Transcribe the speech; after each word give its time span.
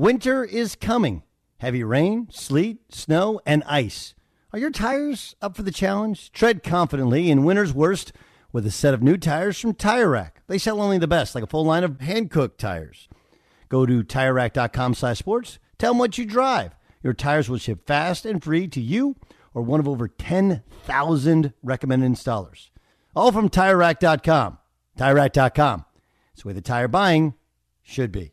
Winter 0.00 0.42
is 0.42 0.76
coming. 0.76 1.24
Heavy 1.58 1.84
rain, 1.84 2.26
sleet, 2.30 2.78
snow, 2.90 3.38
and 3.44 3.62
ice. 3.66 4.14
Are 4.50 4.58
your 4.58 4.70
tires 4.70 5.36
up 5.42 5.54
for 5.54 5.62
the 5.62 5.70
challenge? 5.70 6.32
Tread 6.32 6.62
confidently 6.62 7.30
in 7.30 7.44
winter's 7.44 7.74
worst 7.74 8.14
with 8.50 8.64
a 8.64 8.70
set 8.70 8.94
of 8.94 9.02
new 9.02 9.18
tires 9.18 9.60
from 9.60 9.74
Tire 9.74 10.08
Rack. 10.08 10.40
They 10.46 10.56
sell 10.56 10.80
only 10.80 10.96
the 10.96 11.06
best, 11.06 11.34
like 11.34 11.44
a 11.44 11.46
full 11.46 11.66
line 11.66 11.84
of 11.84 11.98
Hankook 11.98 12.56
tires. 12.56 13.10
Go 13.68 13.84
to 13.84 14.02
TireRack.com 14.02 14.94
slash 14.94 15.18
sports. 15.18 15.58
Tell 15.76 15.90
them 15.90 15.98
what 15.98 16.16
you 16.16 16.24
drive. 16.24 16.74
Your 17.02 17.12
tires 17.12 17.50
will 17.50 17.58
ship 17.58 17.86
fast 17.86 18.24
and 18.24 18.42
free 18.42 18.68
to 18.68 18.80
you 18.80 19.16
or 19.52 19.60
one 19.60 19.80
of 19.80 19.86
over 19.86 20.08
10,000 20.08 21.52
recommended 21.62 22.10
installers. 22.10 22.70
All 23.14 23.32
from 23.32 23.50
TireRack.com. 23.50 24.56
TireRack.com. 24.98 25.84
It's 26.32 26.42
the 26.42 26.48
way 26.48 26.54
the 26.54 26.62
tire 26.62 26.88
buying 26.88 27.34
should 27.82 28.10
be. 28.10 28.32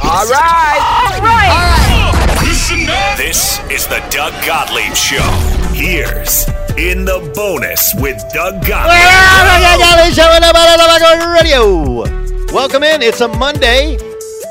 All 0.00 0.26
right. 0.26 0.80
All 0.80 1.20
right. 1.20 1.52
This 3.18 3.60
is 3.70 3.86
the 3.86 4.02
Doug 4.10 4.32
Gottlieb 4.46 4.94
Show. 4.94 5.22
Here's 5.74 6.48
In 6.78 7.04
the 7.04 7.30
Bonus 7.34 7.94
with 7.96 8.16
Doug 8.32 8.64
Gottlieb. 8.66 8.96
Radio. 11.30 12.04
Welcome 12.54 12.82
in. 12.82 13.02
It's 13.02 13.20
a 13.20 13.28
Monday. 13.28 13.98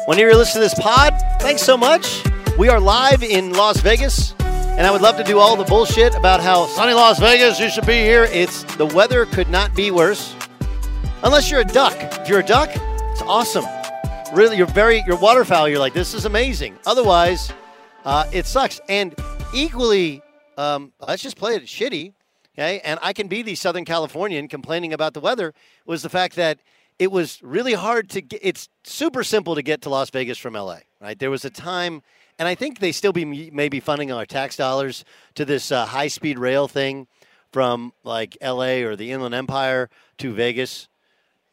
When 0.06 0.19
you're 0.19 0.35
listening 0.35 0.69
to 0.69 0.69
this 0.69 0.80
pod, 0.80 1.13
thanks 1.40 1.63
so 1.63 1.75
much. 1.75 2.24
We 2.59 2.69
are 2.69 2.80
live 2.80 3.24
in 3.24 3.53
Las 3.53 3.80
Vegas, 3.81 4.35
and 4.40 4.85
I 4.85 4.91
would 4.91 5.01
love 5.01 5.18
to 5.18 5.24
do 5.24 5.40
all 5.40 5.56
the 5.56 5.63
bullshit 5.63 6.13
about 6.13 6.41
how 6.41 6.68
sunny 6.68 6.94
Las 6.94 7.19
Vegas, 7.19 7.59
you 7.59 7.72
should 7.72 7.88
be 7.88 7.94
here. 7.94 8.25
It's 8.25 8.63
the 8.75 8.85
weather 8.85 9.25
could 9.25 9.50
not 9.50 9.75
be 9.75 9.90
worse. 9.90 10.35
Unless 11.24 11.50
you're 11.50 11.62
a 11.62 11.66
duck. 11.66 11.96
If 11.97 12.30
you're 12.30 12.41
a 12.41 12.46
duck, 12.46 12.69
it's 12.75 13.24
awesome. 13.24 13.66
Really, 14.34 14.56
you're 14.56 14.68
very, 14.68 15.03
you're 15.06 15.19
waterfowl. 15.19 15.68
You're 15.68 15.80
like, 15.80 15.94
this 15.94 16.14
is 16.14 16.24
amazing. 16.24 16.80
Otherwise, 16.86 17.52
uh, 18.06 18.25
it 18.31 18.46
sucks. 18.46 18.80
And 18.88 19.14
equally, 19.53 20.22
um, 20.58 20.94
let's 21.06 21.22
just 21.22 21.36
play 21.36 21.56
it 21.56 21.64
shitty. 21.64 22.14
Okay. 22.53 22.80
And 22.86 22.97
I 23.02 23.12
can 23.12 23.28
be 23.28 23.42
the 23.42 23.56
Southern 23.56 23.84
Californian 23.84 24.47
complaining 24.47 24.94
about 24.94 25.14
the 25.14 25.19
weather 25.19 25.53
was 25.86 26.02
the 26.02 26.09
fact 26.09 26.38
that 26.38 26.59
it 26.97 27.12
was 27.12 27.44
really 27.44 27.74
hard 27.74 28.09
to 28.12 28.22
get, 28.22 28.40
it's 28.42 28.69
super 28.86 29.24
simple 29.25 29.56
to 29.56 29.62
get 29.62 29.81
to 29.81 29.90
Las 29.90 30.09
Vegas 30.09 30.38
from 30.38 30.53
LA, 30.53 30.80
right? 31.02 31.19
There 31.19 31.31
was 31.31 31.44
a 31.44 31.50
time, 31.50 32.02
and 32.40 32.48
I 32.48 32.56
think 32.56 32.80
they 32.80 32.94
still 32.94 33.13
be 33.13 33.50
maybe 33.52 33.81
funding 33.81 34.13
our 34.13 34.25
tax 34.25 34.56
dollars 34.56 35.03
to 35.36 35.44
this 35.44 35.74
uh, 35.74 35.86
high 35.86 36.08
speed 36.08 36.40
rail 36.40 36.69
thing 36.69 37.08
from 37.52 37.92
like 38.06 38.38
LA 38.42 38.84
or 38.84 38.96
the 38.96 39.12
Inland 39.12 39.36
Empire 39.36 39.90
to 40.19 40.34
Vegas 40.34 40.88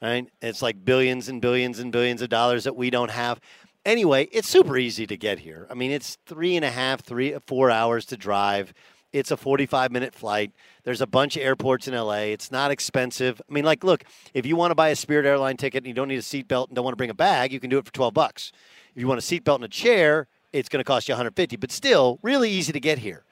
right? 0.00 0.28
It's 0.40 0.62
like 0.62 0.84
billions 0.84 1.28
and 1.28 1.40
billions 1.40 1.78
and 1.78 1.92
billions 1.92 2.22
of 2.22 2.28
dollars 2.28 2.64
that 2.64 2.76
we 2.76 2.90
don't 2.90 3.10
have. 3.10 3.40
Anyway, 3.84 4.28
it's 4.32 4.48
super 4.48 4.76
easy 4.76 5.06
to 5.06 5.16
get 5.16 5.38
here. 5.40 5.66
I 5.70 5.74
mean, 5.74 5.90
it's 5.90 6.18
three 6.26 6.56
and 6.56 6.64
a 6.64 6.70
half, 6.70 7.00
three, 7.00 7.36
four 7.46 7.70
hours 7.70 8.04
to 8.06 8.16
drive. 8.16 8.74
It's 9.12 9.30
a 9.30 9.36
45 9.36 9.90
minute 9.90 10.14
flight. 10.14 10.52
There's 10.84 11.00
a 11.00 11.06
bunch 11.06 11.36
of 11.36 11.42
airports 11.42 11.88
in 11.88 11.94
LA. 11.94 12.28
It's 12.32 12.50
not 12.50 12.70
expensive. 12.70 13.40
I 13.48 13.52
mean, 13.52 13.64
like, 13.64 13.82
look, 13.82 14.04
if 14.34 14.44
you 14.44 14.56
want 14.56 14.70
to 14.70 14.74
buy 14.74 14.90
a 14.90 14.96
Spirit 14.96 15.24
airline 15.24 15.56
ticket 15.56 15.78
and 15.78 15.86
you 15.86 15.94
don't 15.94 16.08
need 16.08 16.18
a 16.18 16.22
seatbelt 16.22 16.68
and 16.68 16.76
don't 16.76 16.84
want 16.84 16.92
to 16.92 16.98
bring 16.98 17.10
a 17.10 17.14
bag, 17.14 17.52
you 17.52 17.60
can 17.60 17.70
do 17.70 17.78
it 17.78 17.86
for 17.86 17.92
12 17.92 18.12
bucks. 18.12 18.52
If 18.94 19.00
you 19.00 19.08
want 19.08 19.18
a 19.18 19.22
seatbelt 19.22 19.56
and 19.56 19.64
a 19.64 19.68
chair, 19.68 20.26
it's 20.52 20.68
going 20.68 20.80
to 20.80 20.84
cost 20.84 21.08
you 21.08 21.12
150, 21.12 21.56
but 21.56 21.72
still 21.72 22.18
really 22.22 22.50
easy 22.50 22.72
to 22.72 22.80
get 22.80 22.98
here. 22.98 23.24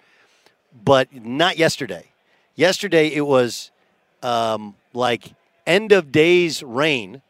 But 0.84 1.15
not 1.15 1.59
yesterday. 1.59 2.12
Yesterday, 2.54 3.09
it 3.09 3.27
was 3.27 3.71
um, 4.22 4.77
like 4.94 5.34
end 5.66 5.93
of 5.93 6.12
days 6.12 6.62
rain 6.62 7.22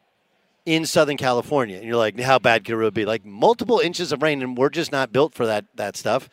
in 0.64 0.84
Southern 0.84 1.16
California. 1.16 1.76
And 1.76 1.86
you're 1.86 1.97
like, 1.97 2.19
how 2.20 2.38
bad 2.38 2.64
could 2.64 2.72
it 2.72 2.76
really 2.76 2.91
be? 2.91 3.04
Like 3.04 3.24
multiple 3.24 3.78
inches 3.78 4.12
of 4.12 4.22
rain, 4.22 4.42
and 4.42 4.56
we're 4.56 4.69
just 4.69 4.92
not 4.92 5.12
built 5.12 5.34
for 5.34 5.47
that 5.47 5.64
that 5.76 5.97
stuff. 5.97 6.28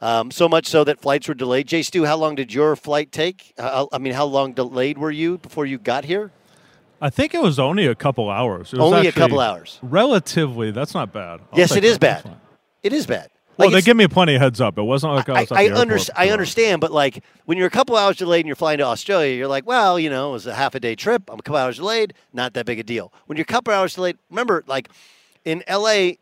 Um, 0.00 0.30
so 0.30 0.48
much 0.48 0.66
so 0.66 0.84
that 0.84 1.00
flights 1.00 1.26
were 1.26 1.34
delayed. 1.34 1.66
Jay 1.66 1.82
Stu, 1.82 2.04
how 2.04 2.16
long 2.16 2.36
did 2.36 2.54
your 2.54 2.76
flight 2.76 3.10
take? 3.10 3.52
Uh, 3.58 3.86
I 3.92 3.98
mean, 3.98 4.12
how 4.12 4.26
long 4.26 4.52
delayed 4.52 4.96
were 4.98 5.10
you 5.10 5.38
before 5.38 5.66
you 5.66 5.78
got 5.78 6.04
here? 6.04 6.30
I 7.00 7.10
think 7.10 7.34
it 7.34 7.42
was 7.42 7.58
only 7.58 7.86
a 7.86 7.94
couple 7.94 8.28
hours. 8.30 8.74
only 8.74 9.06
a 9.06 9.12
couple 9.12 9.40
hours. 9.40 9.78
Relatively, 9.82 10.70
that's 10.70 10.94
not 10.94 11.12
bad. 11.12 11.40
I'll 11.52 11.58
yes, 11.58 11.74
it 11.74 11.84
is 11.84 11.98
bad. 11.98 12.36
It 12.82 12.92
is 12.92 13.06
bad. 13.06 13.30
Like 13.58 13.66
well, 13.66 13.70
they 13.72 13.82
give 13.82 13.96
me 13.96 14.06
plenty 14.06 14.36
of 14.36 14.40
heads 14.40 14.60
up. 14.60 14.78
It 14.78 14.82
wasn't 14.82 15.14
like 15.14 15.28
I 15.28 15.40
was. 15.40 15.50
I, 15.50 15.64
I, 15.64 15.72
under, 15.72 15.98
I 16.14 16.30
understand, 16.30 16.80
but 16.80 16.92
like 16.92 17.24
when 17.44 17.58
you're 17.58 17.66
a 17.66 17.70
couple 17.70 17.96
hours 17.96 18.16
delayed 18.16 18.40
and 18.40 18.46
you're 18.46 18.54
flying 18.54 18.78
to 18.78 18.84
Australia, 18.84 19.34
you're 19.34 19.48
like, 19.48 19.66
well, 19.66 19.98
you 19.98 20.08
know, 20.08 20.30
it 20.30 20.32
was 20.32 20.46
a 20.46 20.54
half 20.54 20.76
a 20.76 20.80
day 20.80 20.94
trip. 20.94 21.28
I'm 21.28 21.40
a 21.40 21.42
couple 21.42 21.56
hours 21.56 21.78
delayed, 21.78 22.14
not 22.32 22.54
that 22.54 22.66
big 22.66 22.78
a 22.78 22.84
deal. 22.84 23.12
When 23.26 23.36
you're 23.36 23.42
a 23.42 23.46
couple 23.46 23.74
hours 23.74 23.94
delayed, 23.94 24.16
remember, 24.30 24.62
like 24.68 24.88
in 25.44 25.64
LA, 25.68 26.12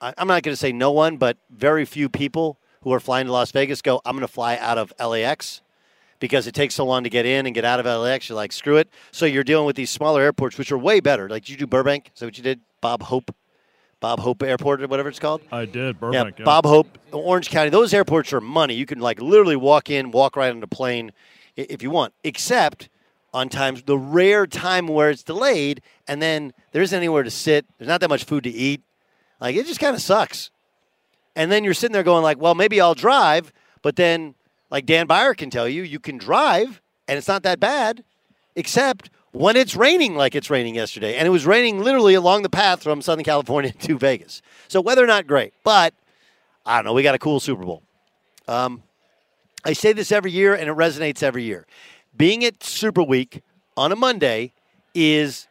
I'm 0.00 0.28
not 0.28 0.42
going 0.42 0.52
to 0.52 0.56
say 0.56 0.72
no 0.72 0.90
one, 0.90 1.18
but 1.18 1.36
very 1.50 1.84
few 1.84 2.08
people 2.08 2.58
who 2.82 2.92
are 2.94 3.00
flying 3.00 3.26
to 3.26 3.32
Las 3.32 3.50
Vegas 3.50 3.82
go, 3.82 4.00
I'm 4.06 4.14
going 4.14 4.26
to 4.26 4.32
fly 4.32 4.56
out 4.56 4.78
of 4.78 4.92
LAX 4.98 5.60
because 6.20 6.46
it 6.46 6.54
takes 6.54 6.74
so 6.74 6.86
long 6.86 7.04
to 7.04 7.10
get 7.10 7.26
in 7.26 7.44
and 7.44 7.54
get 7.54 7.66
out 7.66 7.80
of 7.80 7.86
LAX. 7.86 8.30
You're 8.30 8.36
like, 8.36 8.52
screw 8.52 8.76
it. 8.76 8.88
So 9.12 9.26
you're 9.26 9.44
dealing 9.44 9.66
with 9.66 9.76
these 9.76 9.90
smaller 9.90 10.22
airports, 10.22 10.56
which 10.56 10.72
are 10.72 10.78
way 10.78 11.00
better. 11.00 11.28
Like, 11.28 11.44
did 11.44 11.52
you 11.52 11.58
do 11.58 11.66
Burbank? 11.66 12.10
Is 12.14 12.20
that 12.20 12.26
what 12.26 12.38
you 12.38 12.44
did? 12.44 12.60
Bob 12.80 13.02
Hope 13.02 13.34
Bob 14.00 14.20
Hope 14.20 14.42
Airport 14.42 14.82
or 14.82 14.86
whatever 14.86 15.08
it's 15.08 15.18
called. 15.18 15.42
I 15.50 15.64
did 15.64 15.98
Burbank. 15.98 16.36
Yeah, 16.36 16.38
yeah, 16.38 16.44
Bob 16.44 16.64
Hope, 16.64 16.98
Orange 17.12 17.50
County. 17.50 17.70
Those 17.70 17.92
airports 17.92 18.32
are 18.32 18.40
money. 18.40 18.74
You 18.74 18.86
can 18.86 19.00
like 19.00 19.20
literally 19.20 19.56
walk 19.56 19.90
in, 19.90 20.10
walk 20.10 20.36
right 20.36 20.50
on 20.50 20.60
the 20.60 20.68
plane 20.68 21.12
if 21.56 21.82
you 21.82 21.90
want. 21.90 22.14
Except 22.22 22.88
on 23.34 23.48
times 23.48 23.82
the 23.82 23.98
rare 23.98 24.46
time 24.46 24.86
where 24.86 25.10
it's 25.10 25.22
delayed, 25.22 25.82
and 26.06 26.22
then 26.22 26.52
there 26.72 26.82
isn't 26.82 26.96
anywhere 26.96 27.22
to 27.22 27.30
sit. 27.30 27.66
There's 27.78 27.88
not 27.88 28.00
that 28.00 28.08
much 28.08 28.24
food 28.24 28.44
to 28.44 28.50
eat. 28.50 28.82
Like 29.40 29.56
it 29.56 29.66
just 29.66 29.80
kind 29.80 29.94
of 29.94 30.02
sucks. 30.02 30.50
And 31.34 31.50
then 31.52 31.64
you're 31.64 31.74
sitting 31.74 31.92
there 31.92 32.02
going 32.02 32.22
like, 32.22 32.38
well, 32.38 32.54
maybe 32.54 32.80
I'll 32.80 32.94
drive, 32.94 33.52
but 33.82 33.96
then 33.96 34.34
like 34.70 34.86
Dan 34.86 35.06
Beyer 35.06 35.34
can 35.34 35.50
tell 35.50 35.68
you, 35.68 35.82
you 35.82 35.98
can 35.98 36.18
drive, 36.18 36.80
and 37.06 37.18
it's 37.18 37.28
not 37.28 37.42
that 37.42 37.58
bad. 37.58 38.04
Except 38.56 39.10
when 39.32 39.56
it's 39.56 39.76
raining 39.76 40.14
like 40.14 40.34
it's 40.34 40.50
raining 40.50 40.74
yesterday. 40.74 41.16
And 41.16 41.26
it 41.26 41.30
was 41.30 41.46
raining 41.46 41.82
literally 41.82 42.14
along 42.14 42.42
the 42.42 42.48
path 42.48 42.82
from 42.82 43.02
Southern 43.02 43.24
California 43.24 43.72
to 43.80 43.98
Vegas. 43.98 44.42
So 44.68 44.80
weather 44.80 45.06
not 45.06 45.26
great, 45.26 45.52
but 45.64 45.94
I 46.64 46.76
don't 46.76 46.84
know. 46.84 46.92
We 46.92 47.02
got 47.02 47.14
a 47.14 47.18
cool 47.18 47.40
Super 47.40 47.64
Bowl. 47.64 47.82
Um, 48.46 48.82
I 49.64 49.72
say 49.72 49.92
this 49.92 50.12
every 50.12 50.30
year, 50.30 50.54
and 50.54 50.68
it 50.68 50.76
resonates 50.76 51.22
every 51.22 51.42
year. 51.42 51.66
Being 52.16 52.44
at 52.44 52.62
Super 52.62 53.02
Week 53.02 53.42
on 53.76 53.92
a 53.92 53.96
Monday 53.96 54.52
is 54.94 55.46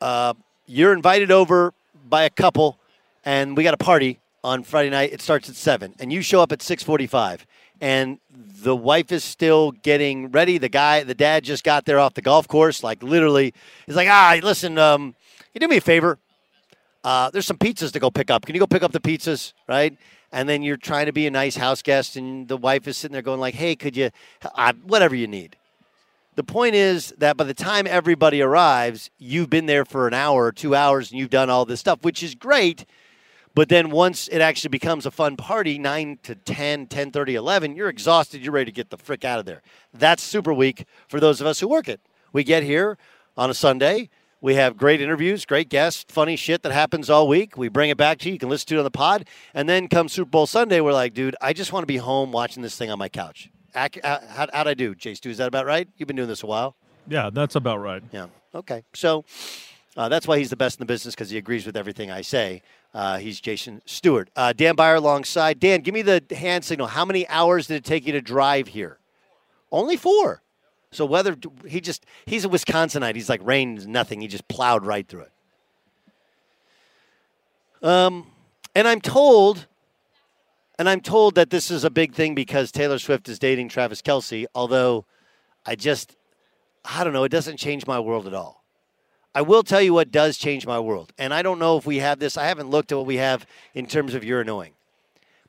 uh, 0.00 0.34
you're 0.66 0.92
invited 0.92 1.30
over 1.30 1.72
by 2.08 2.24
a 2.24 2.30
couple, 2.30 2.78
and 3.24 3.56
we 3.56 3.62
got 3.62 3.74
a 3.74 3.78
party 3.78 4.18
on 4.42 4.62
Friday 4.62 4.90
night. 4.90 5.12
It 5.12 5.20
starts 5.20 5.48
at 5.48 5.54
seven, 5.56 5.94
and 5.98 6.12
you 6.12 6.22
show 6.22 6.40
up 6.40 6.52
at 6.52 6.62
six 6.62 6.82
forty-five, 6.82 7.46
and 7.80 8.18
the 8.62 8.74
wife 8.74 9.12
is 9.12 9.24
still 9.24 9.72
getting 9.72 10.30
ready. 10.30 10.58
The 10.58 10.68
guy, 10.68 11.02
the 11.02 11.14
dad, 11.14 11.44
just 11.44 11.64
got 11.64 11.84
there 11.84 11.98
off 11.98 12.14
the 12.14 12.22
golf 12.22 12.48
course. 12.48 12.82
Like 12.82 13.02
literally, 13.02 13.54
he's 13.86 13.96
like, 13.96 14.08
ah, 14.08 14.38
listen, 14.42 14.78
um, 14.78 15.14
you 15.54 15.60
do 15.60 15.68
me 15.68 15.76
a 15.76 15.80
favor. 15.80 16.18
Uh, 17.04 17.30
there's 17.30 17.46
some 17.46 17.58
pizzas 17.58 17.92
to 17.92 18.00
go 18.00 18.10
pick 18.10 18.30
up. 18.30 18.44
Can 18.44 18.54
you 18.54 18.60
go 18.60 18.66
pick 18.66 18.82
up 18.82 18.92
the 18.92 19.00
pizzas, 19.00 19.52
right? 19.68 19.96
And 20.32 20.48
then 20.48 20.62
you're 20.62 20.76
trying 20.76 21.06
to 21.06 21.12
be 21.12 21.26
a 21.26 21.30
nice 21.30 21.56
house 21.56 21.80
guest, 21.82 22.16
and 22.16 22.48
the 22.48 22.56
wife 22.56 22.88
is 22.88 22.96
sitting 22.96 23.12
there 23.12 23.22
going 23.22 23.38
like, 23.38 23.54
"Hey, 23.54 23.76
could 23.76 23.96
you, 23.96 24.10
uh, 24.42 24.72
whatever 24.84 25.14
you 25.14 25.28
need." 25.28 25.56
The 26.34 26.42
point 26.42 26.74
is 26.74 27.14
that 27.16 27.36
by 27.36 27.44
the 27.44 27.54
time 27.54 27.86
everybody 27.86 28.42
arrives, 28.42 29.10
you've 29.18 29.48
been 29.48 29.66
there 29.66 29.84
for 29.84 30.06
an 30.06 30.14
hour 30.14 30.44
or 30.44 30.52
two 30.52 30.74
hours, 30.74 31.10
and 31.10 31.18
you've 31.18 31.30
done 31.30 31.48
all 31.48 31.64
this 31.64 31.80
stuff, 31.80 32.00
which 32.02 32.22
is 32.22 32.34
great. 32.34 32.84
But 33.56 33.70
then 33.70 33.88
once 33.88 34.28
it 34.28 34.42
actually 34.42 34.68
becomes 34.68 35.06
a 35.06 35.10
fun 35.10 35.38
party, 35.38 35.78
9 35.78 36.18
to 36.24 36.34
10, 36.34 36.88
10 36.88 37.10
30, 37.10 37.34
11, 37.34 37.74
you're 37.74 37.88
exhausted. 37.88 38.42
You're 38.42 38.52
ready 38.52 38.66
to 38.66 38.72
get 38.72 38.90
the 38.90 38.98
frick 38.98 39.24
out 39.24 39.38
of 39.38 39.46
there. 39.46 39.62
That's 39.94 40.22
super 40.22 40.52
week 40.52 40.84
for 41.08 41.20
those 41.20 41.40
of 41.40 41.46
us 41.46 41.58
who 41.60 41.66
work 41.66 41.88
it. 41.88 41.98
We 42.34 42.44
get 42.44 42.64
here 42.64 42.98
on 43.34 43.48
a 43.48 43.54
Sunday. 43.54 44.10
We 44.42 44.56
have 44.56 44.76
great 44.76 45.00
interviews, 45.00 45.46
great 45.46 45.70
guests, 45.70 46.04
funny 46.06 46.36
shit 46.36 46.62
that 46.64 46.72
happens 46.72 47.08
all 47.08 47.26
week. 47.26 47.56
We 47.56 47.68
bring 47.68 47.88
it 47.88 47.96
back 47.96 48.18
to 48.18 48.28
you. 48.28 48.34
You 48.34 48.38
can 48.38 48.50
listen 48.50 48.68
to 48.68 48.74
it 48.74 48.78
on 48.80 48.84
the 48.84 48.90
pod. 48.90 49.26
And 49.54 49.66
then 49.66 49.88
come 49.88 50.10
Super 50.10 50.28
Bowl 50.28 50.46
Sunday, 50.46 50.82
we're 50.82 50.92
like, 50.92 51.14
dude, 51.14 51.34
I 51.40 51.54
just 51.54 51.72
want 51.72 51.82
to 51.82 51.86
be 51.86 51.96
home 51.96 52.32
watching 52.32 52.62
this 52.62 52.76
thing 52.76 52.90
on 52.90 52.98
my 52.98 53.08
couch. 53.08 53.48
Ac- 53.74 54.02
uh, 54.04 54.18
how, 54.28 54.48
how'd 54.52 54.68
I 54.68 54.74
do, 54.74 54.94
Jay 54.94 55.14
Stu? 55.14 55.30
Is 55.30 55.38
that 55.38 55.48
about 55.48 55.64
right? 55.64 55.88
You've 55.96 56.06
been 56.06 56.16
doing 56.16 56.28
this 56.28 56.42
a 56.42 56.46
while. 56.46 56.76
Yeah, 57.08 57.30
that's 57.32 57.56
about 57.56 57.78
right. 57.78 58.02
Yeah. 58.12 58.26
Okay. 58.54 58.84
So 58.92 59.24
uh, 59.96 60.10
that's 60.10 60.28
why 60.28 60.38
he's 60.38 60.50
the 60.50 60.56
best 60.56 60.78
in 60.78 60.80
the 60.86 60.92
business 60.92 61.14
because 61.14 61.30
he 61.30 61.38
agrees 61.38 61.64
with 61.64 61.76
everything 61.76 62.10
I 62.10 62.20
say. 62.20 62.60
Uh, 62.96 63.18
he's 63.18 63.42
Jason 63.42 63.82
Stewart. 63.84 64.30
Uh, 64.34 64.54
Dan 64.54 64.74
Beyer 64.74 64.94
alongside. 64.94 65.60
Dan, 65.60 65.82
give 65.82 65.92
me 65.92 66.00
the 66.00 66.24
hand 66.30 66.64
signal. 66.64 66.86
How 66.86 67.04
many 67.04 67.28
hours 67.28 67.66
did 67.66 67.74
it 67.74 67.84
take 67.84 68.06
you 68.06 68.12
to 68.12 68.22
drive 68.22 68.68
here? 68.68 68.98
Only 69.70 69.98
four. 69.98 70.42
So 70.92 71.04
whether 71.04 71.36
he 71.66 71.82
just 71.82 72.06
he's 72.24 72.46
a 72.46 72.48
Wisconsinite, 72.48 73.14
he's 73.14 73.28
like 73.28 73.42
rain 73.44 73.76
is 73.76 73.86
nothing. 73.86 74.22
He 74.22 74.28
just 74.28 74.48
plowed 74.48 74.86
right 74.86 75.06
through 75.06 75.26
it. 77.82 77.86
Um, 77.86 78.28
and 78.74 78.88
I'm 78.88 79.02
told, 79.02 79.66
and 80.78 80.88
I'm 80.88 81.02
told 81.02 81.34
that 81.34 81.50
this 81.50 81.70
is 81.70 81.84
a 81.84 81.90
big 81.90 82.14
thing 82.14 82.34
because 82.34 82.72
Taylor 82.72 82.98
Swift 82.98 83.28
is 83.28 83.38
dating 83.38 83.68
Travis 83.68 84.00
Kelce. 84.00 84.46
Although, 84.54 85.04
I 85.66 85.74
just, 85.74 86.16
I 86.82 87.04
don't 87.04 87.12
know, 87.12 87.24
it 87.24 87.28
doesn't 87.30 87.58
change 87.58 87.86
my 87.86 88.00
world 88.00 88.26
at 88.26 88.32
all. 88.32 88.64
I 89.36 89.42
will 89.42 89.62
tell 89.62 89.82
you 89.82 89.92
what 89.92 90.10
does 90.10 90.38
change 90.38 90.66
my 90.66 90.80
world. 90.80 91.12
And 91.18 91.34
I 91.34 91.42
don't 91.42 91.58
know 91.58 91.76
if 91.76 91.84
we 91.84 91.98
have 91.98 92.18
this. 92.18 92.38
I 92.38 92.46
haven't 92.46 92.70
looked 92.70 92.90
at 92.90 92.96
what 92.96 93.04
we 93.04 93.16
have 93.16 93.46
in 93.74 93.84
terms 93.84 94.14
of 94.14 94.24
You're 94.24 94.40
Annoying. 94.40 94.72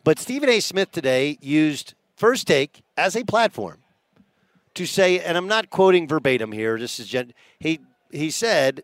But 0.03 0.19
Stephen 0.19 0.49
A. 0.49 0.59
Smith 0.59 0.91
today 0.91 1.37
used 1.39 1.93
First 2.17 2.47
Take 2.47 2.83
as 2.97 3.15
a 3.15 3.23
platform 3.23 3.77
to 4.73 4.85
say, 4.85 5.21
and 5.21 5.37
I'm 5.37 5.47
not 5.47 5.69
quoting 5.69 6.05
verbatim 6.05 6.51
here. 6.51 6.77
This 6.77 6.99
is 6.99 7.07
gen- 7.07 7.33
he 7.59 7.79
he 8.11 8.29
said 8.29 8.83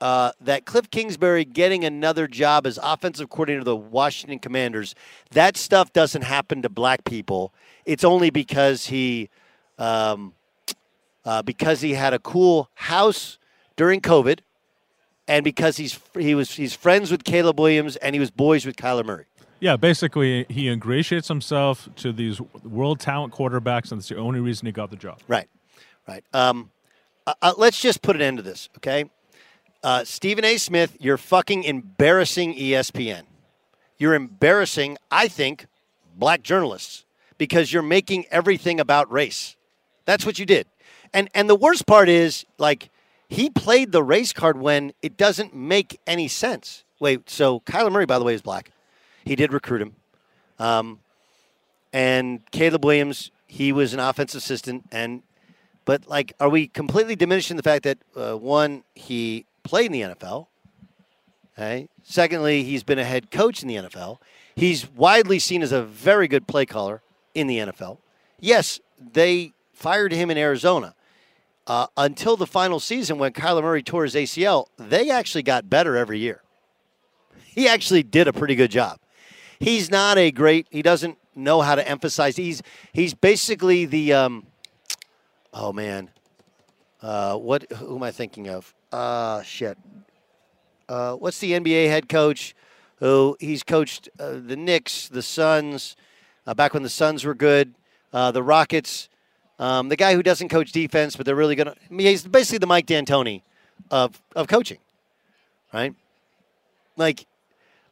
uh, 0.00 0.32
that 0.40 0.64
Kliff 0.64 0.90
Kingsbury 0.90 1.44
getting 1.44 1.84
another 1.84 2.26
job 2.26 2.66
as 2.66 2.76
offensive 2.82 3.30
coordinator 3.30 3.60
of 3.60 3.66
the 3.66 3.76
Washington 3.76 4.40
Commanders. 4.40 4.96
That 5.30 5.56
stuff 5.56 5.92
doesn't 5.92 6.22
happen 6.22 6.60
to 6.62 6.68
black 6.68 7.04
people. 7.04 7.54
It's 7.84 8.02
only 8.02 8.30
because 8.30 8.86
he 8.86 9.30
um, 9.78 10.32
uh, 11.24 11.42
because 11.42 11.82
he 11.82 11.94
had 11.94 12.12
a 12.12 12.18
cool 12.18 12.68
house 12.74 13.38
during 13.80 14.02
COVID, 14.02 14.40
and 15.26 15.42
because 15.42 15.78
he's 15.78 15.98
he 16.12 16.34
was 16.34 16.50
he's 16.50 16.74
friends 16.74 17.10
with 17.10 17.24
Caleb 17.24 17.58
Williams 17.58 17.96
and 17.96 18.14
he 18.14 18.20
was 18.20 18.30
boys 18.30 18.66
with 18.66 18.76
Kyler 18.76 19.06
Murray. 19.06 19.24
Yeah, 19.58 19.76
basically, 19.76 20.44
he 20.50 20.68
ingratiates 20.68 21.28
himself 21.28 21.88
to 21.96 22.12
these 22.12 22.42
world 22.62 23.00
talent 23.00 23.32
quarterbacks, 23.32 23.90
and 23.90 23.98
that's 23.98 24.10
the 24.10 24.18
only 24.18 24.38
reason 24.38 24.66
he 24.66 24.72
got 24.72 24.90
the 24.90 24.98
job. 24.98 25.20
Right, 25.26 25.48
right. 26.06 26.22
Um, 26.34 26.70
uh, 27.26 27.32
uh, 27.40 27.54
let's 27.56 27.80
just 27.80 28.02
put 28.02 28.16
an 28.16 28.22
end 28.22 28.36
to 28.36 28.42
this, 28.42 28.68
okay? 28.76 29.06
Uh, 29.82 30.04
Stephen 30.04 30.44
A. 30.44 30.58
Smith, 30.58 30.94
you're 31.00 31.16
fucking 31.16 31.64
embarrassing 31.64 32.54
ESPN. 32.56 33.22
You're 33.96 34.14
embarrassing, 34.14 34.98
I 35.10 35.26
think, 35.26 35.66
black 36.14 36.42
journalists 36.42 37.06
because 37.38 37.72
you're 37.72 37.82
making 37.82 38.26
everything 38.30 38.78
about 38.78 39.10
race. 39.10 39.56
That's 40.04 40.26
what 40.26 40.38
you 40.38 40.44
did. 40.44 40.66
And 41.14 41.30
and 41.34 41.48
the 41.48 41.56
worst 41.56 41.86
part 41.86 42.10
is 42.10 42.44
like 42.58 42.90
he 43.30 43.48
played 43.48 43.92
the 43.92 44.02
race 44.02 44.32
card 44.32 44.58
when 44.58 44.92
it 45.02 45.16
doesn't 45.16 45.54
make 45.54 46.00
any 46.04 46.26
sense. 46.26 46.82
Wait, 46.98 47.30
so 47.30 47.60
Kyler 47.60 47.90
Murray, 47.90 48.04
by 48.04 48.18
the 48.18 48.24
way, 48.24 48.34
is 48.34 48.42
black. 48.42 48.72
He 49.24 49.36
did 49.36 49.52
recruit 49.52 49.80
him. 49.80 49.94
Um, 50.58 50.98
and 51.92 52.42
Caleb 52.50 52.84
Williams, 52.84 53.30
he 53.46 53.70
was 53.70 53.94
an 53.94 54.00
offensive 54.00 54.38
assistant. 54.38 54.84
And 54.90 55.22
but 55.84 56.08
like, 56.08 56.32
are 56.40 56.48
we 56.48 56.66
completely 56.66 57.14
diminishing 57.14 57.56
the 57.56 57.62
fact 57.62 57.84
that 57.84 57.98
uh, 58.16 58.34
one, 58.34 58.82
he 58.94 59.46
played 59.62 59.86
in 59.86 59.92
the 59.92 60.02
NFL? 60.02 60.48
Okay. 61.56 61.88
Secondly, 62.02 62.64
he's 62.64 62.82
been 62.82 62.98
a 62.98 63.04
head 63.04 63.30
coach 63.30 63.62
in 63.62 63.68
the 63.68 63.76
NFL. 63.76 64.18
He's 64.56 64.90
widely 64.90 65.38
seen 65.38 65.62
as 65.62 65.70
a 65.70 65.82
very 65.82 66.26
good 66.26 66.48
play 66.48 66.66
caller 66.66 67.00
in 67.34 67.46
the 67.46 67.58
NFL. 67.58 67.98
Yes, 68.40 68.80
they 68.98 69.52
fired 69.72 70.12
him 70.12 70.30
in 70.30 70.36
Arizona. 70.36 70.94
Uh, 71.70 71.86
until 71.96 72.36
the 72.36 72.48
final 72.48 72.80
season 72.80 73.16
when 73.16 73.32
Kyler 73.32 73.62
Murray 73.62 73.80
tore 73.80 74.02
his 74.02 74.16
ACL, 74.16 74.66
they 74.76 75.08
actually 75.08 75.44
got 75.44 75.70
better 75.70 75.96
every 75.96 76.18
year. 76.18 76.42
He 77.44 77.68
actually 77.68 78.02
did 78.02 78.26
a 78.26 78.32
pretty 78.32 78.56
good 78.56 78.72
job. 78.72 78.98
He's 79.60 79.88
not 79.88 80.18
a 80.18 80.32
great. 80.32 80.66
He 80.72 80.82
doesn't 80.82 81.16
know 81.36 81.60
how 81.60 81.76
to 81.76 81.88
emphasize. 81.88 82.34
He's 82.34 82.60
he's 82.92 83.14
basically 83.14 83.84
the. 83.84 84.12
Um, 84.12 84.46
oh 85.54 85.72
man, 85.72 86.10
uh, 87.02 87.36
what? 87.36 87.70
Who 87.74 87.94
am 87.94 88.02
I 88.02 88.10
thinking 88.10 88.48
of? 88.48 88.74
Uh, 88.90 89.42
shit. 89.42 89.78
Uh, 90.88 91.14
what's 91.14 91.38
the 91.38 91.52
NBA 91.52 91.86
head 91.86 92.08
coach? 92.08 92.56
Who 92.96 93.36
he's 93.38 93.62
coached 93.62 94.08
uh, 94.18 94.40
the 94.44 94.56
Knicks, 94.56 95.06
the 95.06 95.22
Suns, 95.22 95.94
uh, 96.48 96.54
back 96.54 96.74
when 96.74 96.82
the 96.82 96.88
Suns 96.88 97.24
were 97.24 97.36
good, 97.36 97.76
uh, 98.12 98.32
the 98.32 98.42
Rockets. 98.42 99.08
Um, 99.60 99.90
the 99.90 99.96
guy 99.96 100.14
who 100.14 100.22
doesn't 100.22 100.48
coach 100.48 100.72
defense, 100.72 101.16
but 101.16 101.26
they're 101.26 101.36
really 101.36 101.54
gonna. 101.54 101.72
I 101.72 101.92
mean, 101.92 102.06
he's 102.06 102.26
basically 102.26 102.58
the 102.58 102.66
Mike 102.66 102.86
D'Antoni 102.86 103.42
of 103.90 104.20
of 104.34 104.48
coaching, 104.48 104.78
right? 105.72 105.94
Like, 106.96 107.26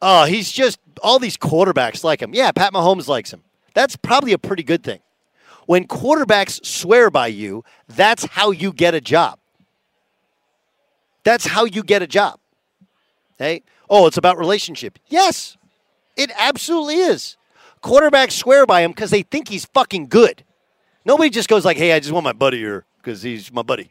oh, 0.00 0.24
he's 0.24 0.50
just 0.50 0.80
all 1.02 1.18
these 1.18 1.36
quarterbacks 1.36 2.02
like 2.02 2.22
him. 2.22 2.32
Yeah, 2.32 2.52
Pat 2.52 2.72
Mahomes 2.72 3.06
likes 3.06 3.30
him. 3.30 3.42
That's 3.74 3.96
probably 3.96 4.32
a 4.32 4.38
pretty 4.38 4.62
good 4.62 4.82
thing. 4.82 5.00
When 5.66 5.86
quarterbacks 5.86 6.64
swear 6.64 7.10
by 7.10 7.26
you, 7.26 7.62
that's 7.86 8.24
how 8.24 8.50
you 8.50 8.72
get 8.72 8.94
a 8.94 9.00
job. 9.02 9.38
That's 11.22 11.46
how 11.46 11.66
you 11.66 11.82
get 11.82 12.00
a 12.00 12.06
job. 12.06 12.40
Hey, 13.36 13.62
oh, 13.90 14.06
it's 14.06 14.16
about 14.16 14.38
relationship. 14.38 14.98
Yes, 15.08 15.58
it 16.16 16.30
absolutely 16.38 16.96
is. 16.96 17.36
Quarterbacks 17.82 18.32
swear 18.32 18.64
by 18.64 18.80
him 18.80 18.92
because 18.92 19.10
they 19.10 19.20
think 19.20 19.48
he's 19.48 19.66
fucking 19.66 20.06
good. 20.06 20.44
Nobody 21.08 21.30
just 21.30 21.48
goes 21.48 21.64
like, 21.64 21.78
"Hey, 21.78 21.94
I 21.94 22.00
just 22.00 22.12
want 22.12 22.24
my 22.24 22.34
buddy 22.34 22.58
here 22.58 22.84
because 22.98 23.22
he's 23.22 23.50
my 23.50 23.62
buddy, 23.62 23.90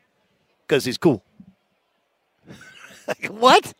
because 0.67 0.85
he's 0.85 0.99
cool." 0.99 1.23
like, 3.07 3.25
what? 3.25 3.73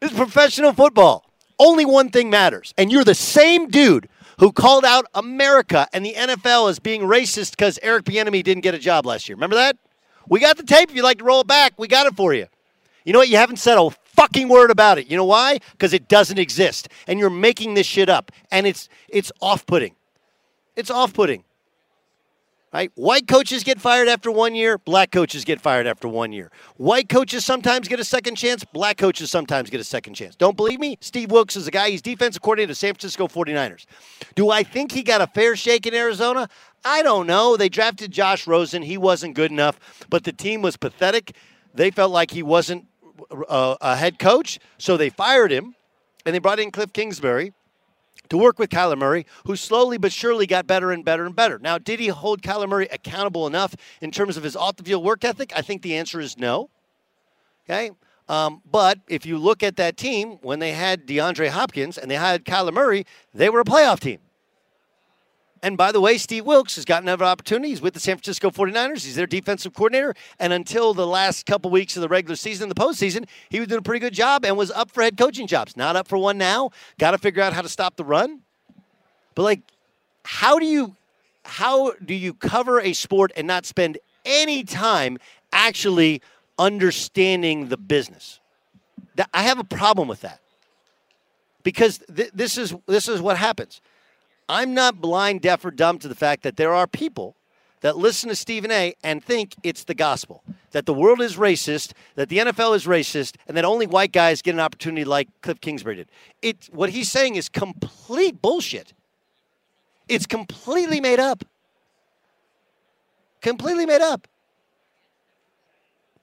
Is 0.00 0.10
professional 0.10 0.72
football. 0.72 1.26
Only 1.58 1.84
one 1.84 2.08
thing 2.08 2.30
matters, 2.30 2.72
and 2.78 2.90
you're 2.90 3.04
the 3.04 3.14
same 3.14 3.68
dude 3.68 4.08
who 4.38 4.52
called 4.52 4.86
out 4.86 5.04
America 5.14 5.86
and 5.92 6.04
the 6.04 6.14
NFL 6.14 6.70
as 6.70 6.78
being 6.78 7.02
racist 7.02 7.50
because 7.50 7.78
Eric 7.82 8.06
Bieniemy 8.06 8.42
didn't 8.42 8.62
get 8.62 8.74
a 8.74 8.78
job 8.78 9.04
last 9.04 9.28
year. 9.28 9.36
Remember 9.36 9.56
that? 9.56 9.76
We 10.26 10.40
got 10.40 10.56
the 10.56 10.62
tape. 10.62 10.88
If 10.88 10.96
you'd 10.96 11.04
like 11.04 11.18
to 11.18 11.24
roll 11.24 11.42
it 11.42 11.46
back, 11.46 11.74
we 11.76 11.88
got 11.88 12.06
it 12.06 12.16
for 12.16 12.32
you. 12.32 12.46
You 13.04 13.12
know 13.12 13.18
what? 13.18 13.28
You 13.28 13.36
haven't 13.36 13.58
said 13.58 13.76
a 13.76 13.90
fucking 13.90 14.48
word 14.48 14.70
about 14.70 14.96
it. 14.96 15.08
You 15.08 15.18
know 15.18 15.26
why? 15.26 15.58
Because 15.72 15.92
it 15.92 16.08
doesn't 16.08 16.38
exist, 16.38 16.88
and 17.06 17.18
you're 17.18 17.28
making 17.28 17.74
this 17.74 17.86
shit 17.86 18.08
up, 18.08 18.32
and 18.50 18.66
it's 18.66 18.88
it's 19.10 19.30
off-putting. 19.42 19.94
It's 20.74 20.90
off-putting. 20.90 21.44
Right? 22.72 22.90
White 22.94 23.28
coaches 23.28 23.64
get 23.64 23.82
fired 23.82 24.08
after 24.08 24.30
one 24.30 24.54
year. 24.54 24.78
Black 24.78 25.10
coaches 25.10 25.44
get 25.44 25.60
fired 25.60 25.86
after 25.86 26.08
one 26.08 26.32
year. 26.32 26.50
White 26.78 27.10
coaches 27.10 27.44
sometimes 27.44 27.86
get 27.86 28.00
a 28.00 28.04
second 28.04 28.36
chance. 28.36 28.64
Black 28.64 28.96
coaches 28.96 29.30
sometimes 29.30 29.68
get 29.68 29.78
a 29.78 29.84
second 29.84 30.14
chance. 30.14 30.34
Don't 30.36 30.56
believe 30.56 30.80
me? 30.80 30.96
Steve 31.02 31.30
Wilks 31.30 31.54
is 31.54 31.66
a 31.66 31.70
guy. 31.70 31.90
He's 31.90 32.00
defensive 32.00 32.40
coordinator 32.40 32.70
of 32.70 32.78
San 32.78 32.94
Francisco 32.94 33.28
49ers. 33.28 33.84
Do 34.36 34.48
I 34.50 34.62
think 34.62 34.92
he 34.92 35.02
got 35.02 35.20
a 35.20 35.26
fair 35.26 35.54
shake 35.54 35.86
in 35.86 35.92
Arizona? 35.92 36.48
I 36.82 37.02
don't 37.02 37.26
know. 37.26 37.58
They 37.58 37.68
drafted 37.68 38.10
Josh 38.10 38.46
Rosen. 38.46 38.80
He 38.80 38.96
wasn't 38.96 39.34
good 39.34 39.50
enough, 39.50 39.78
but 40.08 40.24
the 40.24 40.32
team 40.32 40.62
was 40.62 40.78
pathetic. 40.78 41.36
They 41.74 41.90
felt 41.90 42.10
like 42.10 42.30
he 42.30 42.42
wasn't 42.42 42.86
uh, 43.50 43.76
a 43.82 43.96
head 43.96 44.18
coach, 44.18 44.58
so 44.78 44.96
they 44.96 45.10
fired 45.10 45.52
him, 45.52 45.74
and 46.24 46.34
they 46.34 46.38
brought 46.38 46.58
in 46.58 46.70
Kliff 46.70 46.94
Kingsbury 46.94 47.52
to 48.28 48.38
work 48.38 48.58
with 48.58 48.70
Kyler 48.70 48.96
Murray, 48.96 49.26
who 49.44 49.56
slowly 49.56 49.98
but 49.98 50.12
surely 50.12 50.46
got 50.46 50.66
better 50.66 50.90
and 50.90 51.04
better 51.04 51.26
and 51.26 51.36
better. 51.36 51.58
Now, 51.58 51.78
did 51.78 52.00
he 52.00 52.08
hold 52.08 52.40
Kyler 52.42 52.68
Murray 52.68 52.88
accountable 52.90 53.46
enough 53.46 53.74
in 54.00 54.10
terms 54.10 54.36
of 54.36 54.42
his 54.42 54.56
off 54.56 54.76
the 54.76 54.84
field 54.84 55.04
work 55.04 55.24
ethic? 55.24 55.52
I 55.54 55.60
think 55.60 55.82
the 55.82 55.96
answer 55.96 56.20
is 56.20 56.38
no. 56.38 56.70
Okay. 57.64 57.90
Um, 58.28 58.62
but 58.70 58.98
if 59.08 59.26
you 59.26 59.36
look 59.36 59.62
at 59.62 59.76
that 59.76 59.96
team, 59.96 60.38
when 60.42 60.58
they 60.58 60.72
had 60.72 61.06
DeAndre 61.06 61.48
Hopkins 61.48 61.98
and 61.98 62.10
they 62.10 62.16
had 62.16 62.44
Kyler 62.44 62.72
Murray, 62.72 63.04
they 63.34 63.50
were 63.50 63.60
a 63.60 63.64
playoff 63.64 64.00
team. 64.00 64.20
And 65.62 65.76
by 65.76 65.92
the 65.92 66.00
way, 66.00 66.18
Steve 66.18 66.44
Wilks 66.44 66.74
has 66.74 66.84
gotten 66.84 67.08
another 67.08 67.24
opportunity. 67.24 67.68
He's 67.68 67.80
with 67.80 67.94
the 67.94 68.00
San 68.00 68.16
Francisco 68.16 68.50
49ers. 68.50 69.04
He's 69.04 69.14
their 69.14 69.28
defensive 69.28 69.72
coordinator. 69.72 70.14
And 70.40 70.52
until 70.52 70.92
the 70.92 71.06
last 71.06 71.46
couple 71.46 71.70
weeks 71.70 71.96
of 71.96 72.00
the 72.00 72.08
regular 72.08 72.34
season, 72.34 72.68
the 72.68 72.74
postseason, 72.74 73.28
he 73.48 73.60
was 73.60 73.68
doing 73.68 73.78
a 73.78 73.82
pretty 73.82 74.00
good 74.00 74.12
job 74.12 74.44
and 74.44 74.56
was 74.56 74.72
up 74.72 74.90
for 74.90 75.02
head 75.02 75.16
coaching 75.16 75.46
jobs. 75.46 75.76
Not 75.76 75.94
up 75.94 76.08
for 76.08 76.18
one 76.18 76.36
now. 76.36 76.70
Got 76.98 77.12
to 77.12 77.18
figure 77.18 77.42
out 77.42 77.52
how 77.52 77.62
to 77.62 77.68
stop 77.68 77.96
the 77.96 78.04
run. 78.04 78.40
But 79.36 79.42
like, 79.42 79.60
how 80.24 80.58
do 80.58 80.66
you 80.66 80.96
how 81.44 81.92
do 82.04 82.14
you 82.14 82.34
cover 82.34 82.80
a 82.80 82.92
sport 82.92 83.32
and 83.36 83.46
not 83.46 83.66
spend 83.66 83.98
any 84.24 84.62
time 84.62 85.18
actually 85.52 86.22
understanding 86.58 87.68
the 87.68 87.76
business? 87.76 88.40
I 89.32 89.42
have 89.42 89.58
a 89.58 89.64
problem 89.64 90.08
with 90.08 90.22
that 90.22 90.40
because 91.62 91.98
th- 92.14 92.30
this 92.32 92.58
is 92.58 92.74
this 92.86 93.08
is 93.08 93.20
what 93.20 93.36
happens. 93.36 93.80
I'm 94.52 94.74
not 94.74 95.00
blind, 95.00 95.40
deaf, 95.40 95.64
or 95.64 95.70
dumb 95.70 95.98
to 96.00 96.08
the 96.08 96.14
fact 96.14 96.42
that 96.42 96.58
there 96.58 96.74
are 96.74 96.86
people 96.86 97.36
that 97.80 97.96
listen 97.96 98.28
to 98.28 98.36
Stephen 98.36 98.70
A. 98.70 98.94
and 99.02 99.24
think 99.24 99.54
it's 99.62 99.84
the 99.84 99.94
gospel 99.94 100.44
that 100.72 100.84
the 100.84 100.92
world 100.92 101.22
is 101.22 101.36
racist, 101.36 101.92
that 102.16 102.28
the 102.28 102.36
NFL 102.36 102.76
is 102.76 102.84
racist, 102.84 103.36
and 103.48 103.56
that 103.56 103.64
only 103.64 103.86
white 103.86 104.12
guys 104.12 104.42
get 104.42 104.54
an 104.54 104.60
opportunity 104.60 105.06
like 105.06 105.28
Kliff 105.40 105.60
Kingsbury 105.62 105.96
did. 105.96 106.08
It 106.42 106.68
what 106.70 106.90
he's 106.90 107.10
saying 107.10 107.36
is 107.36 107.48
complete 107.48 108.42
bullshit. 108.42 108.92
It's 110.06 110.26
completely 110.26 111.00
made 111.00 111.18
up. 111.18 111.44
Completely 113.40 113.86
made 113.86 114.02
up. 114.02 114.28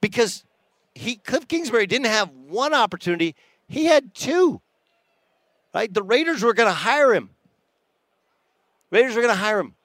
Because 0.01 0.45
he 0.93 1.17
Kliff 1.17 1.47
Kingsbury 1.47 1.87
didn't 1.87 2.07
have 2.07 2.29
one 2.29 2.75
opportunity, 2.75 3.35
he 3.67 3.85
had 3.85 4.13
two. 4.13 4.61
Right? 5.73 5.91
The 5.91 6.03
Raiders 6.03 6.43
were 6.43 6.53
going 6.53 6.69
to 6.69 6.73
hire 6.73 7.11
him. 7.11 7.31
Raiders 8.91 9.15
were 9.15 9.21
going 9.21 9.33
to 9.33 9.39
hire 9.39 9.59
him. 9.59 9.75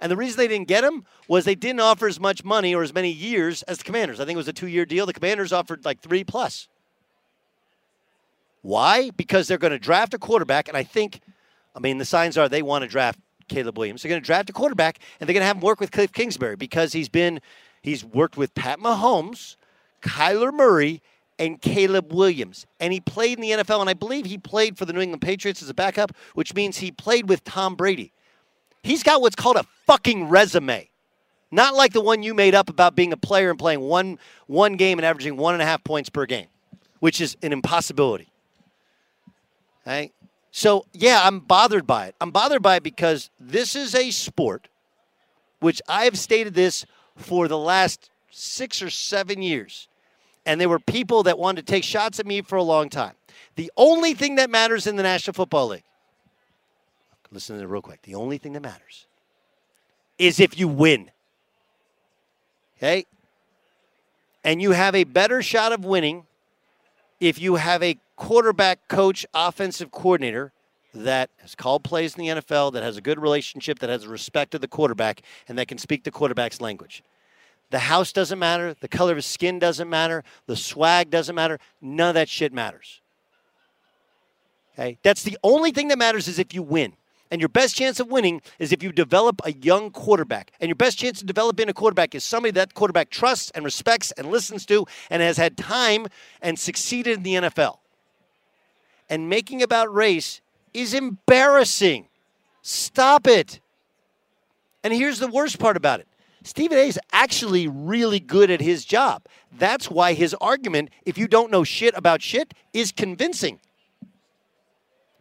And 0.00 0.10
the 0.10 0.16
reason 0.16 0.38
they 0.38 0.48
didn't 0.48 0.68
get 0.68 0.82
him 0.82 1.04
was 1.28 1.44
they 1.44 1.54
didn't 1.54 1.80
offer 1.80 2.06
as 2.06 2.18
much 2.18 2.42
money 2.42 2.74
or 2.74 2.82
as 2.82 2.94
many 2.94 3.10
years 3.10 3.62
as 3.64 3.78
the 3.78 3.84
Commanders. 3.84 4.18
I 4.18 4.24
think 4.24 4.36
it 4.36 4.38
was 4.38 4.48
a 4.48 4.52
two-year 4.52 4.86
deal. 4.86 5.04
The 5.04 5.12
Commanders 5.12 5.52
offered 5.52 5.84
like 5.84 6.00
3 6.00 6.24
plus. 6.24 6.68
Why? 8.62 9.10
Because 9.10 9.46
they're 9.46 9.58
going 9.58 9.72
to 9.72 9.78
draft 9.78 10.14
a 10.14 10.18
quarterback 10.18 10.68
and 10.68 10.76
I 10.76 10.82
think 10.82 11.20
I 11.74 11.78
mean, 11.80 11.98
the 11.98 12.04
signs 12.04 12.36
are 12.36 12.48
they 12.48 12.62
want 12.62 12.82
to 12.82 12.88
draft 12.88 13.18
Caleb 13.48 13.78
Williams. 13.78 14.02
They're 14.02 14.10
going 14.10 14.22
to 14.22 14.26
draft 14.26 14.50
a 14.50 14.52
quarterback, 14.52 14.98
and 15.18 15.28
they're 15.28 15.34
going 15.34 15.42
to 15.42 15.46
have 15.46 15.56
him 15.56 15.62
work 15.62 15.80
with 15.80 15.90
Kliff 15.90 16.12
Kingsbury 16.12 16.56
because 16.56 16.92
he's 16.92 17.08
been 17.08 17.40
he's 17.82 18.04
worked 18.04 18.36
with 18.36 18.54
Pat 18.54 18.78
Mahomes, 18.78 19.56
Kyler 20.02 20.52
Murray, 20.52 21.02
and 21.38 21.60
Caleb 21.60 22.12
Williams, 22.12 22.66
and 22.78 22.92
he 22.92 23.00
played 23.00 23.38
in 23.38 23.42
the 23.42 23.50
NFL. 23.62 23.80
And 23.80 23.90
I 23.90 23.94
believe 23.94 24.26
he 24.26 24.38
played 24.38 24.76
for 24.76 24.84
the 24.84 24.92
New 24.92 25.00
England 25.00 25.22
Patriots 25.22 25.62
as 25.62 25.68
a 25.68 25.74
backup, 25.74 26.12
which 26.34 26.54
means 26.54 26.78
he 26.78 26.90
played 26.90 27.28
with 27.28 27.44
Tom 27.44 27.74
Brady. 27.74 28.12
He's 28.82 29.02
got 29.02 29.20
what's 29.20 29.36
called 29.36 29.56
a 29.56 29.64
fucking 29.86 30.28
resume. 30.28 30.88
Not 31.50 31.74
like 31.74 31.92
the 31.92 32.00
one 32.00 32.22
you 32.22 32.32
made 32.32 32.54
up 32.54 32.68
about 32.68 32.94
being 32.94 33.12
a 33.12 33.16
player 33.16 33.50
and 33.50 33.58
playing 33.58 33.80
one 33.80 34.18
one 34.46 34.76
game 34.76 34.98
and 34.98 35.04
averaging 35.04 35.36
one 35.36 35.54
and 35.54 35.62
a 35.62 35.66
half 35.66 35.82
points 35.82 36.08
per 36.08 36.26
game, 36.26 36.46
which 37.00 37.20
is 37.20 37.36
an 37.42 37.52
impossibility. 37.52 38.28
Right? 39.86 40.12
So, 40.52 40.84
yeah, 40.92 41.20
I'm 41.24 41.40
bothered 41.40 41.86
by 41.86 42.06
it. 42.06 42.14
I'm 42.20 42.30
bothered 42.30 42.62
by 42.62 42.76
it 42.76 42.82
because 42.82 43.30
this 43.38 43.76
is 43.76 43.94
a 43.94 44.10
sport, 44.10 44.68
which 45.60 45.80
I 45.88 46.04
have 46.04 46.18
stated 46.18 46.54
this 46.54 46.84
for 47.16 47.48
the 47.48 47.58
last 47.58 48.10
six 48.30 48.82
or 48.82 48.90
seven 48.90 49.42
years. 49.42 49.88
And 50.46 50.60
there 50.60 50.68
were 50.68 50.80
people 50.80 51.24
that 51.24 51.38
wanted 51.38 51.66
to 51.66 51.72
take 51.72 51.84
shots 51.84 52.18
at 52.18 52.26
me 52.26 52.42
for 52.42 52.56
a 52.56 52.62
long 52.62 52.88
time. 52.88 53.14
The 53.56 53.70
only 53.76 54.14
thing 54.14 54.36
that 54.36 54.50
matters 54.50 54.86
in 54.86 54.96
the 54.96 55.02
National 55.02 55.34
Football 55.34 55.68
League, 55.68 55.84
listen 57.32 57.56
to 57.56 57.62
it 57.62 57.66
real 57.66 57.82
quick. 57.82 58.02
The 58.02 58.14
only 58.14 58.38
thing 58.38 58.52
that 58.54 58.62
matters 58.62 59.06
is 60.18 60.40
if 60.40 60.58
you 60.58 60.68
win. 60.68 61.10
Okay? 62.76 63.06
And 64.44 64.60
you 64.60 64.72
have 64.72 64.94
a 64.94 65.04
better 65.04 65.42
shot 65.42 65.72
of 65.72 65.84
winning 65.84 66.24
if 67.20 67.38
you 67.38 67.56
have 67.56 67.82
a 67.82 67.98
quarterback 68.16 68.88
coach, 68.88 69.26
offensive 69.34 69.90
coordinator 69.90 70.52
that 70.94 71.30
has 71.38 71.54
called 71.54 71.84
plays 71.84 72.16
in 72.16 72.24
the 72.24 72.40
NFL, 72.40 72.72
that 72.72 72.82
has 72.82 72.96
a 72.96 73.00
good 73.00 73.20
relationship, 73.20 73.78
that 73.78 73.90
has 73.90 74.06
respect 74.06 74.50
to 74.52 74.58
the 74.58 74.66
quarterback, 74.66 75.22
and 75.48 75.58
that 75.58 75.68
can 75.68 75.78
speak 75.78 76.04
the 76.04 76.10
quarterback's 76.10 76.60
language. 76.60 77.02
The 77.70 77.78
house 77.78 78.12
doesn't 78.12 78.38
matter. 78.38 78.74
The 78.80 78.88
color 78.88 79.12
of 79.12 79.16
his 79.16 79.26
skin 79.26 79.58
doesn't 79.58 79.88
matter. 79.88 80.24
The 80.46 80.56
swag 80.56 81.10
doesn't 81.10 81.34
matter. 81.34 81.60
None 81.80 82.08
of 82.08 82.14
that 82.14 82.28
shit 82.28 82.52
matters. 82.52 83.00
Okay? 84.74 84.98
That's 85.02 85.22
the 85.22 85.38
only 85.44 85.70
thing 85.70 85.88
that 85.88 85.98
matters 85.98 86.26
is 86.26 86.38
if 86.38 86.52
you 86.52 86.62
win. 86.62 86.94
And 87.30 87.40
your 87.40 87.48
best 87.48 87.76
chance 87.76 88.00
of 88.00 88.08
winning 88.08 88.42
is 88.58 88.72
if 88.72 88.82
you 88.82 88.90
develop 88.92 89.40
a 89.44 89.52
young 89.52 89.90
quarterback. 89.90 90.50
And 90.60 90.68
your 90.68 90.76
best 90.76 90.98
chance 90.98 91.20
of 91.20 91.26
developing 91.26 91.68
a 91.68 91.72
quarterback 91.72 92.14
is 92.14 92.24
somebody 92.24 92.50
that 92.52 92.74
quarterback 92.74 93.10
trusts 93.10 93.52
and 93.54 93.64
respects 93.64 94.10
and 94.12 94.30
listens 94.30 94.66
to 94.66 94.86
and 95.10 95.22
has 95.22 95.36
had 95.36 95.56
time 95.56 96.08
and 96.42 96.58
succeeded 96.58 97.18
in 97.18 97.22
the 97.22 97.34
NFL. 97.34 97.78
And 99.08 99.28
making 99.28 99.62
about 99.62 99.92
race 99.92 100.40
is 100.74 100.92
embarrassing. 100.92 102.06
Stop 102.62 103.26
it. 103.26 103.60
And 104.82 104.92
here's 104.92 105.18
the 105.18 105.28
worst 105.28 105.58
part 105.58 105.76
about 105.76 106.00
it 106.00 106.08
Stephen 106.42 106.78
A 106.78 106.88
is 106.88 106.98
actually 107.12 107.68
really 107.68 108.20
good 108.20 108.50
at 108.50 108.60
his 108.60 108.84
job. 108.84 109.26
That's 109.56 109.90
why 109.90 110.14
his 110.14 110.34
argument, 110.40 110.90
if 111.04 111.18
you 111.18 111.28
don't 111.28 111.50
know 111.50 111.64
shit 111.64 111.94
about 111.96 112.22
shit, 112.22 112.54
is 112.72 112.92
convincing 112.92 113.60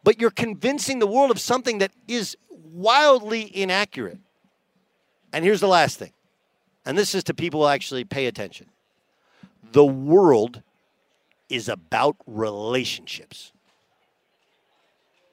but 0.03 0.19
you're 0.19 0.31
convincing 0.31 0.99
the 0.99 1.07
world 1.07 1.31
of 1.31 1.39
something 1.39 1.79
that 1.79 1.91
is 2.07 2.37
wildly 2.49 3.55
inaccurate. 3.55 4.19
And 5.31 5.45
here's 5.45 5.59
the 5.59 5.67
last 5.67 5.99
thing, 5.99 6.11
and 6.85 6.97
this 6.97 7.13
is 7.13 7.23
to 7.25 7.33
people 7.33 7.61
who 7.61 7.67
actually 7.67 8.03
pay 8.03 8.25
attention 8.25 8.67
the 9.71 9.85
world 9.85 10.61
is 11.49 11.69
about 11.69 12.15
relationships. 12.25 13.51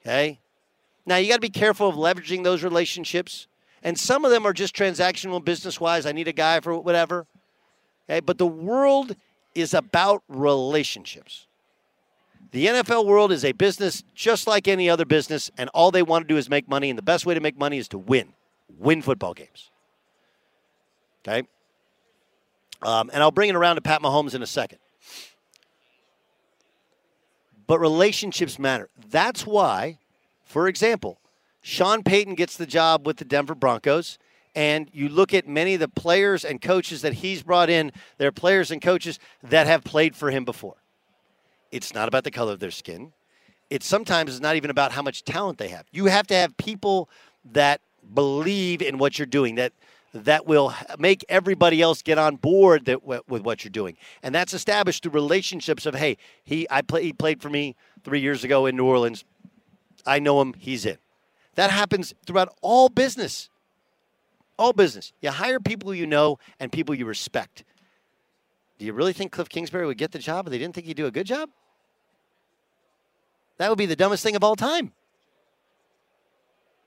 Okay? 0.01 0.39
Now, 1.05 1.17
you 1.17 1.29
got 1.29 1.35
to 1.35 1.41
be 1.41 1.49
careful 1.49 1.87
of 1.87 1.95
leveraging 1.95 2.43
those 2.43 2.63
relationships. 2.63 3.47
And 3.83 3.97
some 3.97 4.25
of 4.25 4.31
them 4.31 4.45
are 4.45 4.53
just 4.53 4.75
transactional 4.75 5.43
business 5.43 5.79
wise. 5.79 6.05
I 6.05 6.11
need 6.11 6.27
a 6.27 6.33
guy 6.33 6.59
for 6.59 6.77
whatever. 6.79 7.25
Okay? 8.09 8.19
But 8.19 8.37
the 8.37 8.47
world 8.47 9.15
is 9.55 9.73
about 9.73 10.23
relationships. 10.27 11.46
The 12.51 12.67
NFL 12.67 13.05
world 13.05 13.31
is 13.31 13.43
a 13.43 13.51
business 13.51 14.03
just 14.15 14.47
like 14.47 14.67
any 14.67 14.89
other 14.89 15.05
business, 15.05 15.51
and 15.57 15.69
all 15.73 15.91
they 15.91 16.03
want 16.03 16.27
to 16.27 16.33
do 16.33 16.37
is 16.37 16.49
make 16.49 16.67
money. 16.67 16.89
And 16.89 16.97
the 16.97 17.03
best 17.03 17.25
way 17.25 17.33
to 17.33 17.41
make 17.41 17.57
money 17.57 17.77
is 17.77 17.87
to 17.89 17.97
win, 17.97 18.33
win 18.77 19.01
football 19.01 19.33
games. 19.33 19.69
Okay? 21.27 21.47
Um, 22.81 23.09
and 23.13 23.21
I'll 23.21 23.31
bring 23.31 23.49
it 23.49 23.55
around 23.55 23.75
to 23.75 23.81
Pat 23.81 24.01
Mahomes 24.01 24.33
in 24.33 24.41
a 24.41 24.47
second. 24.47 24.79
But 27.65 27.79
relationships 27.79 28.57
matter. 28.57 28.89
That's 29.09 29.45
why, 29.45 29.99
for 30.45 30.67
example, 30.67 31.19
Sean 31.61 32.01
Payton 32.01 32.35
gets 32.35 32.55
the 32.55 32.65
job 32.65 33.05
with 33.05 33.17
the 33.17 33.25
Denver 33.25 33.55
Broncos. 33.55 34.17
And 34.55 34.89
you 34.93 35.09
look 35.09 35.33
at 35.33 35.47
many 35.47 35.73
of 35.75 35.79
the 35.79 35.89
players 35.89 36.45
and 36.45 36.61
coaches 36.61 37.01
that 37.01 37.15
he's 37.15 37.43
brought 37.43 37.69
in, 37.69 37.91
they're 38.17 38.31
players 38.31 38.71
and 38.71 38.81
coaches 38.81 39.19
that 39.43 39.67
have 39.67 39.83
played 39.83 40.15
for 40.15 40.31
him 40.31 40.45
before. 40.45 40.77
It's 41.71 41.93
not 41.93 42.07
about 42.07 42.23
the 42.23 42.31
color 42.31 42.53
of 42.53 42.59
their 42.59 42.71
skin. 42.71 43.13
It's 43.69 43.85
sometimes 43.85 44.31
it's 44.31 44.41
not 44.41 44.55
even 44.55 44.69
about 44.69 44.91
how 44.91 45.01
much 45.01 45.23
talent 45.23 45.57
they 45.57 45.67
have. 45.69 45.85
You 45.91 46.05
have 46.05 46.27
to 46.27 46.33
have 46.35 46.55
people 46.57 47.09
that 47.51 47.81
believe 48.13 48.81
in 48.81 48.97
what 48.97 49.19
you're 49.19 49.25
doing, 49.25 49.55
that 49.55 49.73
that 50.13 50.47
will 50.47 50.73
make 50.97 51.25
everybody 51.29 51.81
else 51.81 52.01
get 52.01 52.17
on 52.17 52.37
board 52.37 52.85
that, 52.85 53.03
with 53.03 53.41
what 53.43 53.63
you're 53.63 53.71
doing, 53.71 53.97
and 54.23 54.33
that's 54.33 54.53
established 54.53 55.03
through 55.03 55.11
relationships 55.11 55.85
of 55.85 55.95
hey, 55.95 56.17
he 56.43 56.65
I 56.69 56.81
play, 56.81 57.03
he 57.03 57.13
played 57.13 57.41
for 57.41 57.49
me 57.49 57.75
three 58.03 58.21
years 58.21 58.43
ago 58.43 58.65
in 58.65 58.75
New 58.75 58.85
Orleans. 58.85 59.25
I 60.05 60.19
know 60.19 60.41
him. 60.41 60.53
He's 60.57 60.85
in. 60.85 60.97
That 61.55 61.71
happens 61.71 62.13
throughout 62.25 62.55
all 62.61 62.87
business. 62.87 63.49
All 64.57 64.73
business. 64.73 65.11
You 65.21 65.31
hire 65.31 65.59
people 65.59 65.93
you 65.93 66.07
know 66.07 66.39
and 66.59 66.71
people 66.71 66.95
you 66.95 67.05
respect. 67.05 67.63
Do 68.77 68.85
you 68.85 68.93
really 68.93 69.13
think 69.13 69.33
Kliff 69.33 69.49
Kingsbury 69.49 69.85
would 69.85 69.97
get 69.97 70.11
the 70.11 70.19
job 70.19 70.45
if 70.45 70.51
they 70.51 70.57
didn't 70.57 70.75
think 70.75 70.87
he'd 70.87 70.97
do 70.97 71.07
a 71.07 71.11
good 71.11 71.25
job? 71.25 71.49
That 73.57 73.69
would 73.69 73.77
be 73.77 73.87
the 73.87 73.95
dumbest 73.95 74.23
thing 74.23 74.35
of 74.35 74.43
all 74.43 74.55
time. 74.55 74.91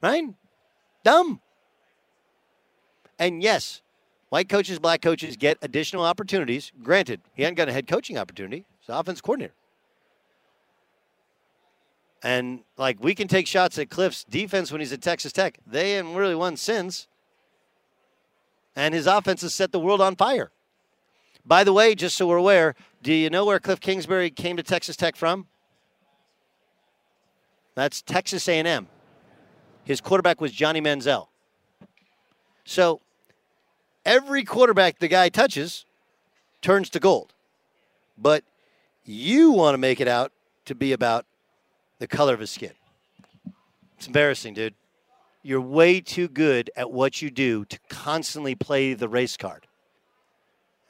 Right? 0.01 0.25
Dumb. 1.03 1.41
And 3.19 3.43
yes, 3.43 3.83
white 4.29 4.49
coaches, 4.49 4.79
black 4.79 5.03
coaches 5.03 5.37
get 5.37 5.59
additional 5.63 6.05
opportunities. 6.05 6.73
Granted, 6.83 7.21
he 7.35 7.43
hadn't 7.43 7.57
got 7.57 7.69
a 7.69 7.73
head 7.73 7.87
coaching 7.87 8.17
opportunity. 8.17 8.65
He's 8.79 8.89
an 8.89 8.95
offense 8.95 9.21
coordinator. 9.21 9.55
And 12.23 12.61
like 12.77 13.03
we 13.03 13.15
can 13.15 13.29
take 13.29 13.47
shots 13.47 13.79
at 13.79 13.89
Kliff's 13.89 14.25
defense 14.25 14.71
when 14.71 14.81
he's 14.81 14.93
at 14.93 15.03
Texas 15.03 15.33
Tech. 15.33 15.59
They 15.67 15.93
haven't 15.93 16.15
really 16.15 16.35
won 16.35 16.57
since. 16.57 17.09
And 18.77 18.95
his 18.95 19.07
offense 19.07 19.43
has 19.43 19.55
set 19.55 19.73
the 19.73 19.81
world 19.81 20.01
on 20.01 20.17
fire. 20.17 20.51
By 21.45 21.65
the 21.65 21.73
way, 21.73 21.95
just 21.95 22.17
so 22.17 22.27
we're 22.27 22.37
aware, 22.37 22.75
Do 23.03 23.15
you 23.15 23.31
know 23.31 23.47
where 23.47 23.59
Kliff 23.59 23.81
Kingsbury 23.81 24.31
came 24.31 24.57
to 24.57 24.63
Texas 24.63 24.97
Tech 24.97 25.17
from? 25.17 25.47
That's 27.75 28.03
Texas 28.03 28.47
A&M. 28.47 28.89
His 29.85 30.03
quarterback 30.03 30.41
was 30.41 30.53
Johnny 30.53 30.83
Manziel. 30.83 31.29
So 32.65 33.01
every 34.05 34.45
quarterback 34.45 34.99
the 34.99 35.09
guy 35.09 35.31
touches 35.31 35.87
turns 36.61 36.91
to 36.91 37.01
gold. 37.01 37.33
But 38.19 38.45
you 39.05 39.51
want 39.53 39.75
to 39.75 39.79
make 39.79 40.01
it 40.01 40.09
out 40.09 40.33
to 40.67 40.75
be 40.75 40.93
about 40.93 41.25
the 41.99 42.07
color 42.07 42.35
of 42.35 42.41
his 42.41 42.51
skin. 42.51 42.73
It's 43.97 44.07
embarrassing, 44.07 44.55
dude. 44.55 44.75
You're 45.43 45.61
way 45.61 46.01
too 46.01 46.29
good 46.29 46.71
at 46.77 46.91
what 46.91 47.23
you 47.23 47.31
do 47.31 47.65
to 47.65 47.79
constantly 47.89 48.55
play 48.55 48.93
the 48.93 49.09
race 49.09 49.39
card. 49.39 49.67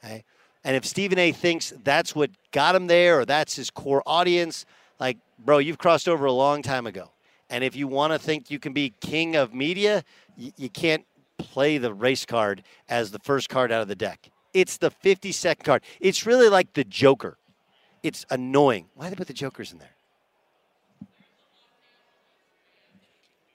Okay? 0.03 0.25
And 0.63 0.75
if 0.75 0.85
Stephen 0.85 1.17
A 1.17 1.31
thinks 1.31 1.73
that's 1.83 2.15
what 2.15 2.29
got 2.51 2.75
him 2.75 2.87
there 2.87 3.19
or 3.19 3.25
that's 3.25 3.55
his 3.55 3.71
core 3.71 4.03
audience, 4.05 4.65
like, 4.99 5.17
bro, 5.39 5.57
you've 5.57 5.79
crossed 5.79 6.07
over 6.07 6.25
a 6.25 6.31
long 6.31 6.61
time 6.61 6.85
ago. 6.85 7.11
And 7.49 7.63
if 7.63 7.75
you 7.75 7.87
want 7.87 8.13
to 8.13 8.19
think 8.19 8.51
you 8.51 8.59
can 8.59 8.71
be 8.71 8.93
king 9.01 9.35
of 9.35 9.53
media, 9.53 10.03
you, 10.37 10.51
you 10.57 10.69
can't 10.69 11.05
play 11.37 11.77
the 11.77 11.93
race 11.93 12.25
card 12.25 12.63
as 12.87 13.11
the 13.11 13.19
first 13.19 13.49
card 13.49 13.71
out 13.71 13.81
of 13.81 13.87
the 13.87 13.95
deck. 13.95 14.29
It's 14.53 14.77
the 14.77 14.91
52nd 14.91 15.63
card. 15.63 15.83
It's 15.99 16.25
really 16.25 16.49
like 16.49 16.73
the 16.73 16.83
Joker. 16.83 17.37
It's 18.03 18.25
annoying. 18.29 18.87
Why 18.95 19.09
they 19.09 19.15
put 19.15 19.27
the 19.27 19.33
Jokers 19.33 19.71
in 19.71 19.79
there? 19.79 19.95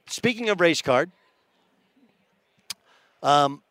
Speaking 0.08 0.48
of 0.48 0.60
race 0.60 0.82
card, 0.82 1.10
um, 3.22 3.62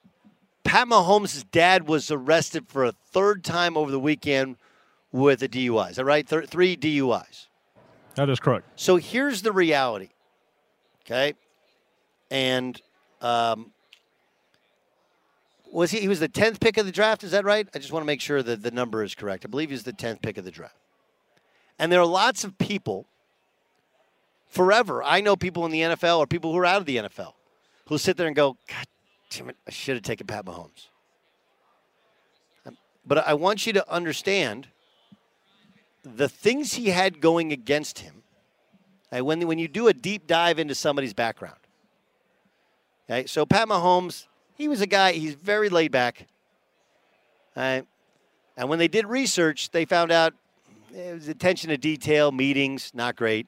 Pat 0.65 0.87
Mahomes' 0.87 1.45
dad 1.51 1.87
was 1.87 2.11
arrested 2.11 2.67
for 2.67 2.83
a 2.83 2.91
third 2.91 3.43
time 3.43 3.77
over 3.77 3.91
the 3.91 3.99
weekend 3.99 4.57
with 5.11 5.41
a 5.43 5.47
DUI. 5.47 5.91
Is 5.91 5.95
that 5.95 6.05
right? 6.05 6.27
Th- 6.27 6.47
three 6.47 6.75
DUIs. 6.75 7.47
That 8.15 8.29
is 8.29 8.39
correct. 8.39 8.67
So 8.75 8.97
here's 8.97 9.43
the 9.43 9.51
reality, 9.51 10.09
okay? 11.05 11.35
And 12.31 12.81
um, 13.21 13.71
was 15.71 15.91
he? 15.91 15.99
He 15.99 16.07
was 16.07 16.19
the 16.19 16.27
tenth 16.27 16.59
pick 16.59 16.77
of 16.77 16.85
the 16.85 16.91
draft. 16.91 17.23
Is 17.23 17.31
that 17.31 17.45
right? 17.45 17.67
I 17.75 17.79
just 17.79 17.91
want 17.91 18.03
to 18.03 18.07
make 18.07 18.21
sure 18.21 18.41
that 18.41 18.63
the 18.63 18.71
number 18.71 19.03
is 19.03 19.13
correct. 19.13 19.45
I 19.45 19.49
believe 19.49 19.69
he's 19.69 19.83
the 19.83 19.93
tenth 19.93 20.21
pick 20.21 20.37
of 20.37 20.45
the 20.45 20.51
draft. 20.51 20.75
And 21.77 21.91
there 21.91 21.99
are 21.99 22.05
lots 22.05 22.43
of 22.43 22.57
people. 22.57 23.05
Forever, 24.47 25.03
I 25.03 25.19
know 25.19 25.35
people 25.35 25.65
in 25.65 25.71
the 25.71 25.81
NFL 25.81 26.19
or 26.19 26.27
people 26.27 26.53
who 26.53 26.57
are 26.57 26.65
out 26.65 26.77
of 26.77 26.85
the 26.85 26.97
NFL 26.97 27.33
who 27.87 27.97
sit 27.97 28.15
there 28.15 28.27
and 28.27 28.35
go, 28.35 28.57
"God 28.67 28.85
damn 29.37 29.49
it, 29.49 29.57
I 29.67 29.71
should 29.71 29.95
have 29.95 30.03
taken 30.03 30.27
Pat 30.27 30.45
Mahomes." 30.45 30.87
Um, 32.65 32.77
But 33.05 33.27
I 33.27 33.33
want 33.33 33.65
you 33.67 33.73
to 33.73 33.91
understand 33.91 34.67
the 36.03 36.29
things 36.29 36.73
he 36.73 36.89
had 36.89 37.19
going 37.19 37.51
against 37.51 37.99
him. 37.99 38.23
when 39.11 39.47
when 39.47 39.59
you 39.59 39.67
do 39.67 39.87
a 39.87 39.93
deep 39.93 40.27
dive 40.27 40.59
into 40.59 40.75
somebody's 40.75 41.13
background. 41.13 41.59
Okay, 43.09 43.27
so 43.27 43.45
Pat 43.45 43.67
Mahomes, 43.67 44.27
he 44.55 44.67
was 44.67 44.81
a 44.81 44.87
guy. 44.87 45.13
He's 45.13 45.35
very 45.35 45.69
laid 45.69 45.91
back. 45.91 46.27
Right? 47.55 47.85
And 48.57 48.67
when 48.69 48.79
they 48.79 48.87
did 48.87 49.05
research, 49.05 49.71
they 49.71 49.85
found 49.85 50.11
out 50.11 50.33
it 50.93 51.13
was 51.13 51.27
attention 51.27 51.69
to 51.69 51.77
detail, 51.77 52.31
meetings, 52.31 52.91
not 52.93 53.15
great. 53.15 53.47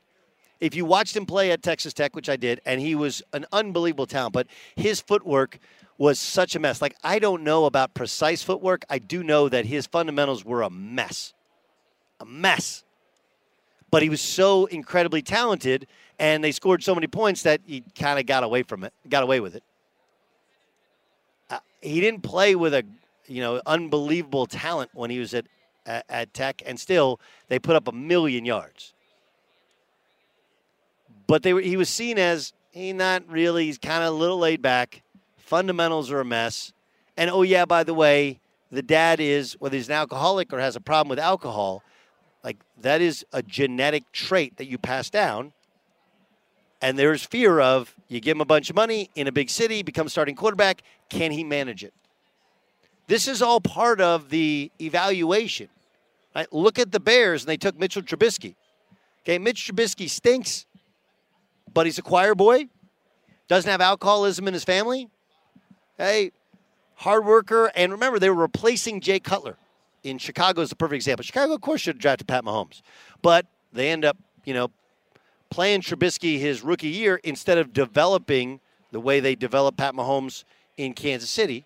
If 0.60 0.76
you 0.76 0.86
watched 0.86 1.16
him 1.16 1.26
play 1.26 1.52
at 1.52 1.62
Texas 1.62 1.94
Tech, 1.94 2.16
which 2.16 2.30
I 2.30 2.36
did, 2.36 2.62
and 2.66 2.82
he 2.82 2.96
was 2.96 3.22
an 3.34 3.46
unbelievable 3.52 4.08
talent, 4.08 4.34
but 4.34 4.48
his 4.76 5.00
footwork 5.00 5.60
was 5.98 6.20
such 6.20 6.56
a 6.56 6.60
mess. 6.60 6.82
Like, 6.82 6.96
I 7.04 7.20
don't 7.20 7.44
know 7.44 7.66
about 7.66 7.94
precise 7.94 8.42
footwork. 8.42 8.86
I 8.90 9.00
do 9.00 9.24
know 9.24 9.50
that 9.50 9.66
his 9.66 9.88
fundamentals 9.88 10.44
were 10.44 10.64
a 10.64 10.70
mess. 10.70 11.34
A 12.20 12.26
mess. 12.26 12.84
But 13.92 14.02
he 14.02 14.10
was 14.10 14.22
so 14.22 14.66
incredibly 14.66 15.22
talented, 15.22 15.88
and 16.20 16.44
they 16.44 16.52
scored 16.52 16.84
so 16.84 16.96
many 16.96 17.08
points 17.08 17.44
that 17.44 17.62
he 17.66 17.84
kind 17.98 18.20
of 18.20 18.26
got 18.26 18.44
away 18.44 18.64
from 18.64 18.84
it, 18.84 18.94
got 19.10 19.24
away 19.24 19.40
with 19.40 19.56
it. 19.56 19.64
Uh, 21.50 21.60
he 21.82 22.02
didn't 22.02 22.22
play 22.22 22.56
with 22.56 22.74
a, 22.74 22.84
you 23.28 23.42
know, 23.42 23.62
unbelievable 23.66 24.46
talent 24.46 24.90
when 24.94 25.10
he 25.10 25.20
was 25.20 25.34
at, 25.34 25.46
at, 25.86 26.06
at 26.10 26.34
Tech, 26.34 26.62
and 26.66 26.80
still 26.80 27.20
they 27.48 27.60
put 27.60 27.76
up 27.76 27.88
a 27.88 27.92
million 27.92 28.44
yards 28.44 28.94
but 31.28 31.44
they 31.44 31.54
were, 31.54 31.62
he 31.62 31.78
was 31.78 31.90
seen 31.90 32.18
as 32.18 32.54
he 32.72 32.94
not 32.94 33.30
really. 33.30 33.66
He's 33.66 33.78
kind 33.78 34.04
of 34.04 34.14
a 34.14 34.18
little 34.18 34.40
laid 34.40 34.62
back. 34.62 35.04
Fundamentals 35.38 36.12
are 36.12 36.22
a 36.22 36.26
mess. 36.26 36.74
And 37.16 37.30
oh 37.30 37.42
yeah, 37.42 37.66
by 37.66 37.84
the 37.84 37.94
way, 37.94 38.40
the 38.72 38.82
dad 38.82 39.20
is 39.20 39.54
whether 39.60 39.76
he's 39.76 39.88
an 39.88 39.96
alcoholic 39.96 40.52
or 40.54 40.60
has 40.60 40.76
a 40.76 40.82
problem 40.82 41.10
with 41.10 41.20
alcohol, 41.20 41.84
like 42.44 42.58
that 42.82 43.02
is 43.02 43.26
a 43.34 43.42
genetic 43.42 44.12
trait 44.12 44.58
that 44.58 44.66
you 44.66 44.78
pass 44.78 45.10
down. 45.10 45.54
And 46.82 46.98
there's 46.98 47.24
fear 47.24 47.60
of 47.60 47.96
you 48.08 48.20
give 48.20 48.38
him 48.38 48.42
a 48.42 48.46
bunch 48.46 48.70
of 48.70 48.76
money 48.76 49.10
in 49.16 49.28
a 49.28 49.32
big 49.32 49.50
city, 49.50 49.82
become 49.82 50.10
starting 50.10 50.36
quarterback. 50.36 50.84
Can 51.10 51.32
he 51.32 51.44
manage 51.44 51.84
it? 51.84 51.94
This 53.08 53.28
is 53.28 53.42
all 53.42 53.60
part 53.60 54.00
of 54.00 54.30
the 54.30 54.72
evaluation. 54.80 55.70
Right? 56.36 56.52
Look 56.54 56.78
at 56.78 56.92
the 56.92 57.00
Bears, 57.00 57.44
and 57.44 57.50
they 57.50 57.58
took 57.58 57.80
Mitchell 57.80 58.04
Trubisky. 58.04 58.56
Okay, 59.24 59.40
Mitch 59.40 59.68
Trubisky 59.68 60.08
stinks 60.08 60.68
but 61.74 61.86
he's 61.86 61.98
a 61.98 62.02
choir 62.02 62.36
boy, 62.36 62.68
doesn't 63.48 63.70
have 63.70 63.82
alcoholism 63.82 64.48
in 64.48 64.54
his 64.54 64.64
family. 64.64 65.10
Hey, 65.98 66.32
hard 66.96 67.26
worker. 67.26 67.72
And 67.76 67.92
remember, 67.92 68.20
they 68.20 68.30
were 68.30 68.36
replacing 68.36 69.02
Jay 69.02 69.20
Cutler 69.20 69.58
in 70.04 70.18
Chicago 70.18 70.62
is 70.62 70.70
the 70.70 70.76
perfect 70.76 70.96
example. 70.96 71.24
Chicago, 71.24 71.54
of 71.54 71.62
course, 71.62 71.82
should 71.82 71.96
have 71.96 72.02
drafted 72.02 72.28
Pat 72.28 72.44
Mahomes, 72.44 72.82
but 73.22 73.46
they 73.74 73.90
end 73.90 74.06
up, 74.06 74.18
you 74.46 74.54
know, 74.54 74.70
playing 75.50 75.82
Trubisky 75.82 76.40
his 76.40 76.62
rookie 76.62 76.90
year 76.90 77.20
instead 77.24 77.58
of 77.58 77.74
developing 77.74 78.60
the 78.92 79.00
way 79.00 79.20
they 79.20 79.36
developed 79.36 79.78
Pat 79.78 79.94
Mahomes 79.94 80.44
in 80.78 80.94
Kansas 80.94 81.30
City. 81.30 81.66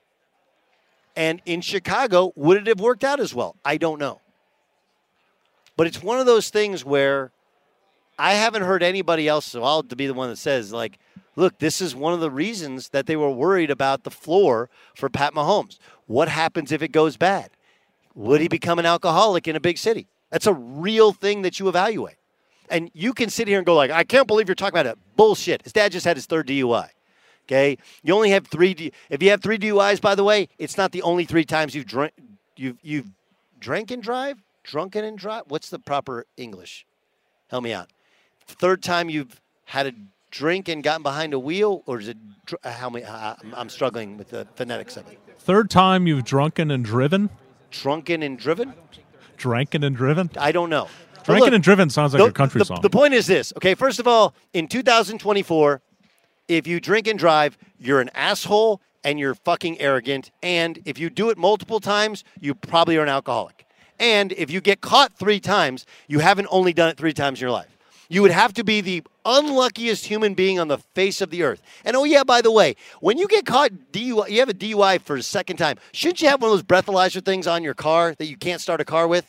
And 1.15 1.41
in 1.45 1.61
Chicago, 1.61 2.31
would 2.35 2.57
it 2.57 2.67
have 2.67 2.79
worked 2.79 3.03
out 3.03 3.19
as 3.19 3.33
well? 3.33 3.55
I 3.65 3.77
don't 3.77 3.99
know. 3.99 4.21
But 5.75 5.87
it's 5.87 6.01
one 6.01 6.19
of 6.19 6.25
those 6.25 6.49
things 6.49 6.85
where 6.85 7.31
I 8.17 8.33
haven't 8.33 8.63
heard 8.63 8.83
anybody 8.83 9.27
else, 9.27 9.45
so 9.45 9.63
I'll 9.63 9.83
be 9.83 10.07
the 10.07 10.13
one 10.13 10.29
that 10.29 10.37
says, 10.37 10.71
like, 10.71 10.99
look, 11.35 11.57
this 11.59 11.81
is 11.81 11.95
one 11.95 12.13
of 12.13 12.19
the 12.19 12.31
reasons 12.31 12.89
that 12.89 13.05
they 13.05 13.15
were 13.15 13.31
worried 13.31 13.71
about 13.71 14.03
the 14.03 14.11
floor 14.11 14.69
for 14.95 15.09
Pat 15.09 15.33
Mahomes. 15.33 15.79
What 16.07 16.27
happens 16.27 16.71
if 16.71 16.81
it 16.81 16.91
goes 16.91 17.17
bad? 17.17 17.49
Would 18.15 18.41
he 18.41 18.47
become 18.47 18.79
an 18.79 18.85
alcoholic 18.85 19.47
in 19.47 19.55
a 19.55 19.59
big 19.59 19.77
city? 19.77 20.07
That's 20.29 20.47
a 20.47 20.53
real 20.53 21.13
thing 21.13 21.41
that 21.41 21.59
you 21.59 21.67
evaluate. 21.67 22.15
And 22.69 22.89
you 22.93 23.13
can 23.13 23.29
sit 23.29 23.47
here 23.47 23.57
and 23.57 23.65
go 23.65 23.75
like, 23.75 23.91
I 23.91 24.03
can't 24.03 24.27
believe 24.27 24.47
you're 24.47 24.55
talking 24.55 24.79
about 24.79 24.85
it. 24.85 24.97
Bullshit. 25.15 25.63
His 25.63 25.73
dad 25.73 25.91
just 25.91 26.05
had 26.05 26.15
his 26.15 26.25
third 26.25 26.47
DUI. 26.47 26.89
Okay, 27.45 27.77
you 28.03 28.13
only 28.13 28.29
have 28.29 28.47
three. 28.47 28.73
D- 28.73 28.93
if 29.09 29.21
you 29.21 29.29
have 29.31 29.41
three 29.41 29.57
DUIs, 29.57 29.99
by 29.99 30.15
the 30.15 30.23
way, 30.23 30.47
it's 30.57 30.77
not 30.77 30.91
the 30.91 31.01
only 31.01 31.25
three 31.25 31.43
times 31.43 31.75
you've 31.75 31.87
drank. 31.87 32.13
You've 32.55 32.77
you've 32.81 33.07
drank 33.59 33.91
and 33.91 34.01
drive, 34.01 34.41
drunken 34.63 35.03
and 35.03 35.17
drive. 35.17 35.43
What's 35.47 35.69
the 35.69 35.79
proper 35.79 36.25
English? 36.37 36.85
Help 37.49 37.63
me 37.63 37.73
out. 37.73 37.89
Third 38.53 38.83
time 38.83 39.09
you've 39.09 39.39
had 39.65 39.87
a 39.87 39.93
drink 40.29 40.67
and 40.69 40.83
gotten 40.83 41.03
behind 41.03 41.33
a 41.33 41.39
wheel, 41.39 41.83
or 41.85 41.99
is 41.99 42.07
it 42.07 42.17
dr- 42.45 42.63
how 42.63 42.89
many? 42.89 43.05
Uh, 43.05 43.11
I'm- 43.15 43.53
I'm 43.55 43.69
struggling 43.69 44.17
with 44.17 44.29
the 44.29 44.47
phonetics 44.55 44.97
of 44.97 45.07
it. 45.11 45.19
Third 45.39 45.69
time 45.69 46.07
you've 46.07 46.23
drunken 46.23 46.71
and 46.71 46.83
driven? 46.85 47.29
Drunken 47.71 48.21
and 48.23 48.37
driven? 48.37 48.73
Drunken 49.37 49.83
and 49.83 49.95
driven? 49.95 50.29
I 50.37 50.51
don't 50.51 50.69
know. 50.69 50.87
Drunken 51.23 51.45
look, 51.45 51.53
and 51.53 51.63
driven 51.63 51.89
sounds 51.89 52.13
like 52.13 52.21
the, 52.21 52.29
a 52.29 52.31
country 52.31 52.59
the- 52.59 52.65
song. 52.65 52.79
The 52.81 52.89
point 52.89 53.13
is 53.13 53.27
this, 53.27 53.53
okay? 53.57 53.75
First 53.75 53.99
of 53.99 54.07
all, 54.07 54.33
in 54.53 54.67
2024, 54.67 55.81
if 56.47 56.67
you 56.67 56.79
drink 56.79 57.07
and 57.07 57.17
drive, 57.17 57.57
you're 57.79 58.01
an 58.01 58.09
asshole 58.13 58.81
and 59.03 59.19
you're 59.19 59.35
fucking 59.35 59.79
arrogant. 59.79 60.31
And 60.43 60.79
if 60.85 60.99
you 60.99 61.09
do 61.09 61.29
it 61.29 61.37
multiple 61.37 61.79
times, 61.79 62.23
you 62.39 62.53
probably 62.55 62.97
are 62.97 63.03
an 63.03 63.09
alcoholic. 63.09 63.65
And 63.99 64.31
if 64.33 64.49
you 64.49 64.61
get 64.61 64.81
caught 64.81 65.13
three 65.17 65.39
times, 65.39 65.85
you 66.07 66.19
haven't 66.19 66.47
only 66.51 66.73
done 66.73 66.89
it 66.89 66.97
three 66.97 67.13
times 67.13 67.39
in 67.39 67.43
your 67.45 67.51
life. 67.51 67.77
You 68.11 68.21
would 68.23 68.31
have 68.31 68.51
to 68.55 68.63
be 68.65 68.81
the 68.81 69.03
unluckiest 69.23 70.05
human 70.05 70.33
being 70.33 70.59
on 70.59 70.67
the 70.67 70.79
face 70.79 71.21
of 71.21 71.29
the 71.29 71.43
earth. 71.43 71.61
And 71.85 71.95
oh 71.95 72.03
yeah, 72.03 72.25
by 72.25 72.41
the 72.41 72.51
way, 72.51 72.75
when 72.99 73.17
you 73.17 73.25
get 73.25 73.45
caught 73.45 73.71
DUI, 73.93 74.29
you 74.29 74.39
have 74.39 74.49
a 74.49 74.53
DUI 74.53 74.99
for 74.99 75.15
a 75.15 75.23
second 75.23 75.55
time. 75.55 75.77
Shouldn't 75.93 76.21
you 76.21 76.27
have 76.27 76.41
one 76.41 76.51
of 76.51 76.57
those 76.57 76.63
breathalyzer 76.63 77.23
things 77.23 77.47
on 77.47 77.63
your 77.63 77.73
car 77.73 78.13
that 78.15 78.25
you 78.25 78.35
can't 78.35 78.59
start 78.59 78.81
a 78.81 78.85
car 78.85 79.07
with? 79.07 79.25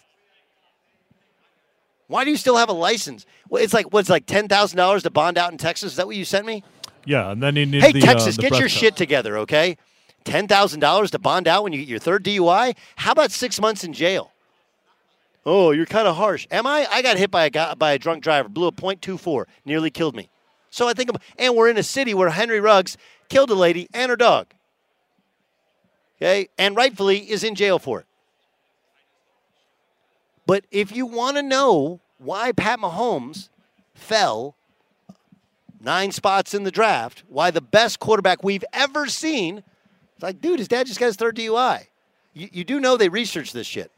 Why 2.09 2.25
do 2.25 2.31
you 2.31 2.37
still 2.37 2.57
have 2.57 2.69
a 2.69 2.73
license? 2.75 3.25
Well, 3.49 3.63
it's 3.63 3.73
like 3.73 3.93
what's 3.93 4.11
like 4.11 4.27
ten 4.27 4.49
thousand 4.49 4.79
dollars 4.79 5.05
to 5.05 5.11
bond 5.11 5.39
out 5.39 5.53
in 5.53 5.59
Texas. 5.59 5.93
Is 5.93 5.97
that 5.99 6.09
what 6.09 6.17
you 6.17 6.25
sent 6.25 6.45
me? 6.45 6.65
yeah, 7.05 7.31
and 7.31 7.41
then 7.41 7.55
you 7.55 7.67
need 7.67 7.83
Hey, 7.83 7.93
the, 7.93 8.01
Texas, 8.01 8.37
uh, 8.37 8.43
get 8.43 8.53
your 8.53 8.63
test. 8.63 8.75
shit 8.75 8.97
together, 8.97 9.39
okay? 9.39 9.77
Ten 10.25 10.49
thousand 10.49 10.81
dollars 10.81 11.13
to 11.13 11.21
bond 11.21 11.47
out 11.47 11.63
when 11.63 11.73
you 11.73 11.79
get 11.79 11.89
your 11.89 12.01
third 12.01 12.25
DUI. 12.25 12.77
How 12.97 13.13
about 13.13 13.31
six 13.31 13.61
months 13.61 13.85
in 13.85 13.93
jail? 13.93 14.32
Oh, 15.45 15.73
you're 15.73 15.87
kind 15.87 16.07
of 16.07 16.17
harsh. 16.17 16.47
Am 16.51 16.67
I? 16.67 16.87
I 16.91 17.03
got 17.03 17.17
hit 17.17 17.31
by 17.31 17.47
a 17.47 17.51
guy, 17.51 17.75
by 17.75 17.93
a 17.93 17.99
drunk 17.99 18.23
driver, 18.23 18.49
blew 18.49 18.69
a 18.69 18.73
.24, 18.73 19.45
nearly 19.65 19.91
killed 19.91 20.15
me. 20.15 20.29
So 20.71 20.89
I 20.89 20.95
think, 20.95 21.11
and 21.39 21.57
we're 21.57 21.69
in 21.69 21.77
a 21.77 21.83
city 21.83 22.15
where 22.15 22.31
Henry 22.31 22.61
Ruggs 22.61 22.97
killed 23.29 23.51
a 23.51 23.55
lady 23.55 23.89
and 23.93 24.11
her 24.11 24.17
dog. 24.17 24.47
Okay, 26.17 26.49
and 26.57 26.77
rightfully 26.77 27.19
is 27.31 27.43
in 27.43 27.57
jail 27.57 27.79
for 27.79 28.01
it. 28.01 28.07
But 30.47 30.65
if 30.71 30.95
you 30.95 31.07
want 31.07 31.37
to 31.37 31.43
know 31.43 32.01
why 32.19 32.53
Pat 32.53 32.79
Mahomes 32.79 33.49
fell 33.95 34.55
nine 35.81 36.13
spots 36.13 36.55
in 36.55 36.63
the 36.63 36.71
draft, 36.71 37.25
why 37.29 37.51
the 37.51 37.61
best 37.61 37.99
quarterback 37.99 38.45
we've 38.45 38.65
ever 38.73 39.09
seen, 39.09 39.59
it's 40.15 40.23
like, 40.23 40.41
dude, 40.41 40.61
his 40.61 40.69
dad 40.69 40.87
just 40.87 41.01
got 41.01 41.07
his 41.07 41.17
third 41.17 41.37
DUI. 41.37 41.87
You, 42.35 42.49
you 42.53 42.65
do 42.65 42.81
know 42.81 42.97
they 42.97 43.09
researched 43.09 43.53
this 43.53 43.67
shit. 43.67 43.91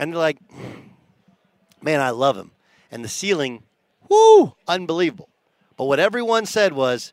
And 0.00 0.12
they're 0.12 0.18
like, 0.18 0.38
man, 1.82 2.00
I 2.00 2.08
love 2.08 2.34
him. 2.34 2.52
And 2.90 3.04
the 3.04 3.08
ceiling, 3.08 3.62
whoo, 4.08 4.54
unbelievable. 4.66 5.28
But 5.76 5.84
what 5.84 6.00
everyone 6.00 6.46
said 6.46 6.72
was, 6.72 7.12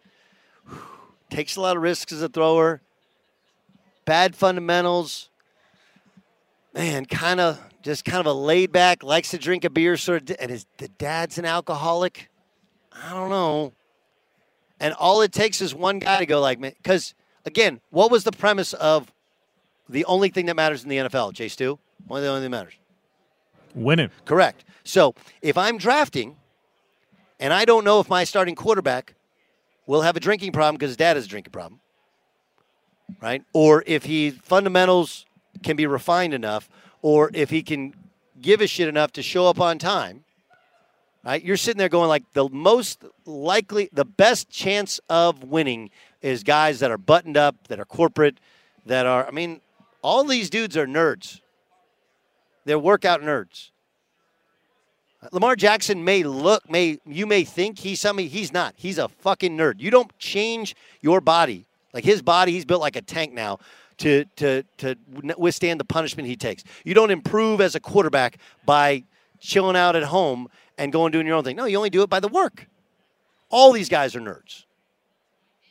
takes 1.30 1.58
a 1.58 1.62
lot 1.62 1.76
of 1.76 1.84
risks 1.84 2.14
as 2.14 2.22
a 2.22 2.30
thrower, 2.30 2.82
bad 4.06 4.38
fundamentals, 4.38 5.30
man, 6.74 7.06
kind 7.06 7.42
of 7.42 7.60
just 7.84 8.06
kind 8.06 8.22
of 8.22 8.26
a 8.26 8.34
laid 8.34 8.72
back, 8.72 9.04
likes 9.04 9.32
to 9.32 9.38
drink 9.38 9.66
a 9.66 9.70
beer, 9.70 9.98
sort 9.98 10.30
of, 10.30 10.38
and 10.40 10.50
his 10.50 10.66
the 10.78 10.88
dad's 10.88 11.38
an 11.38 11.44
alcoholic. 11.44 12.30
I 12.94 13.14
don't 13.14 13.30
know. 13.30 13.74
And 14.80 14.94
all 14.94 15.22
it 15.22 15.34
takes 15.34 15.60
is 15.60 15.76
one 15.76 16.00
guy 16.00 16.20
to 16.20 16.26
go 16.26 16.40
like, 16.40 16.58
man, 16.58 16.72
because 16.78 17.14
again, 17.44 17.82
what 17.90 18.12
was 18.12 18.24
the 18.24 18.32
premise 18.32 18.72
of 18.72 19.12
the 19.90 20.06
only 20.06 20.30
thing 20.30 20.46
that 20.46 20.56
matters 20.56 20.84
in 20.84 20.90
the 20.90 20.98
NFL, 20.98 21.34
Jay 21.34 21.50
Stu? 21.50 21.80
One 22.08 22.20
of 22.20 22.24
the 22.24 22.30
only 22.30 22.42
thing 22.42 22.52
that 22.52 22.58
matters. 22.58 22.74
Winning. 23.76 24.10
Correct. 24.26 24.64
So 24.84 25.14
if 25.42 25.58
I'm 25.58 25.78
drafting 25.78 26.38
and 27.40 27.54
I 27.54 27.66
don't 27.66 27.84
know 27.84 28.00
if 28.00 28.10
my 28.10 28.24
starting 28.24 28.56
quarterback 28.56 29.14
will 29.86 30.02
have 30.02 30.16
a 30.18 30.20
drinking 30.20 30.52
problem 30.52 30.76
because 30.76 30.90
his 30.90 30.98
dad 30.98 31.16
has 31.16 31.26
a 31.26 31.30
drinking 31.30 31.52
problem, 31.52 31.80
right? 33.22 33.44
Or 33.54 33.84
if 33.86 34.06
he 34.06 34.32
fundamentals 34.32 35.26
can 35.64 35.76
be 35.76 35.86
refined 35.86 36.34
enough, 36.34 36.70
or 37.02 37.30
if 37.34 37.50
he 37.50 37.62
can 37.62 37.94
give 38.42 38.62
a 38.62 38.68
shit 38.68 38.88
enough 38.88 39.12
to 39.14 39.24
show 39.24 39.48
up 39.48 39.60
on 39.60 39.78
time, 39.78 40.24
right? 41.24 41.44
You're 41.44 41.58
sitting 41.58 41.78
there 41.78 41.90
going 41.90 42.10
like 42.10 42.24
the 42.34 42.50
most 42.50 43.04
likely, 43.26 43.90
the 43.94 44.06
best 44.06 44.50
chance 44.50 45.00
of 45.10 45.44
winning 45.44 45.90
is 46.22 46.44
guys 46.44 46.80
that 46.80 46.92
are 46.92 46.98
buttoned 46.98 47.38
up, 47.38 47.68
that 47.68 47.80
are 47.80 47.86
corporate, 47.86 48.40
that 48.86 49.06
are. 49.06 49.28
I 49.28 49.32
mean, 49.32 49.62
all 50.02 50.24
these 50.24 50.50
dudes 50.50 50.76
are 50.76 50.88
nerds. 50.88 51.42
They're 52.68 52.78
workout 52.78 53.22
nerds. 53.22 53.70
Lamar 55.32 55.56
Jackson 55.56 56.04
may 56.04 56.24
look, 56.24 56.70
may 56.70 57.00
you 57.06 57.26
may 57.26 57.46
think 57.46 57.80
he's 57.80 58.02
somebody, 58.02 58.28
he's 58.28 58.52
not. 58.52 58.74
He's 58.76 58.98
a 58.98 59.08
fucking 59.08 59.58
nerd. 59.58 59.80
You 59.80 59.90
don't 59.90 60.16
change 60.20 60.76
your 61.02 61.22
body. 61.22 61.66
Like 61.94 62.04
his 62.04 62.22
body, 62.22 62.52
he's 62.52 62.66
built 62.66 62.82
like 62.82 62.98
a 62.98 63.02
tank 63.02 63.34
now 63.34 63.60
to 64.00 64.26
to 64.36 64.64
to 64.80 64.98
withstand 65.38 65.80
the 65.80 65.86
punishment 65.86 66.28
he 66.28 66.36
takes. 66.36 66.66
You 66.84 66.94
don't 66.94 67.10
improve 67.10 67.62
as 67.62 67.74
a 67.74 67.80
quarterback 67.80 68.38
by 68.66 69.06
chilling 69.40 69.78
out 69.78 69.96
at 69.96 70.04
home 70.04 70.50
and 70.78 70.92
going 70.92 71.14
doing 71.14 71.26
your 71.26 71.38
own 71.38 71.46
thing. 71.46 71.56
No, 71.56 71.66
you 71.66 71.78
only 71.78 71.90
do 71.90 72.04
it 72.04 72.10
by 72.10 72.20
the 72.20 72.28
work. 72.28 72.68
All 73.50 73.72
these 73.72 73.88
guys 73.88 74.14
are 74.14 74.20
nerds. 74.20 74.66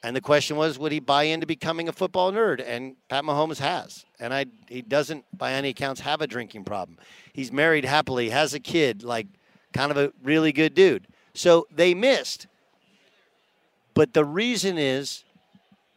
And 0.03 0.15
the 0.15 0.21
question 0.21 0.57
was, 0.57 0.79
would 0.79 0.93
he 0.93 1.01
buy 1.01 1.25
into 1.25 1.47
becoming 1.47 1.89
a 1.89 1.93
football 1.93 2.31
nerd? 2.31 2.63
And 2.65 2.97
Pat 3.09 3.25
Mahomes 3.25 3.59
has. 3.59 4.05
And 4.21 4.33
I, 4.33 4.47
he 4.69 4.83
doesn't, 4.83 5.25
by 5.37 5.53
any 5.53 5.71
accounts, 5.71 6.01
have 6.03 6.21
a 6.21 6.27
drinking 6.27 6.65
problem. 6.65 6.99
He's 7.33 7.51
married 7.51 7.85
happily, 7.85 8.31
has 8.31 8.55
a 8.55 8.61
kid, 8.61 9.03
like 9.03 9.27
kind 9.73 9.91
of 9.91 9.97
a 9.97 10.13
really 10.23 10.53
good 10.53 10.75
dude. 10.75 11.09
So 11.35 11.67
they 11.75 11.93
missed. 11.95 12.47
But 13.95 14.15
the 14.15 14.25
reason 14.25 14.79
is 14.79 15.25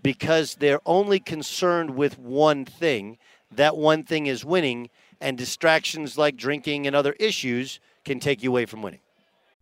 because 0.01 0.55
they're 0.55 0.81
only 0.85 1.19
concerned 1.19 1.95
with 1.95 2.17
one 2.17 2.65
thing. 2.65 3.17
That 3.51 3.77
one 3.77 4.03
thing 4.03 4.27
is 4.27 4.45
winning, 4.45 4.89
and 5.21 5.37
distractions 5.37 6.17
like 6.17 6.37
drinking 6.37 6.87
and 6.87 6.95
other 6.95 7.13
issues 7.19 7.79
can 8.05 8.19
take 8.19 8.41
you 8.41 8.49
away 8.49 8.65
from 8.65 8.81
winning. 8.81 9.01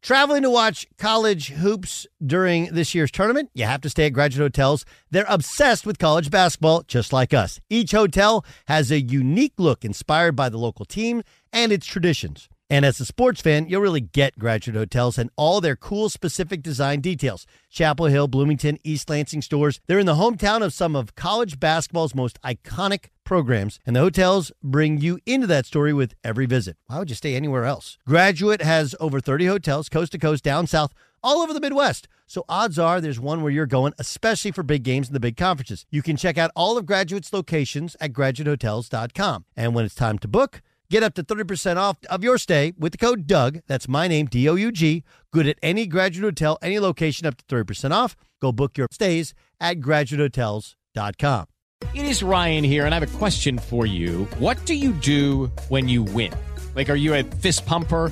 Traveling 0.02 0.44
to 0.44 0.50
watch 0.50 0.88
college 0.98 1.50
hoops 1.50 2.08
during 2.26 2.74
this 2.74 2.94
year's 2.96 3.12
tournament, 3.12 3.50
you 3.54 3.66
have 3.66 3.82
to 3.82 3.90
stay 3.90 4.06
at 4.06 4.14
Graduate 4.14 4.46
Hotels. 4.46 4.86
They're 5.12 5.26
obsessed 5.28 5.86
with 5.86 5.98
college 5.98 6.30
basketball, 6.30 6.84
just 6.88 7.12
like 7.12 7.34
us. 7.34 7.60
Each 7.70 7.92
hotel 7.92 8.46
has 8.68 8.92
a 8.92 9.02
unique 9.02 9.56
look 9.58 9.84
inspired 9.84 10.36
by 10.36 10.50
the 10.50 10.58
local 10.60 10.86
team 10.86 11.24
and 11.52 11.72
its 11.72 11.86
traditions. 11.86 12.48
And 12.70 12.86
as 12.86 13.00
a 13.00 13.06
sports 13.06 13.40
fan, 13.40 13.68
you'll 13.70 13.82
really 13.82 14.02
get 14.02 14.38
Graduate 14.38 14.76
Hotels 14.76 15.18
and 15.18 15.30
all 15.38 15.62
their 15.62 15.78
cool 15.78 16.10
specific 16.10 16.62
design 16.62 17.00
details. 17.00 17.46
Chapel 17.70 18.08
Hill, 18.08 18.28
Bloomington, 18.28 18.78
East 18.84 19.10
Lansing 19.10 19.42
stores. 19.42 19.80
They're 19.88 20.00
in 20.00 20.06
the 20.06 20.16
hometown 20.16 20.62
of 20.62 20.74
some 20.74 20.96
of 20.96 21.16
college 21.16 21.60
basketball's 21.60 22.14
most 22.14 22.42
iconic 22.42 23.06
programs, 23.24 23.80
and 23.86 23.96
the 23.96 24.02
hotels 24.02 24.52
bring 24.62 25.00
you 25.00 25.20
into 25.26 25.48
that 25.48 25.66
story 25.66 25.94
with 25.94 26.14
every 26.24 26.46
visit. 26.46 26.76
Why 26.88 27.00
would 27.00 27.10
you 27.10 27.16
stay 27.16 27.36
anywhere 27.36 27.64
else? 27.64 27.98
Graduate 28.06 28.62
has 28.62 28.96
over 29.00 29.22
30 29.22 29.46
hotels, 29.46 29.88
coast 29.88 30.12
to 30.12 30.18
coast, 30.18 30.44
down 30.44 30.68
south, 30.68 30.94
all 31.24 31.40
over 31.40 31.54
the 31.54 31.62
Midwest. 31.62 32.08
So 32.26 32.44
odds 32.50 32.78
are 32.78 33.00
there's 33.00 33.20
one 33.20 33.42
where 33.42 33.52
you're 33.52 33.66
going, 33.66 33.94
especially 33.98 34.52
for 34.52 34.64
big 34.64 34.84
games 34.84 35.08
and 35.08 35.16
the 35.16 35.22
big 35.22 35.38
conferences. 35.38 35.86
You 35.90 36.02
can 36.02 36.18
check 36.18 36.38
out 36.38 36.52
all 36.56 36.78
of 36.78 36.86
Graduate's 36.86 37.32
locations 37.32 37.96
at 38.02 38.12
graduatehotels.com. 38.12 39.46
And 39.56 39.74
when 39.74 39.86
it's 39.86 39.96
time 39.96 40.20
to 40.20 40.28
book, 40.28 40.62
Get 40.90 41.04
up 41.04 41.14
to 41.16 41.24
30% 41.24 41.76
off 41.76 41.98
of 42.10 42.24
your 42.24 42.38
stay 42.38 42.74
with 42.78 42.94
the 42.94 42.98
code 42.98 43.28
Doug. 43.28 43.60
That's 43.68 43.90
my 43.90 44.08
name, 44.08 44.28
D 44.28 44.48
O 44.48 44.56
U 44.56 44.72
G. 44.72 45.04
Good 45.34 45.46
at 45.48 45.58
any 45.62 45.86
graduate 45.86 46.24
hotel, 46.24 46.58
any 46.62 46.80
location, 46.80 47.28
up 47.28 47.36
to 47.38 47.44
30% 47.46 47.92
off. 47.92 48.16
Go 48.42 48.54
book 48.54 48.78
your 48.78 48.88
stays 48.92 49.34
at 49.60 49.80
graduatehotels.com. 49.80 51.46
It 51.94 52.06
is 52.06 52.24
Ryan 52.24 52.64
here, 52.64 52.86
and 52.86 52.96
I 52.96 53.00
have 53.00 53.16
a 53.16 53.18
question 53.18 53.58
for 53.58 53.86
you. 53.86 54.26
What 54.40 54.66
do 54.66 54.74
you 54.76 54.94
do 54.94 55.48
when 55.68 55.90
you 55.90 56.04
win? 56.04 56.34
Like, 56.74 56.90
are 56.90 56.96
you 56.96 57.14
a 57.16 57.24
fist 57.24 57.66
pumper? 57.66 58.12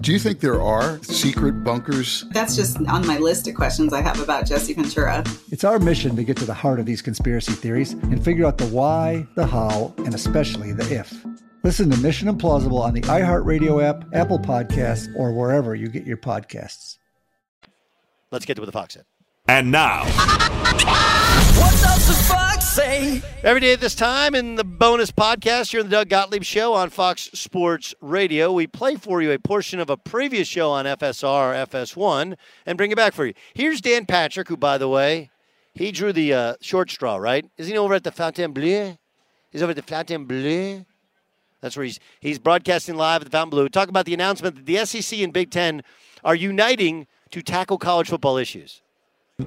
Do 0.00 0.12
you 0.12 0.18
think 0.20 0.38
there 0.38 0.62
are 0.62 1.02
secret 1.02 1.64
bunkers? 1.64 2.24
That's 2.30 2.54
just 2.54 2.78
on 2.86 3.04
my 3.06 3.18
list 3.18 3.48
of 3.48 3.56
questions 3.56 3.92
I 3.92 4.00
have 4.00 4.20
about 4.20 4.46
Jesse 4.46 4.72
Ventura. 4.72 5.24
It's 5.50 5.64
our 5.64 5.80
mission 5.80 6.14
to 6.14 6.22
get 6.22 6.36
to 6.36 6.44
the 6.44 6.54
heart 6.54 6.78
of 6.78 6.86
these 6.86 7.02
conspiracy 7.02 7.52
theories 7.52 7.94
and 7.94 8.24
figure 8.24 8.46
out 8.46 8.58
the 8.58 8.66
why, 8.66 9.26
the 9.34 9.44
how, 9.44 9.92
and 9.98 10.14
especially 10.14 10.72
the 10.72 10.88
if. 10.94 11.12
Listen 11.64 11.90
to 11.90 11.96
Mission 11.98 12.28
Implausible 12.28 12.80
on 12.80 12.94
the 12.94 13.00
iHeartRadio 13.02 13.82
app, 13.82 14.04
Apple 14.14 14.38
Podcasts, 14.38 15.08
or 15.16 15.32
wherever 15.32 15.74
you 15.74 15.88
get 15.88 16.04
your 16.06 16.16
podcasts. 16.16 16.98
Let's 18.30 18.44
get 18.44 18.54
to 18.54 18.60
what 18.60 18.66
the 18.66 18.72
Fox 18.72 18.94
said. 18.94 19.04
And 19.48 19.72
now, 19.72 20.04
What 21.58 21.72
does 21.72 22.06
the 22.06 22.14
fox 22.28 22.47
say? 22.78 23.20
Every 23.42 23.60
day 23.60 23.72
at 23.72 23.80
this 23.80 23.96
time 23.96 24.36
in 24.36 24.54
the 24.54 24.62
bonus 24.62 25.10
podcast 25.10 25.72
here 25.72 25.80
on 25.80 25.86
the 25.86 25.90
Doug 25.90 26.08
Gottlieb 26.08 26.44
Show 26.44 26.74
on 26.74 26.90
Fox 26.90 27.28
Sports 27.34 27.92
Radio, 28.00 28.52
we 28.52 28.68
play 28.68 28.94
for 28.94 29.20
you 29.20 29.32
a 29.32 29.38
portion 29.38 29.80
of 29.80 29.90
a 29.90 29.96
previous 29.96 30.46
show 30.46 30.70
on 30.70 30.84
FSR, 30.84 31.66
FS1, 31.66 32.36
and 32.66 32.78
bring 32.78 32.92
it 32.92 32.96
back 32.96 33.14
for 33.14 33.26
you. 33.26 33.34
Here's 33.52 33.80
Dan 33.80 34.06
Patrick, 34.06 34.46
who, 34.46 34.56
by 34.56 34.78
the 34.78 34.88
way, 34.88 35.30
he 35.74 35.90
drew 35.90 36.12
the 36.12 36.32
uh, 36.32 36.54
short 36.60 36.88
straw, 36.88 37.16
right? 37.16 37.44
Isn't 37.56 37.72
he 37.72 37.78
over 37.78 37.94
at 37.94 38.04
the 38.04 38.12
Fontainebleau? 38.12 38.96
He's 39.50 39.62
over 39.62 39.70
at 39.70 39.76
the 39.76 39.82
Fontainebleau. 39.82 40.84
That's 41.60 41.76
where 41.76 41.84
he's 41.84 41.98
he's 42.20 42.38
broadcasting 42.38 42.94
live 42.94 43.22
at 43.22 43.24
the 43.24 43.30
Fountain 43.32 43.50
Fontainebleau. 43.50 43.68
Talk 43.68 43.88
about 43.88 44.06
the 44.06 44.14
announcement 44.14 44.54
that 44.54 44.66
the 44.66 44.84
SEC 44.84 45.18
and 45.18 45.32
Big 45.32 45.50
Ten 45.50 45.82
are 46.22 46.36
uniting 46.36 47.08
to 47.32 47.42
tackle 47.42 47.76
college 47.76 48.08
football 48.08 48.36
issues. 48.36 48.82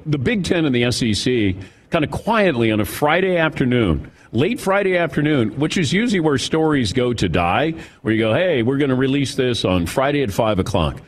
The 0.06 0.18
Big 0.18 0.46
Ten 0.46 0.64
and 0.64 0.74
the 0.74 0.90
SEC 0.90 1.54
kind 1.90 2.06
of 2.06 2.12
quietly 2.12 2.72
on 2.72 2.80
a 2.80 2.86
Friday 2.86 3.36
afternoon, 3.36 4.10
late 4.32 4.58
Friday 4.58 4.96
afternoon, 4.96 5.60
which 5.60 5.78
is 5.78 5.92
usually 5.92 6.22
where 6.22 6.38
stories 6.38 6.94
go 6.94 7.12
to 7.12 7.28
die, 7.28 7.74
where 8.02 8.14
you 8.14 8.20
go, 8.22 8.34
hey, 8.34 8.64
we're 8.64 8.78
going 8.78 8.90
to 8.90 8.96
release 8.96 9.36
this 9.36 9.66
on 9.66 9.86
Friday 9.86 10.24
at 10.24 10.32
5 10.32 10.60
o'clock. 10.60 11.02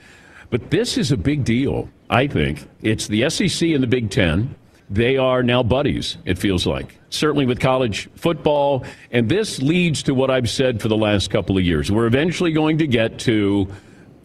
But 0.49 0.69
this 0.69 0.97
is 0.97 1.13
a 1.13 1.15
big 1.15 1.45
deal, 1.45 1.87
I 2.09 2.27
think. 2.27 2.67
It's 2.81 3.07
the 3.07 3.29
SEC 3.29 3.69
and 3.69 3.81
the 3.81 3.87
Big 3.87 4.09
Ten. 4.09 4.53
They 4.89 5.15
are 5.15 5.43
now 5.43 5.63
buddies, 5.63 6.17
it 6.25 6.37
feels 6.37 6.67
like, 6.67 6.99
certainly 7.09 7.45
with 7.45 7.61
college 7.61 8.09
football. 8.15 8.83
And 9.11 9.29
this 9.29 9.61
leads 9.61 10.03
to 10.03 10.13
what 10.13 10.29
I've 10.29 10.49
said 10.49 10.81
for 10.81 10.89
the 10.89 10.97
last 10.97 11.31
couple 11.31 11.57
of 11.57 11.63
years. 11.63 11.89
We're 11.89 12.07
eventually 12.07 12.51
going 12.51 12.79
to 12.79 12.87
get 12.87 13.17
to 13.19 13.65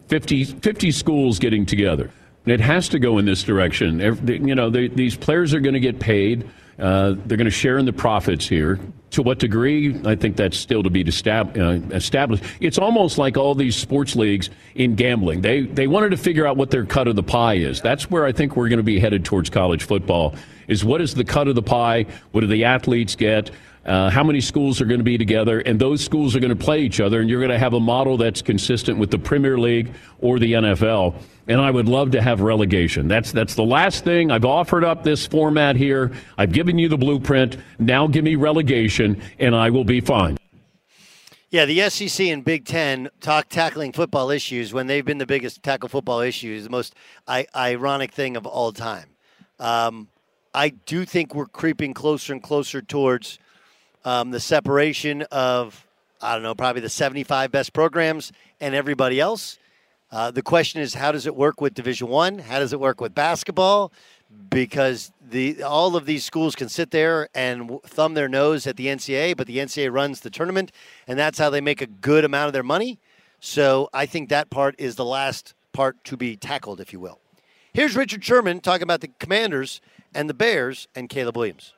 50, 0.09 0.43
50 0.43 0.91
schools 0.91 1.39
getting 1.39 1.65
together. 1.65 2.11
It 2.45 2.59
has 2.61 2.89
to 2.89 2.99
go 2.99 3.17
in 3.17 3.25
this 3.25 3.43
direction. 3.43 4.01
Every- 4.01 4.39
You 4.39 4.55
know, 4.55 4.69
they, 4.69 4.87
these 4.87 5.15
players 5.15 5.53
are 5.53 5.59
going 5.59 5.73
to 5.73 5.79
get 5.79 5.99
paid. 5.99 6.49
Uh, 6.79 7.15
they're 7.25 7.37
going 7.37 7.45
to 7.45 7.51
share 7.51 7.77
in 7.77 7.85
the 7.85 7.93
profits 7.93 8.47
here. 8.47 8.79
To 9.11 9.23
what 9.23 9.39
degree? 9.39 9.99
I 10.05 10.15
think 10.15 10.35
that's 10.37 10.55
still 10.55 10.83
to 10.83 10.89
be 10.89 11.03
estab- 11.03 11.57
uh, 11.57 11.95
established. 11.95 12.43
It's 12.61 12.77
almost 12.77 13.17
like 13.17 13.37
all 13.37 13.55
these 13.55 13.75
sports 13.75 14.15
leagues 14.15 14.51
in 14.75 14.93
gambling. 14.95 15.41
They 15.41 15.61
they 15.61 15.87
wanted 15.87 16.11
to 16.11 16.17
figure 16.17 16.45
out 16.45 16.57
what 16.57 16.69
their 16.69 16.85
cut 16.85 17.07
of 17.07 17.15
the 17.15 17.23
pie 17.23 17.55
is. 17.55 17.81
That's 17.81 18.09
where 18.11 18.23
I 18.23 18.31
think 18.31 18.55
we're 18.55 18.69
going 18.69 18.77
to 18.77 18.83
be 18.83 18.99
headed 18.99 19.25
towards 19.25 19.49
college 19.49 19.83
football. 19.83 20.35
Is 20.67 20.85
what 20.85 21.01
is 21.01 21.15
the 21.15 21.23
cut 21.23 21.47
of 21.47 21.55
the 21.55 21.63
pie? 21.63 22.05
What 22.31 22.41
do 22.41 22.47
the 22.47 22.63
athletes 22.65 23.15
get? 23.15 23.49
Uh, 23.89 24.07
how 24.07 24.23
many 24.23 24.39
schools 24.39 24.79
are 24.79 24.85
going 24.85 24.99
to 24.99 25.03
be 25.03 25.17
together? 25.17 25.61
And 25.61 25.79
those 25.79 26.05
schools 26.05 26.35
are 26.35 26.39
going 26.39 26.55
to 26.55 26.63
play 26.63 26.81
each 26.81 26.99
other, 26.99 27.21
and 27.21 27.27
you're 27.27 27.39
going 27.39 27.49
to 27.51 27.57
have 27.57 27.73
a 27.73 27.79
model 27.79 28.17
that's 28.17 28.39
consistent 28.39 28.99
with 28.99 29.09
the 29.09 29.17
Premier 29.17 29.57
League 29.57 29.91
or 30.19 30.37
the 30.37 30.53
NFL. 30.53 31.19
And 31.47 31.59
I 31.59 31.71
would 31.71 31.87
love 31.87 32.11
to 32.11 32.21
have 32.21 32.41
relegation. 32.41 33.07
That's 33.07 33.31
that's 33.31 33.55
the 33.55 33.63
last 33.63 34.03
thing 34.03 34.29
I've 34.29 34.45
offered 34.45 34.83
up 34.83 35.03
this 35.03 35.25
format 35.25 35.75
here. 35.75 36.11
I've 36.37 36.51
given 36.51 36.77
you 36.77 36.87
the 36.87 36.99
blueprint. 36.99 37.57
Now 37.79 38.05
give 38.05 38.23
me 38.23 38.35
relegation, 38.35 39.19
and 39.39 39.55
I 39.55 39.71
will 39.71 39.85
be 39.85 40.01
fine. 40.01 40.37
Yeah, 41.49 41.65
the 41.65 41.89
SEC 41.89 42.27
and 42.27 42.45
Big 42.45 42.65
Ten 42.65 43.09
talk 43.21 43.49
tackling 43.49 43.91
football 43.91 44.29
issues 44.29 44.71
when 44.71 44.85
they've 44.85 45.03
been 45.03 45.17
the 45.17 45.25
biggest 45.25 45.63
tackle 45.63 45.89
football 45.89 46.19
issues, 46.19 46.65
the 46.65 46.69
most 46.69 46.93
I- 47.27 47.47
ironic 47.55 48.11
thing 48.11 48.37
of 48.37 48.45
all 48.45 48.71
time. 48.71 49.07
Um, 49.57 50.09
I 50.53 50.69
do 50.69 51.05
think 51.05 51.33
we're 51.33 51.47
creeping 51.47 51.95
closer 51.95 52.33
and 52.33 52.43
closer 52.43 52.83
towards 52.83 53.39
um, 54.05 54.31
the 54.31 54.39
separation 54.39 55.23
of, 55.31 55.85
I 56.21 56.33
don't 56.33 56.43
know, 56.43 56.55
probably 56.55 56.81
the 56.81 56.89
75 56.89 57.51
best 57.51 57.73
programs 57.73 58.31
and 58.59 58.75
everybody 58.75 59.19
else. 59.19 59.57
Uh, 60.11 60.31
the 60.31 60.41
question 60.41 60.81
is, 60.81 60.95
how 60.95 61.11
does 61.11 61.27
it 61.27 61.35
work 61.35 61.61
with 61.61 61.73
Division 61.73 62.07
One? 62.07 62.39
How 62.39 62.59
does 62.59 62.73
it 62.73 62.79
work 62.79 62.99
with 62.99 63.13
basketball? 63.13 63.91
Because 64.49 65.11
the 65.27 65.63
all 65.63 65.95
of 65.95 66.05
these 66.05 66.23
schools 66.23 66.55
can 66.55 66.69
sit 66.69 66.91
there 66.91 67.29
and 67.33 67.79
thumb 67.83 68.13
their 68.13 68.27
nose 68.27 68.65
at 68.67 68.77
the 68.77 68.87
NCAA, 68.87 69.37
but 69.37 69.47
the 69.47 69.57
NCAA 69.57 69.91
runs 69.91 70.21
the 70.21 70.29
tournament, 70.29 70.71
and 71.07 71.17
that's 71.17 71.37
how 71.37 71.49
they 71.49 71.61
make 71.61 71.81
a 71.81 71.87
good 71.87 72.25
amount 72.25 72.47
of 72.47 72.53
their 72.53 72.63
money. 72.63 72.99
So 73.39 73.89
I 73.93 74.05
think 74.05 74.29
that 74.29 74.49
part 74.49 74.75
is 74.77 74.95
the 74.95 75.05
last 75.05 75.53
part 75.73 76.03
to 76.05 76.17
be 76.17 76.35
tackled, 76.35 76.79
if 76.79 76.91
you 76.91 76.99
will. 76.99 77.19
Here's 77.73 77.95
Richard 77.95 78.23
Sherman 78.23 78.59
talking 78.61 78.83
about 78.83 79.01
the 79.01 79.09
Commanders 79.19 79.81
and 80.13 80.29
the 80.29 80.33
Bears 80.33 80.87
and 80.95 81.07
Caleb 81.07 81.37
Williams. 81.37 81.73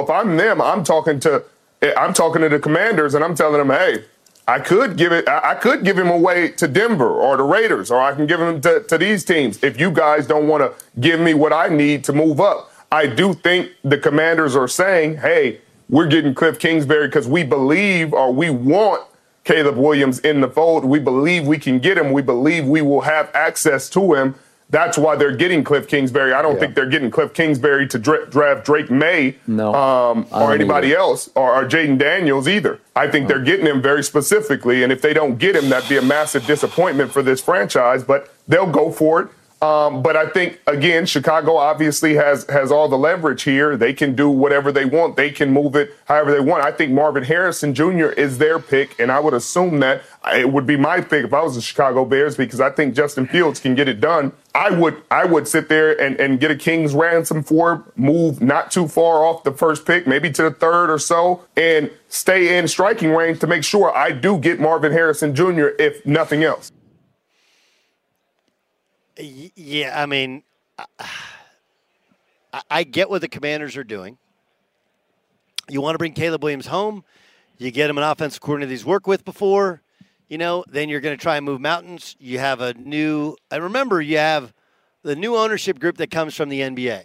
If 0.00 0.08
I'm 0.08 0.36
them, 0.36 0.60
I'm 0.60 0.84
talking 0.84 1.20
to 1.20 1.44
Eh, 1.82 1.92
I'm 1.96 2.14
talking 2.14 2.42
to 2.42 2.48
the 2.48 2.60
commanders 2.60 3.14
and 3.14 3.24
I'm 3.24 3.34
telling 3.34 3.58
them, 3.58 3.76
hey, 3.76 4.04
I 4.46 4.60
could 4.60 4.96
give 4.96 5.12
it 5.12 5.28
I 5.28 5.50
I 5.50 5.54
could 5.54 5.84
give 5.84 5.98
him 5.98 6.08
away 6.08 6.52
to 6.52 6.68
Denver 6.68 7.10
or 7.10 7.36
the 7.36 7.42
Raiders, 7.42 7.90
or 7.90 8.00
I 8.00 8.14
can 8.14 8.26
give 8.26 8.40
him 8.40 8.60
to, 8.62 8.82
to 8.84 8.98
these 8.98 9.24
teams 9.24 9.62
if 9.62 9.78
you 9.78 9.90
guys 9.90 10.26
don't 10.26 10.48
want 10.48 10.62
to 10.62 11.00
give 11.00 11.20
me 11.20 11.34
what 11.34 11.52
I 11.52 11.68
need 11.68 12.04
to 12.04 12.12
move 12.12 12.40
up. 12.40 12.72
I 12.90 13.06
do 13.06 13.34
think 13.34 13.70
the 13.82 13.98
commanders 13.98 14.54
are 14.54 14.68
saying, 14.68 15.18
hey, 15.18 15.60
we're 15.88 16.06
getting 16.06 16.34
Kliff 16.34 16.58
Kingsbury 16.58 17.06
because 17.06 17.26
we 17.26 17.42
believe 17.42 18.12
or 18.12 18.32
we 18.32 18.50
want 18.50 19.06
Caleb 19.44 19.76
Williams 19.76 20.18
in 20.20 20.40
the 20.40 20.48
fold. 20.48 20.84
We 20.84 20.98
believe 20.98 21.46
we 21.46 21.58
can 21.58 21.78
get 21.78 21.98
him. 21.98 22.12
We 22.12 22.22
believe 22.22 22.66
we 22.66 22.82
will 22.82 23.00
have 23.02 23.30
access 23.34 23.88
to 23.90 24.14
him. 24.14 24.34
That's 24.72 24.96
why 24.96 25.16
they're 25.16 25.36
getting 25.36 25.62
Kliff 25.64 25.86
Kingsbury. 25.86 26.32
I 26.32 26.40
don't 26.40 26.58
think 26.58 26.74
they're 26.74 26.88
getting 26.88 27.10
Kliff 27.10 27.34
Kingsbury 27.34 27.86
to 27.88 27.98
dra- 27.98 28.26
draft 28.28 28.64
Drake 28.64 28.90
Maye 28.90 29.36
No, 29.46 29.74
um, 29.74 30.26
or 30.32 30.54
anybody 30.54 30.88
either. 30.88 30.96
else 30.96 31.30
or, 31.34 31.54
or 31.54 31.64
Jayden 31.68 31.98
Daniels 31.98 32.48
either. 32.48 32.80
I 32.96 33.06
think 33.08 33.28
they're 33.28 33.42
getting 33.44 33.66
him 33.66 33.82
very 33.82 34.02
specifically. 34.02 34.82
And 34.82 34.90
if 34.90 35.02
they 35.02 35.12
don't 35.12 35.36
get 35.38 35.54
him, 35.56 35.68
that'd 35.68 35.88
be 35.90 35.98
a 35.98 36.02
massive 36.02 36.46
disappointment 36.46 37.12
for 37.12 37.22
this 37.22 37.40
franchise, 37.42 38.02
but 38.02 38.34
they'll 38.48 38.66
go 38.66 38.90
for 38.90 39.20
it. 39.20 39.28
Um, 39.62 40.02
but 40.02 40.16
I 40.16 40.28
think 40.28 40.58
again, 40.66 41.06
Chicago 41.06 41.54
obviously 41.56 42.14
has 42.16 42.44
has 42.50 42.72
all 42.72 42.88
the 42.88 42.98
leverage 42.98 43.44
here. 43.44 43.76
They 43.76 43.92
can 43.92 44.16
do 44.16 44.28
whatever 44.28 44.72
they 44.72 44.84
want. 44.84 45.14
They 45.14 45.30
can 45.30 45.52
move 45.52 45.76
it 45.76 45.94
however 46.06 46.32
they 46.32 46.40
want. 46.40 46.64
I 46.64 46.72
think 46.72 46.90
Marvin 46.90 47.22
Harrison 47.22 47.72
Jr. 47.72 48.06
is 48.06 48.38
their 48.38 48.58
pick, 48.58 48.98
and 48.98 49.12
I 49.12 49.20
would 49.20 49.34
assume 49.34 49.78
that 49.78 50.02
it 50.26 50.52
would 50.52 50.66
be 50.66 50.76
my 50.76 51.00
pick 51.00 51.24
if 51.24 51.34
I 51.34 51.42
was 51.42 51.56
the 51.56 51.60
Chicago 51.60 52.04
Bears 52.04 52.36
because 52.36 52.60
I 52.60 52.70
think 52.70 52.94
Justin 52.94 53.26
Fields 53.26 53.58
can 53.58 53.74
get 53.74 53.88
it 53.88 54.00
done. 54.00 54.32
I 54.54 54.70
would 54.70 55.02
I 55.10 55.24
would 55.24 55.48
sit 55.48 55.68
there 55.68 56.00
and, 56.00 56.18
and 56.20 56.38
get 56.38 56.50
a 56.50 56.56
king's 56.56 56.94
ransom 56.94 57.42
for 57.42 57.92
move 57.96 58.40
not 58.40 58.70
too 58.70 58.86
far 58.86 59.24
off 59.24 59.42
the 59.42 59.52
first 59.52 59.84
pick, 59.84 60.06
maybe 60.06 60.30
to 60.32 60.44
the 60.44 60.50
third 60.52 60.90
or 60.90 60.98
so, 60.98 61.44
and 61.56 61.90
stay 62.08 62.56
in 62.56 62.68
striking 62.68 63.10
range 63.10 63.40
to 63.40 63.46
make 63.46 63.64
sure 63.64 63.94
I 63.96 64.12
do 64.12 64.38
get 64.38 64.60
Marvin 64.60 64.92
Harrison 64.92 65.34
Jr. 65.34 65.68
if 65.78 66.04
nothing 66.06 66.44
else. 66.44 66.70
Yeah, 69.16 70.00
I 70.00 70.06
mean, 70.06 70.42
I, 70.78 72.62
I 72.70 72.84
get 72.84 73.10
what 73.10 73.20
the 73.20 73.28
commanders 73.28 73.76
are 73.76 73.84
doing. 73.84 74.18
You 75.68 75.80
want 75.80 75.94
to 75.94 75.98
bring 75.98 76.12
Caleb 76.12 76.42
Williams 76.42 76.66
home, 76.66 77.04
you 77.58 77.70
get 77.70 77.88
him 77.88 77.98
an 77.98 78.04
offensive 78.04 78.40
coordinator 78.40 78.70
he's 78.70 78.84
worked 78.84 79.06
with 79.06 79.24
before, 79.24 79.82
you 80.32 80.38
know, 80.38 80.64
then 80.66 80.88
you're 80.88 81.02
going 81.02 81.14
to 81.14 81.22
try 81.22 81.36
and 81.36 81.44
move 81.44 81.60
mountains. 81.60 82.16
You 82.18 82.38
have 82.38 82.62
a 82.62 82.72
new, 82.72 83.36
and 83.50 83.62
remember, 83.62 84.00
you 84.00 84.16
have 84.16 84.54
the 85.02 85.14
new 85.14 85.36
ownership 85.36 85.78
group 85.78 85.98
that 85.98 86.10
comes 86.10 86.34
from 86.34 86.48
the 86.48 86.60
NBA. 86.60 87.04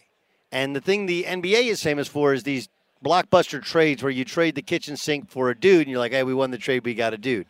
And 0.49 0.73
the 0.73 0.79
thing 0.79 1.07
the 1.07 1.25
NBA 1.25 1.67
is 1.67 1.83
famous 1.83 2.07
for 2.07 2.33
is 2.33 2.43
these 2.43 2.69
blockbuster 3.03 3.61
trades 3.61 4.01
where 4.01 4.13
you 4.13 4.23
trade 4.23 4.55
the 4.55 4.61
kitchen 4.61 4.95
sink 4.95 5.29
for 5.29 5.49
a 5.49 5.59
dude, 5.59 5.81
and 5.81 5.89
you're 5.89 5.99
like, 5.99 6.13
hey, 6.13 6.23
we 6.23 6.33
won 6.33 6.51
the 6.51 6.57
trade, 6.57 6.85
we 6.85 6.93
got 6.93 7.13
a 7.13 7.17
dude. 7.17 7.47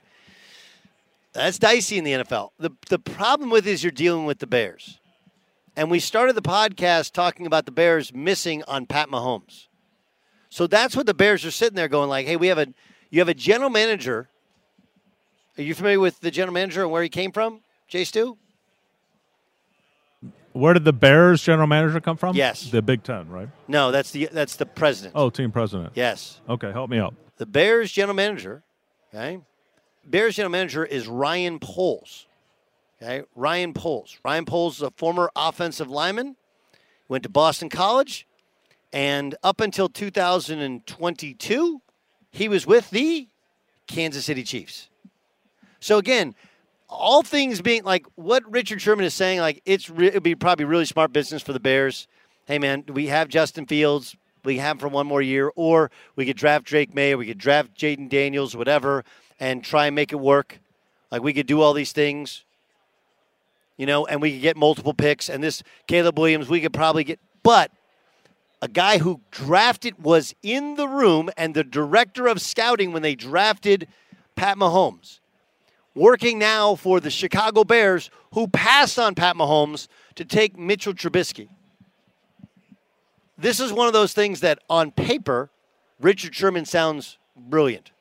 That's 1.34 1.60
dicey 1.60 2.00
in 2.00 2.04
the 2.04 2.14
NFL. 2.14 2.50
The 2.58 2.72
the 2.90 2.98
problem 2.98 3.52
with 3.52 3.68
it 3.68 3.72
is 3.74 3.84
you're 3.84 3.92
dealing 3.92 4.26
with 4.26 4.40
the 4.40 4.48
Bears. 4.48 4.98
And 5.76 5.92
we 5.92 6.00
started 6.00 6.36
the 6.36 6.42
podcast 6.42 7.12
talking 7.12 7.46
about 7.46 7.68
the 7.68 7.72
Bears 7.72 8.12
missing 8.12 8.64
on 8.68 8.88
Pat 8.88 9.10
Mahomes. 9.10 9.68
So 10.50 10.66
that's 10.66 10.96
what 10.96 11.06
the 11.06 11.14
Bears 11.14 11.46
are 11.46 11.52
sitting 11.52 11.76
there 11.76 11.88
going 11.88 12.10
like, 12.10 12.26
"Hey, 12.26 12.36
we 12.36 12.48
have 12.48 12.58
a 12.58 12.66
you 13.12 13.20
have 13.20 13.30
a 13.30 13.36
general 13.36 13.70
manager. 13.70 14.30
Are 15.58 15.64
you 15.64 15.74
familiar 15.74 16.00
with 16.00 16.20
the 16.20 16.32
general 16.32 16.54
manager 16.54 16.84
and 16.84 16.92
where 16.92 17.04
he 17.04 17.10
came 17.10 17.32
from, 17.32 17.62
Jay 17.88 18.04
Stu? 18.04 18.38
Where 20.54 20.74
did 20.74 20.86
the 20.86 20.94
Bears 20.94 21.44
general 21.44 21.68
manager 21.68 22.00
come 22.00 22.18
from? 22.18 22.36
Yes. 22.36 22.72
The 22.72 22.82
Big 22.82 23.04
Ten, 23.04 23.30
right? 23.30 23.50
No, 23.68 23.92
that's 23.92 24.12
the 24.12 24.30
that's 24.32 24.56
the 24.56 24.66
president. 24.66 25.14
Oh, 25.16 25.30
team 25.30 25.52
president. 25.52 25.92
Yes. 25.96 26.42
Okay, 26.50 26.72
help 26.72 26.90
me 26.90 27.00
out. 27.00 27.14
The 27.38 27.46
Bears 27.46 27.92
general 27.92 28.16
manager, 28.16 28.64
okay? 29.14 29.40
Bears 30.06 30.36
general 30.36 30.52
manager 30.52 30.84
is 30.84 31.08
Ryan 31.08 31.60
Poles. 31.60 32.26
Okay? 33.02 33.24
Ryan 33.36 33.74
Poles. 33.74 34.18
Ryan 34.26 34.46
Poles 34.46 34.78
is 34.78 34.82
a 34.82 34.92
former 34.92 35.30
offensive 35.36 35.90
lineman. 35.90 36.36
Went 37.08 37.24
to 37.24 37.30
Boston 37.30 37.70
College 37.70 38.28
and 38.94 39.36
up 39.44 39.60
until 39.62 39.90
2022, 39.90 41.82
he 42.32 42.48
was 42.48 42.66
with 42.66 42.90
the 42.90 43.28
Kansas 43.88 44.26
City 44.26 44.44
Chiefs. 44.44 44.90
So 45.80 45.98
again, 45.98 46.36
all 46.90 47.22
things 47.22 47.62
being 47.62 47.84
like 47.84 48.06
what 48.16 48.50
Richard 48.50 48.82
Sherman 48.82 49.06
is 49.06 49.14
saying, 49.14 49.40
like 49.40 49.62
it's 49.66 49.90
re- 49.90 50.08
it'd 50.08 50.24
be 50.24 50.36
probably 50.36 50.66
really 50.66 50.86
smart 50.86 51.14
business 51.14 51.42
for 51.42 51.54
the 51.54 51.60
Bears. 51.60 52.08
Hey 52.46 52.60
man, 52.60 52.84
we 52.88 53.08
have 53.08 53.28
Justin 53.28 53.66
Fields, 53.66 54.16
we 54.44 54.58
have 54.58 54.78
him 54.78 54.80
for 54.80 54.88
one 54.88 55.08
more 55.08 55.22
year, 55.22 55.52
or 55.56 55.92
we 56.16 56.26
could 56.26 56.38
draft 56.38 56.66
Drake 56.66 56.94
Maye, 56.94 57.14
or 57.14 57.18
we 57.18 57.26
could 57.26 57.38
draft 57.38 57.76
Jayden 57.76 58.10
Daniels, 58.10 58.56
whatever, 58.56 59.04
and 59.40 59.64
try 59.64 59.88
and 59.88 59.96
make 59.96 60.14
it 60.14 60.20
work. 60.20 60.60
Like 61.12 61.22
we 61.22 61.34
could 61.34 61.48
do 61.48 61.62
all 61.62 61.74
these 61.74 61.92
things, 61.92 62.46
you 63.76 63.86
know, 63.86 64.06
and 64.06 64.22
we 64.22 64.32
could 64.32 64.42
get 64.42 64.58
multiple 64.58 64.94
picks. 64.94 65.30
And 65.30 65.44
this 65.44 65.64
Caleb 65.88 66.18
Williams, 66.18 66.50
we 66.50 66.62
could 66.62 66.74
probably 66.74 67.04
get, 67.04 67.20
but 67.44 67.72
a 68.62 68.68
guy 68.68 68.98
who 68.98 69.22
drafted 69.30 70.04
was 70.04 70.34
in 70.42 70.76
the 70.76 70.88
room 70.88 71.30
and 71.38 71.54
the 71.54 71.64
director 71.64 72.28
of 72.28 72.42
scouting 72.42 72.92
when 72.92 73.04
they 73.04 73.14
drafted 73.14 73.88
Pat 74.36 74.58
Mahomes 74.58 75.20
working 75.98 76.40
now 76.40 76.76
for 76.76 77.00
the 77.00 77.10
Chicago 77.10 77.64
Bears, 77.64 78.10
who 78.34 78.48
passed 78.48 78.98
on 78.98 79.16
Pat 79.16 79.36
Mahomes 79.36 79.88
to 80.16 80.24
take 80.24 80.58
Mitchell 80.58 80.94
Trubisky. 80.94 81.50
This 83.38 83.60
is 83.60 83.74
one 83.74 83.88
of 83.88 83.94
those 83.94 84.14
things 84.14 84.40
that 84.40 84.60
on 84.70 84.92
paper, 84.92 85.50
Richard 86.00 86.34
Sherman 86.34 86.66
sounds 86.66 87.18
brilliant. 87.36 87.92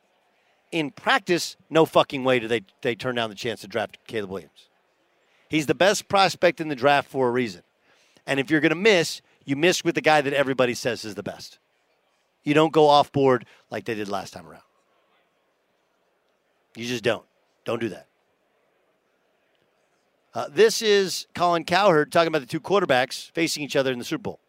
In 0.72 0.90
practice, 0.90 1.56
no 1.70 1.86
fucking 1.86 2.24
way 2.24 2.38
do 2.38 2.48
they, 2.48 2.62
they 2.82 2.94
turn 2.94 3.14
down 3.14 3.30
the 3.30 3.36
chance 3.36 3.60
to 3.62 3.68
draft 3.68 3.98
Caleb 4.06 4.30
Williams. 4.30 4.68
He's 5.48 5.66
the 5.66 5.74
best 5.74 6.08
prospect 6.08 6.60
in 6.60 6.68
the 6.68 6.76
draft 6.76 7.08
for 7.08 7.28
a 7.28 7.30
reason. 7.30 7.62
And 8.26 8.40
if 8.40 8.50
you're 8.50 8.60
going 8.60 8.70
to 8.70 8.76
miss, 8.76 9.20
you 9.44 9.56
miss 9.56 9.84
with 9.84 9.94
the 9.94 10.00
guy 10.00 10.20
that 10.20 10.32
everybody 10.32 10.74
says 10.74 11.04
is 11.04 11.14
the 11.14 11.22
best. 11.22 11.58
You 12.42 12.54
don't 12.54 12.72
go 12.72 12.88
off 12.88 13.12
board 13.12 13.46
like 13.70 13.84
they 13.84 13.94
did 13.94 14.08
last 14.08 14.32
time 14.32 14.46
around. 14.46 14.62
You 16.74 16.86
just 16.86 17.04
don't. 17.04 17.24
Don't 17.66 17.80
do 17.80 17.90
that. 17.90 18.06
Uh, 20.32 20.46
this 20.50 20.80
is 20.80 21.26
Colin 21.34 21.64
Cowherd 21.64 22.12
talking 22.12 22.28
about 22.28 22.40
the 22.40 22.46
two 22.46 22.60
quarterbacks 22.60 23.30
facing 23.32 23.62
each 23.62 23.76
other 23.76 23.92
in 23.92 23.98
the 23.98 24.04
Super 24.04 24.22
Bowl. 24.22 24.40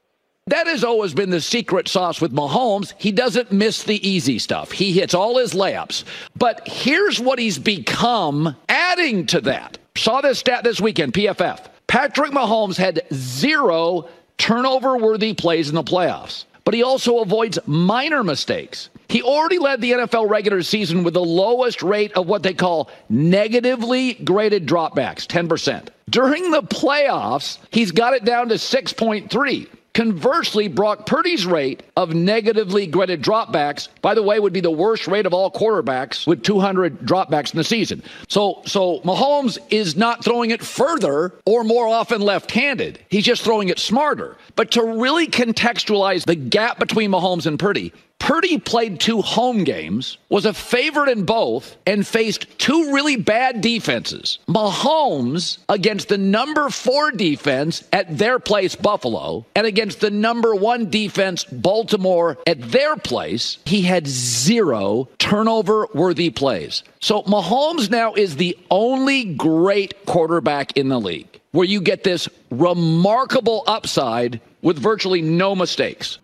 That 0.45 0.67
has 0.67 0.83
always 0.83 1.13
been 1.13 1.29
the 1.29 1.41
secret 1.41 1.89
sauce 1.89 2.21
with 2.21 2.31
Mahomes. 2.31 2.93
He 2.97 3.11
doesn't 3.11 3.51
miss 3.51 3.83
the 3.83 4.07
easy 4.07 4.39
stuff. 4.39 4.71
He 4.71 4.93
hits 4.93 5.13
all 5.13 5.37
his 5.37 5.53
layups. 5.53 6.05
But 6.37 6.65
here's 6.67 7.19
what 7.19 7.39
he's 7.39 7.57
become 7.57 8.55
adding 8.69 9.25
to 9.27 9.41
that. 9.41 9.77
Saw 9.97 10.21
this 10.21 10.39
stat 10.39 10.63
this 10.63 10.79
weekend, 10.79 11.13
PFF. 11.13 11.67
Patrick 11.87 12.31
Mahomes 12.31 12.77
had 12.77 13.01
zero 13.13 14.07
turnover 14.37 14.97
worthy 14.97 15.33
plays 15.33 15.69
in 15.69 15.75
the 15.75 15.83
playoffs, 15.83 16.45
but 16.63 16.73
he 16.73 16.83
also 16.83 17.19
avoids 17.19 17.59
minor 17.65 18.23
mistakes. 18.23 18.89
He 19.09 19.21
already 19.21 19.57
led 19.59 19.81
the 19.81 19.91
NFL 19.91 20.29
regular 20.29 20.61
season 20.63 21.03
with 21.03 21.13
the 21.13 21.23
lowest 21.23 21.81
rate 21.81 22.11
of 22.13 22.27
what 22.27 22.43
they 22.43 22.53
call 22.53 22.89
negatively 23.09 24.15
graded 24.15 24.65
dropbacks, 24.65 25.25
10%. 25.25 25.89
During 26.09 26.51
the 26.51 26.61
playoffs, 26.61 27.57
he's 27.71 27.91
got 27.91 28.13
it 28.13 28.25
down 28.25 28.49
to 28.49 28.55
6.3. 28.55 29.67
Conversely, 29.97 30.67
Brock 30.67 31.07
Purdy's 31.07 31.47
rate 31.47 31.81
of 31.95 32.13
negatively 32.13 32.85
graded 32.85 33.23
dropbacks, 33.23 33.87
by 34.03 34.13
the 34.13 34.21
way, 34.21 34.39
would 34.39 34.53
be 34.53 34.59
the 34.59 34.69
worst 34.69 35.07
rate 35.07 35.25
of 35.25 35.33
all 35.33 35.49
quarterbacks 35.49 36.27
with 36.27 36.43
200 36.43 36.99
dropbacks 36.99 37.51
in 37.51 37.57
the 37.57 37.63
season. 37.63 38.03
So, 38.27 38.61
so 38.67 38.99
Mahomes 38.99 39.57
is 39.71 39.95
not 39.95 40.23
throwing 40.23 40.51
it 40.51 40.61
further 40.61 41.33
or 41.47 41.63
more 41.63 41.87
often 41.87 42.21
left-handed. 42.21 42.99
He's 43.09 43.25
just 43.25 43.41
throwing 43.41 43.69
it 43.69 43.79
smarter. 43.79 44.37
But 44.55 44.69
to 44.71 44.83
really 44.83 45.25
contextualize 45.25 46.25
the 46.25 46.35
gap 46.35 46.77
between 46.77 47.09
Mahomes 47.09 47.47
and 47.47 47.57
Purdy, 47.57 47.91
Purdy 48.27 48.57
played 48.57 48.99
two 48.99 49.21
home 49.21 49.63
games, 49.63 50.17
was 50.27 50.45
a 50.45 50.53
favorite 50.53 51.07
in 51.07 51.23
both, 51.23 51.77
and 51.85 52.05
faced 52.05 52.59
two 52.59 52.93
really 52.93 53.15
bad 53.15 53.61
defenses. 53.61 54.39
Mahomes 54.49 55.59
against 55.69 56.09
the 56.09 56.17
number 56.17 56.69
four 56.69 57.11
defense 57.11 57.85
at 57.93 58.17
their 58.17 58.37
place, 58.37 58.75
Buffalo, 58.75 59.45
and 59.55 59.65
against 59.65 60.01
the 60.01 60.11
number 60.11 60.53
one 60.53 60.89
defense, 60.89 61.45
Baltimore, 61.45 62.37
at 62.45 62.61
their 62.69 62.97
place, 62.97 63.59
he 63.63 63.81
had 63.83 64.05
zero 64.05 65.07
turnover 65.19 65.87
worthy 65.93 66.29
plays. 66.29 66.83
So 66.99 67.23
Mahomes 67.23 67.89
now 67.89 68.13
is 68.13 68.35
the 68.35 68.57
only 68.69 69.23
great 69.35 70.05
quarterback 70.05 70.75
in 70.75 70.89
the 70.89 70.99
league 70.99 71.39
where 71.51 71.65
you 71.65 71.79
get 71.79 72.03
this 72.03 72.27
remarkable 72.51 73.63
upside 73.67 74.41
with 74.61 74.77
virtually 74.77 75.21
no 75.21 75.55
mistakes. 75.55 76.19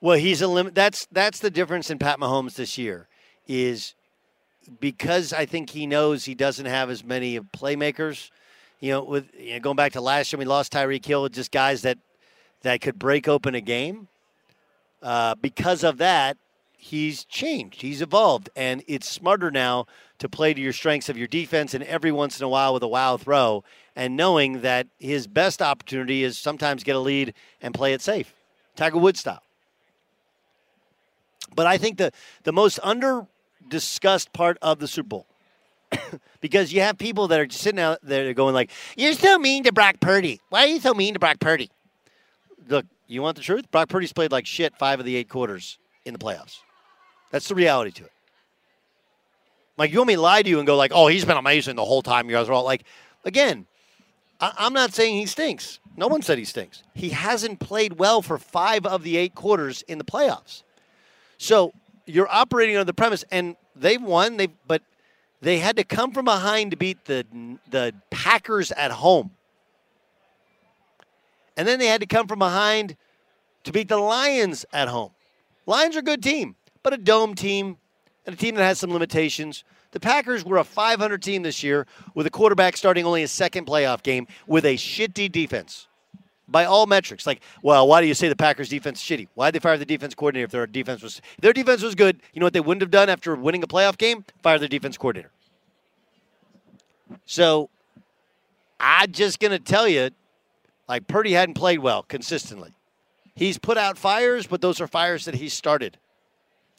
Well, 0.00 0.18
he's 0.18 0.42
a 0.42 0.48
limit. 0.48 0.74
That's 0.74 1.06
that's 1.10 1.40
the 1.40 1.50
difference 1.50 1.90
in 1.90 1.98
Pat 1.98 2.18
Mahomes 2.18 2.54
this 2.54 2.76
year 2.76 3.08
is 3.46 3.94
because 4.80 5.32
I 5.32 5.46
think 5.46 5.70
he 5.70 5.86
knows 5.86 6.24
he 6.24 6.34
doesn't 6.34 6.66
have 6.66 6.90
as 6.90 7.04
many 7.04 7.38
playmakers. 7.40 8.30
You 8.80 8.92
know, 8.92 9.04
with 9.04 9.30
you 9.38 9.54
know, 9.54 9.60
going 9.60 9.76
back 9.76 9.92
to 9.92 10.00
last 10.00 10.32
year, 10.32 10.38
we 10.38 10.44
lost 10.44 10.72
Tyreek 10.72 11.04
Hill, 11.04 11.22
with 11.22 11.32
just 11.32 11.50
guys 11.50 11.82
that 11.82 11.98
that 12.62 12.80
could 12.80 12.98
break 12.98 13.26
open 13.26 13.54
a 13.54 13.60
game. 13.60 14.08
Uh, 15.02 15.34
because 15.36 15.84
of 15.84 15.98
that, 15.98 16.36
he's 16.76 17.24
changed. 17.24 17.80
He's 17.80 18.02
evolved, 18.02 18.50
and 18.54 18.82
it's 18.86 19.08
smarter 19.08 19.50
now 19.50 19.86
to 20.18 20.28
play 20.28 20.52
to 20.52 20.60
your 20.60 20.72
strengths 20.72 21.08
of 21.08 21.16
your 21.16 21.28
defense, 21.28 21.72
and 21.72 21.84
every 21.84 22.12
once 22.12 22.38
in 22.38 22.44
a 22.44 22.48
while 22.48 22.74
with 22.74 22.82
a 22.82 22.88
wow 22.88 23.16
throw, 23.16 23.64
and 23.94 24.16
knowing 24.16 24.60
that 24.60 24.88
his 24.98 25.26
best 25.26 25.62
opportunity 25.62 26.22
is 26.22 26.36
sometimes 26.36 26.84
get 26.84 26.96
a 26.96 27.00
lead 27.00 27.32
and 27.62 27.72
play 27.72 27.94
it 27.94 28.02
safe, 28.02 28.34
Tiger 28.74 28.98
Woods 28.98 29.20
style. 29.20 29.42
But 31.56 31.66
I 31.66 31.78
think 31.78 31.98
the 31.98 32.12
the 32.44 32.52
most 32.52 32.78
under 32.82 33.26
discussed 33.66 34.32
part 34.32 34.58
of 34.62 34.78
the 34.78 34.86
Super 34.86 35.08
Bowl 35.08 35.26
because 36.40 36.72
you 36.72 36.82
have 36.82 36.98
people 36.98 37.26
that 37.28 37.40
are 37.40 37.48
sitting 37.50 37.80
out 37.80 37.98
there 38.02 38.32
going 38.34 38.54
like, 38.54 38.70
"You're 38.96 39.14
so 39.14 39.38
mean 39.38 39.64
to 39.64 39.72
Brock 39.72 39.96
Purdy. 40.00 40.40
Why 40.50 40.64
are 40.64 40.66
you 40.66 40.80
so 40.80 40.94
mean 40.94 41.14
to 41.14 41.18
Brock 41.20 41.40
Purdy?" 41.40 41.70
Look, 42.68 42.86
you 43.08 43.22
want 43.22 43.36
the 43.36 43.42
truth? 43.42 43.70
Brock 43.70 43.88
Purdy's 43.88 44.12
played 44.12 44.30
like 44.30 44.46
shit 44.46 44.76
five 44.76 45.00
of 45.00 45.06
the 45.06 45.16
eight 45.16 45.28
quarters 45.28 45.78
in 46.04 46.12
the 46.12 46.18
playoffs. 46.18 46.58
That's 47.30 47.48
the 47.48 47.54
reality 47.54 47.90
to 47.92 48.04
it. 48.04 48.12
Like 49.76 49.92
you 49.92 49.98
want 49.98 50.08
me 50.08 50.14
to 50.14 50.20
lie 50.20 50.42
to 50.42 50.48
you 50.48 50.58
and 50.58 50.66
go 50.66 50.76
like, 50.76 50.92
"Oh, 50.94 51.06
he's 51.08 51.24
been 51.24 51.36
amazing 51.36 51.76
the 51.76 51.84
whole 51.84 52.02
time." 52.02 52.28
You 52.28 52.36
guys 52.36 52.48
are 52.48 52.52
all 52.52 52.64
like, 52.64 52.84
again, 53.24 53.66
I- 54.40 54.52
I'm 54.58 54.72
not 54.72 54.94
saying 54.94 55.16
he 55.16 55.26
stinks. 55.26 55.80
No 55.96 56.08
one 56.08 56.20
said 56.22 56.36
he 56.38 56.44
stinks. 56.44 56.82
He 56.94 57.10
hasn't 57.10 57.58
played 57.60 57.94
well 57.98 58.20
for 58.20 58.36
five 58.36 58.84
of 58.84 59.02
the 59.02 59.16
eight 59.16 59.34
quarters 59.34 59.82
in 59.88 59.96
the 59.96 60.04
playoffs. 60.04 60.62
So 61.38 61.72
you're 62.06 62.28
operating 62.28 62.76
on 62.76 62.86
the 62.86 62.94
premise, 62.94 63.24
and 63.30 63.56
they've 63.74 64.02
won. 64.02 64.36
They 64.36 64.48
but 64.66 64.82
they 65.40 65.58
had 65.58 65.76
to 65.76 65.84
come 65.84 66.12
from 66.12 66.24
behind 66.24 66.70
to 66.70 66.76
beat 66.76 67.04
the 67.04 67.26
the 67.70 67.94
Packers 68.10 68.72
at 68.72 68.90
home, 68.90 69.32
and 71.56 71.66
then 71.66 71.78
they 71.78 71.86
had 71.86 72.00
to 72.00 72.06
come 72.06 72.26
from 72.26 72.38
behind 72.38 72.96
to 73.64 73.72
beat 73.72 73.88
the 73.88 73.98
Lions 73.98 74.64
at 74.72 74.88
home. 74.88 75.10
Lions 75.66 75.96
are 75.96 76.00
a 76.00 76.02
good 76.02 76.22
team, 76.22 76.54
but 76.82 76.92
a 76.92 76.98
dome 76.98 77.34
team 77.34 77.76
and 78.24 78.34
a 78.34 78.38
team 78.38 78.54
that 78.54 78.64
has 78.64 78.78
some 78.78 78.92
limitations. 78.92 79.64
The 79.90 80.00
Packers 80.00 80.44
were 80.44 80.58
a 80.58 80.64
500 80.64 81.22
team 81.22 81.42
this 81.42 81.62
year 81.62 81.86
with 82.14 82.26
a 82.26 82.30
quarterback 82.30 82.76
starting 82.76 83.04
only 83.04 83.22
a 83.22 83.28
second 83.28 83.66
playoff 83.66 84.02
game 84.02 84.26
with 84.46 84.64
a 84.64 84.76
shitty 84.76 85.32
defense 85.32 85.88
by 86.48 86.64
all 86.64 86.86
metrics. 86.86 87.26
Like, 87.26 87.40
well, 87.62 87.86
why 87.88 88.00
do 88.00 88.06
you 88.06 88.14
say 88.14 88.28
the 88.28 88.36
Packers 88.36 88.68
defense 88.68 89.02
shitty? 89.02 89.28
Why 89.34 89.50
did 89.50 89.60
they 89.60 89.62
fire 89.62 89.76
the 89.76 89.84
defense 89.84 90.14
coordinator 90.14 90.44
if 90.44 90.50
their 90.50 90.66
defense 90.66 91.02
was 91.02 91.20
if 91.36 91.40
their 91.40 91.52
defense 91.52 91.82
was 91.82 91.94
good? 91.94 92.20
You 92.32 92.40
know 92.40 92.46
what 92.46 92.52
they 92.52 92.60
wouldn't 92.60 92.82
have 92.82 92.90
done 92.90 93.08
after 93.08 93.34
winning 93.34 93.62
a 93.62 93.66
playoff 93.66 93.98
game? 93.98 94.24
Fire 94.42 94.58
their 94.58 94.68
defense 94.68 94.96
coordinator. 94.96 95.30
So 97.24 97.70
I'm 98.78 99.12
just 99.12 99.40
gonna 99.40 99.58
tell 99.58 99.88
you, 99.88 100.10
like 100.88 101.06
Purdy 101.06 101.32
hadn't 101.32 101.54
played 101.54 101.80
well 101.80 102.02
consistently. 102.02 102.74
He's 103.34 103.58
put 103.58 103.76
out 103.76 103.98
fires, 103.98 104.46
but 104.46 104.60
those 104.60 104.80
are 104.80 104.86
fires 104.86 105.26
that 105.26 105.34
he 105.34 105.48
started. 105.48 105.98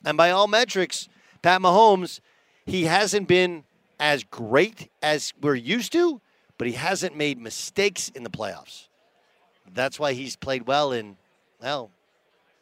And 0.06 0.18
by 0.18 0.32
all 0.32 0.48
metrics, 0.48 1.08
Pat 1.42 1.62
Mahomes, 1.62 2.20
he 2.66 2.86
hasn't 2.86 3.28
been 3.28 3.64
as 4.00 4.24
great 4.24 4.90
as 5.02 5.34
we're 5.42 5.56
used 5.56 5.92
to, 5.94 6.22
but 6.58 6.68
he 6.68 6.74
hasn't 6.74 7.16
made 7.16 7.40
mistakes 7.40 8.10
in 8.10 8.24
the 8.24 8.30
playoffs. 8.30 8.88
That's 9.74 10.00
why 10.00 10.14
he's 10.14 10.36
played 10.36 10.68
well 10.68 10.92
in, 10.92 11.18
well, 11.62 11.92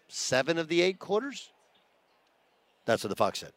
seven 0.07 0.57
of 0.57 0.67
the 0.67 0.81
eight 0.81 0.99
quarters. 0.99 1.51
That's 2.85 3.03
what 3.03 3.09
the 3.09 3.15
Fox 3.15 3.39
said. 3.39 3.51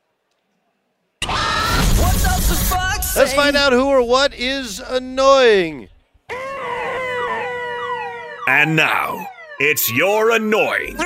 Let's 3.16 3.34
find 3.34 3.56
out 3.56 3.72
who 3.72 3.86
or 3.86 4.02
what 4.02 4.32
is 4.34 4.80
annoying. 4.80 5.88
And 8.48 8.76
now, 8.76 9.26
it's 9.58 9.92
your 9.92 10.30
annoying. 10.30 10.96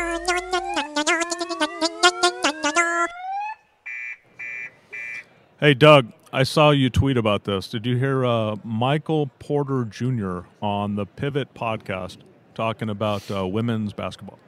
Hey, 5.58 5.74
Doug, 5.74 6.12
I 6.32 6.42
saw 6.42 6.70
you 6.70 6.90
tweet 6.90 7.16
about 7.16 7.44
this. 7.44 7.68
Did 7.68 7.86
you 7.86 7.96
hear 7.96 8.24
uh, 8.24 8.56
Michael 8.64 9.28
Porter 9.38 9.84
Jr. 9.84 10.40
on 10.60 10.96
the 10.96 11.06
Pivot 11.06 11.54
podcast 11.54 12.18
talking 12.54 12.90
about 12.90 13.28
uh, 13.30 13.46
women's 13.46 13.92
basketball? 13.92 14.38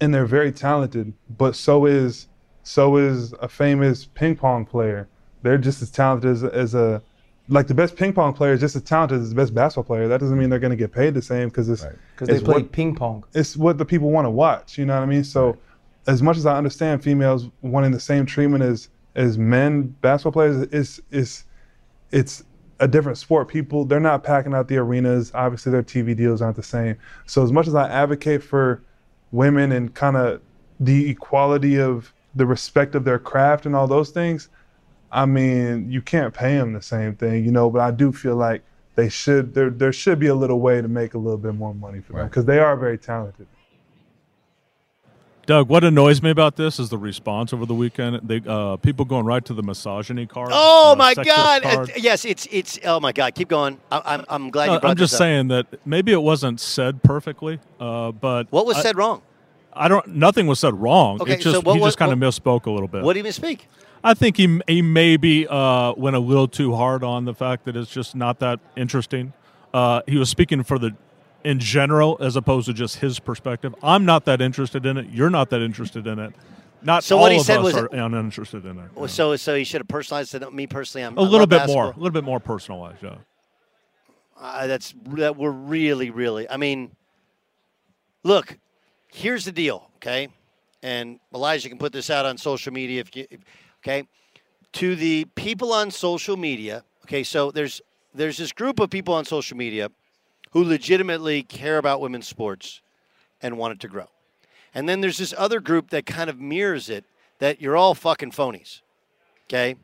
and 0.00 0.12
they're 0.12 0.26
very 0.26 0.52
talented. 0.52 1.12
But 1.38 1.56
so 1.56 1.86
is 1.86 2.26
so 2.62 2.96
is 2.96 3.32
a 3.40 3.48
famous 3.48 4.04
ping 4.06 4.36
pong 4.36 4.66
player. 4.66 5.08
They're 5.42 5.58
just 5.58 5.82
as 5.82 5.90
talented 5.90 6.30
as, 6.30 6.42
as 6.44 6.74
a 6.74 7.02
like 7.48 7.66
the 7.68 7.74
best 7.74 7.96
ping 7.96 8.12
pong 8.12 8.32
player 8.32 8.54
is 8.54 8.60
just 8.60 8.74
as 8.74 8.82
talented 8.82 9.20
as 9.20 9.30
the 9.30 9.36
best 9.36 9.54
basketball 9.54 9.84
player. 9.84 10.08
That 10.08 10.20
doesn't 10.20 10.36
mean 10.38 10.50
they're 10.50 10.58
going 10.58 10.70
to 10.70 10.76
get 10.76 10.92
paid 10.92 11.14
the 11.14 11.22
same 11.22 11.48
because 11.48 11.68
it's 11.68 11.86
Because 12.14 12.28
they 12.28 12.40
play 12.44 12.62
what- 12.62 12.72
ping 12.72 12.94
pong. 12.94 13.24
It's 13.34 13.56
what 13.56 13.78
the 13.78 13.84
people 13.84 14.10
want 14.10 14.24
to 14.26 14.30
watch. 14.30 14.78
You 14.78 14.84
know 14.86 14.94
what 14.94 15.02
I 15.02 15.06
mean? 15.06 15.24
So, 15.24 15.56
as 16.06 16.22
much 16.22 16.36
as 16.36 16.44
I 16.46 16.56
understand 16.56 17.02
females 17.02 17.48
wanting 17.62 17.92
the 17.92 18.00
same 18.00 18.26
treatment 18.26 18.64
as 18.64 18.88
as 19.14 19.38
men 19.38 19.94
basketball 20.00 20.32
players, 20.32 20.62
it's 20.72 21.00
it's 21.12 21.44
it's 22.10 22.44
a 22.80 22.88
different 22.88 23.18
sport. 23.18 23.48
People 23.48 23.84
they're 23.84 24.00
not 24.00 24.22
packing 24.24 24.54
out 24.54 24.68
the 24.68 24.76
arenas. 24.76 25.30
Obviously, 25.34 25.72
their 25.72 25.82
TV 25.82 26.16
deals 26.16 26.42
aren't 26.42 26.56
the 26.56 26.62
same. 26.62 26.96
So, 27.26 27.42
as 27.42 27.52
much 27.52 27.66
as 27.66 27.74
I 27.74 27.88
advocate 27.88 28.42
for 28.42 28.82
women 29.32 29.72
and 29.72 29.94
kind 29.94 30.16
of 30.16 30.40
the 30.80 31.10
equality 31.10 31.80
of 31.80 32.12
the 32.34 32.46
respect 32.46 32.94
of 32.94 33.04
their 33.04 33.18
craft 33.18 33.66
and 33.66 33.76
all 33.76 33.86
those 33.86 34.10
things, 34.10 34.48
I 35.12 35.26
mean, 35.26 35.90
you 35.90 36.02
can't 36.02 36.34
pay 36.34 36.56
them 36.56 36.72
the 36.72 36.82
same 36.82 37.14
thing, 37.14 37.44
you 37.44 37.52
know. 37.52 37.70
But 37.70 37.80
I 37.80 37.90
do 37.90 38.12
feel 38.12 38.36
like 38.36 38.62
they 38.96 39.08
should. 39.08 39.54
There 39.54 39.70
there 39.70 39.92
should 39.92 40.18
be 40.18 40.26
a 40.26 40.34
little 40.34 40.60
way 40.60 40.82
to 40.82 40.88
make 40.88 41.14
a 41.14 41.18
little 41.18 41.38
bit 41.38 41.54
more 41.54 41.74
money 41.74 42.00
for 42.00 42.14
them 42.14 42.28
because 42.28 42.44
they 42.44 42.58
are 42.58 42.76
very 42.76 42.98
talented. 42.98 43.46
Doug, 45.46 45.68
what 45.68 45.84
annoys 45.84 46.22
me 46.22 46.30
about 46.30 46.56
this 46.56 46.78
is 46.78 46.88
the 46.88 46.98
response 46.98 47.52
over 47.52 47.66
the 47.66 47.74
weekend. 47.74 48.26
They 48.26 48.40
uh, 48.46 48.76
people 48.76 49.04
going 49.04 49.26
right 49.26 49.44
to 49.44 49.54
the 49.54 49.62
misogyny 49.62 50.26
card. 50.26 50.50
Oh 50.52 50.92
uh, 50.92 50.96
my 50.96 51.14
God! 51.14 51.62
card. 51.62 51.92
Yes, 51.96 52.24
it's 52.24 52.46
it's. 52.50 52.78
Oh 52.84 53.00
my 53.00 53.12
God! 53.12 53.34
Keep 53.34 53.48
going. 53.48 53.78
I, 53.92 54.02
I'm 54.04 54.24
I'm 54.28 54.50
glad 54.50 54.72
you 54.72 54.80
brought 54.80 54.90
I'm 54.90 54.96
just 54.96 55.16
saying 55.16 55.48
that 55.48 55.66
maybe 55.84 56.12
it 56.12 56.22
wasn't 56.22 56.60
said 56.60 57.02
perfectly, 57.02 57.60
uh, 57.78 58.12
but 58.12 58.46
What 58.50 58.66
was 58.66 58.78
I- 58.78 58.82
said 58.82 58.96
wrong? 58.96 59.22
I 59.76 59.88
don't. 59.88 60.06
Nothing 60.06 60.46
was 60.46 60.60
said 60.60 60.74
wrong. 60.74 61.20
Okay, 61.20 61.36
just 61.36 61.56
so 61.56 61.60
what 61.60 61.74
he 61.74 61.82
just 61.82 61.98
kind 61.98 62.12
of 62.12 62.18
misspoke 62.18 62.66
a 62.66 62.70
little 62.70 62.88
bit. 62.88 63.02
What 63.02 63.14
did 63.14 63.24
he 63.24 63.30
misspeak? 63.30 63.62
I 64.04 64.14
think 64.14 64.36
he 64.36 64.60
he 64.68 64.82
maybe 64.82 65.48
uh, 65.48 65.94
went 65.94 66.14
a 66.14 66.20
little 66.20 66.46
too 66.46 66.76
hard 66.76 67.02
on 67.02 67.24
the 67.24 67.34
fact 67.34 67.64
that 67.64 67.76
it's 67.76 67.90
just 67.90 68.14
not 68.14 68.38
that 68.38 68.60
interesting. 68.76 69.32
Uh, 69.72 70.02
he 70.06 70.16
was 70.16 70.28
speaking 70.28 70.62
for 70.62 70.78
the 70.78 70.94
in 71.44 71.58
general 71.60 72.16
as 72.20 72.36
opposed 72.36 72.66
to 72.66 72.72
just 72.72 72.96
his 72.96 73.20
perspective. 73.20 73.74
I'm 73.82 74.04
not 74.04 74.24
that 74.24 74.40
interested 74.40 74.84
in 74.86 74.96
it. 74.96 75.06
You're 75.10 75.30
not 75.30 75.50
that 75.50 75.60
interested 75.62 76.06
in 76.06 76.18
it. 76.18 76.32
Not 76.82 77.04
So 77.04 77.16
all 77.16 77.22
what 77.22 77.32
he 77.32 77.38
of 77.38 77.44
said 77.46 77.58
us 77.58 77.64
was- 77.64 77.76
are 77.76 77.86
uninterested 77.94 78.64
in 78.66 78.78
it. 78.78 78.90
Well, 78.94 79.08
So 79.08 79.36
so 79.36 79.54
he 79.54 79.64
should 79.64 79.80
have 79.80 79.88
personalized 79.88 80.34
it. 80.34 80.52
Me 80.52 80.66
personally, 80.66 81.04
I'm 81.06 81.16
A 81.16 81.22
I 81.22 81.24
little 81.24 81.46
bit 81.46 81.58
basketball. 81.60 81.82
more, 81.84 81.92
a 81.92 81.96
little 81.96 82.10
bit 82.10 82.24
more 82.24 82.40
personalized. 82.40 83.02
Yeah. 83.02 83.14
Uh, 84.38 84.66
that's 84.66 84.94
that 85.06 85.36
we're 85.36 85.50
really, 85.50 86.10
really. 86.10 86.48
I 86.50 86.56
mean, 86.56 86.90
look, 88.22 88.58
here's 89.12 89.44
the 89.44 89.52
deal, 89.52 89.88
okay? 89.96 90.28
And 90.82 91.18
Elijah 91.34 91.68
can 91.68 91.78
put 91.78 91.92
this 91.92 92.10
out 92.10 92.26
on 92.26 92.36
social 92.36 92.72
media 92.72 93.00
if 93.00 93.14
you, 93.16 93.26
if- 93.30 93.40
okay? 93.82 94.06
To 94.74 94.96
the 94.96 95.24
people 95.36 95.72
on 95.72 95.90
social 95.90 96.36
media, 96.36 96.84
okay? 97.04 97.22
So 97.22 97.50
there's 97.50 97.80
there's 98.14 98.36
this 98.36 98.52
group 98.52 98.78
of 98.80 98.90
people 98.90 99.14
on 99.14 99.24
social 99.24 99.56
media 99.56 99.88
who 100.54 100.64
legitimately 100.64 101.42
care 101.42 101.78
about 101.78 102.00
women's 102.00 102.28
sports 102.28 102.80
and 103.42 103.58
want 103.58 103.72
it 103.72 103.80
to 103.80 103.88
grow. 103.88 104.06
And 104.72 104.88
then 104.88 105.00
there's 105.00 105.18
this 105.18 105.34
other 105.36 105.60
group 105.60 105.90
that 105.90 106.06
kind 106.06 106.30
of 106.30 106.40
mirrors 106.40 106.88
it 106.88 107.04
that 107.40 107.60
you're 107.60 107.76
all 107.76 107.94
fucking 107.94 108.30
phonies. 108.30 108.80
Okay? 109.46 109.74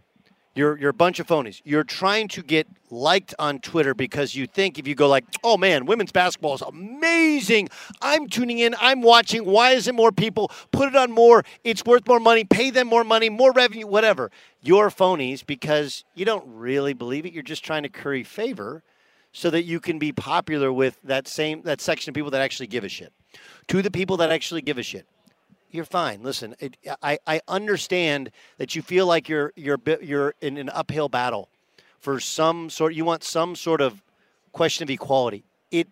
You're 0.54 0.78
you're 0.78 0.90
a 0.90 0.94
bunch 0.94 1.20
of 1.20 1.26
phonies. 1.26 1.60
You're 1.64 1.84
trying 1.84 2.28
to 2.28 2.42
get 2.42 2.66
liked 2.90 3.34
on 3.38 3.60
Twitter 3.60 3.94
because 3.94 4.34
you 4.34 4.46
think 4.46 4.78
if 4.78 4.86
you 4.86 4.96
go 4.96 5.08
like, 5.08 5.24
"Oh 5.44 5.56
man, 5.56 5.86
women's 5.86 6.10
basketball 6.10 6.54
is 6.54 6.60
amazing. 6.60 7.68
I'm 8.02 8.28
tuning 8.28 8.58
in. 8.58 8.74
I'm 8.80 9.00
watching. 9.00 9.44
Why 9.44 9.72
isn't 9.72 9.94
more 9.94 10.10
people 10.10 10.50
put 10.72 10.88
it 10.88 10.96
on 10.96 11.12
more? 11.12 11.44
It's 11.62 11.84
worth 11.84 12.06
more 12.08 12.18
money. 12.18 12.42
Pay 12.42 12.70
them 12.70 12.88
more 12.88 13.04
money, 13.04 13.28
more 13.28 13.52
revenue, 13.52 13.86
whatever." 13.86 14.32
You're 14.60 14.90
phonies 14.90 15.46
because 15.46 16.04
you 16.14 16.24
don't 16.24 16.44
really 16.46 16.94
believe 16.94 17.26
it. 17.26 17.32
You're 17.32 17.44
just 17.44 17.64
trying 17.64 17.84
to 17.84 17.88
curry 17.88 18.24
favor 18.24 18.82
so 19.32 19.50
that 19.50 19.62
you 19.62 19.80
can 19.80 19.98
be 19.98 20.12
popular 20.12 20.72
with 20.72 20.98
that 21.04 21.28
same 21.28 21.62
that 21.62 21.80
section 21.80 22.10
of 22.10 22.14
people 22.14 22.30
that 22.30 22.40
actually 22.40 22.66
give 22.66 22.84
a 22.84 22.88
shit. 22.88 23.12
To 23.68 23.82
the 23.82 23.90
people 23.90 24.16
that 24.18 24.30
actually 24.30 24.62
give 24.62 24.78
a 24.78 24.82
shit, 24.82 25.06
you're 25.70 25.84
fine. 25.84 26.22
Listen, 26.22 26.54
it, 26.58 26.76
I 27.02 27.18
I 27.26 27.40
understand 27.46 28.30
that 28.58 28.74
you 28.74 28.82
feel 28.82 29.06
like 29.06 29.28
you're 29.28 29.52
you're 29.56 29.78
you're 30.00 30.34
in 30.40 30.56
an 30.56 30.68
uphill 30.70 31.08
battle 31.08 31.48
for 31.98 32.18
some 32.18 32.70
sort. 32.70 32.94
You 32.94 33.04
want 33.04 33.22
some 33.22 33.54
sort 33.54 33.80
of 33.80 34.02
question 34.52 34.82
of 34.82 34.90
equality. 34.90 35.44
It 35.70 35.88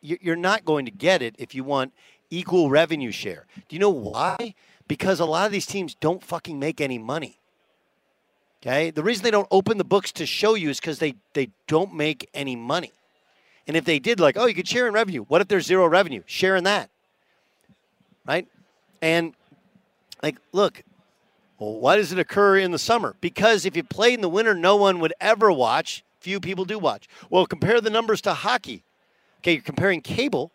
you're 0.00 0.36
not 0.36 0.64
going 0.64 0.84
to 0.84 0.92
get 0.92 1.22
it 1.22 1.34
if 1.38 1.54
you 1.54 1.64
want 1.64 1.92
equal 2.30 2.70
revenue 2.70 3.10
share. 3.10 3.46
Do 3.68 3.76
you 3.76 3.80
know 3.80 3.90
why? 3.90 4.54
Because 4.86 5.20
a 5.20 5.24
lot 5.24 5.46
of 5.46 5.52
these 5.52 5.66
teams 5.66 5.94
don't 5.94 6.22
fucking 6.22 6.58
make 6.58 6.80
any 6.80 6.98
money. 6.98 7.38
Okay, 8.60 8.90
the 8.90 9.02
reason 9.02 9.22
they 9.22 9.30
don't 9.30 9.48
open 9.50 9.78
the 9.78 9.84
books 9.84 10.10
to 10.12 10.26
show 10.26 10.54
you 10.54 10.70
is 10.70 10.80
because 10.80 10.98
they 10.98 11.14
they 11.32 11.50
don't 11.66 11.94
make 11.94 12.28
any 12.34 12.56
money. 12.56 12.92
And 13.68 13.76
if 13.76 13.84
they 13.84 13.98
did, 13.98 14.18
like, 14.18 14.36
oh, 14.36 14.46
you 14.46 14.54
could 14.54 14.66
share 14.66 14.88
in 14.88 14.94
revenue. 14.94 15.24
What 15.24 15.40
if 15.40 15.48
there's 15.48 15.66
zero 15.66 15.86
revenue? 15.86 16.22
Share 16.26 16.56
in 16.56 16.64
that, 16.64 16.90
right? 18.26 18.48
And 19.00 19.34
like, 20.22 20.38
look, 20.52 20.82
well, 21.58 21.78
why 21.78 21.96
does 21.96 22.12
it 22.12 22.18
occur 22.18 22.56
in 22.56 22.70
the 22.72 22.78
summer? 22.78 23.14
Because 23.20 23.64
if 23.64 23.76
you 23.76 23.84
played 23.84 24.14
in 24.14 24.20
the 24.22 24.28
winter, 24.28 24.54
no 24.54 24.74
one 24.76 24.98
would 25.00 25.12
ever 25.20 25.52
watch. 25.52 26.02
Few 26.20 26.40
people 26.40 26.64
do 26.64 26.78
watch. 26.78 27.08
Well, 27.30 27.46
compare 27.46 27.80
the 27.80 27.90
numbers 27.90 28.20
to 28.22 28.34
hockey. 28.34 28.82
Okay, 29.40 29.52
you're 29.52 29.62
comparing 29.62 30.00
cable 30.00 30.50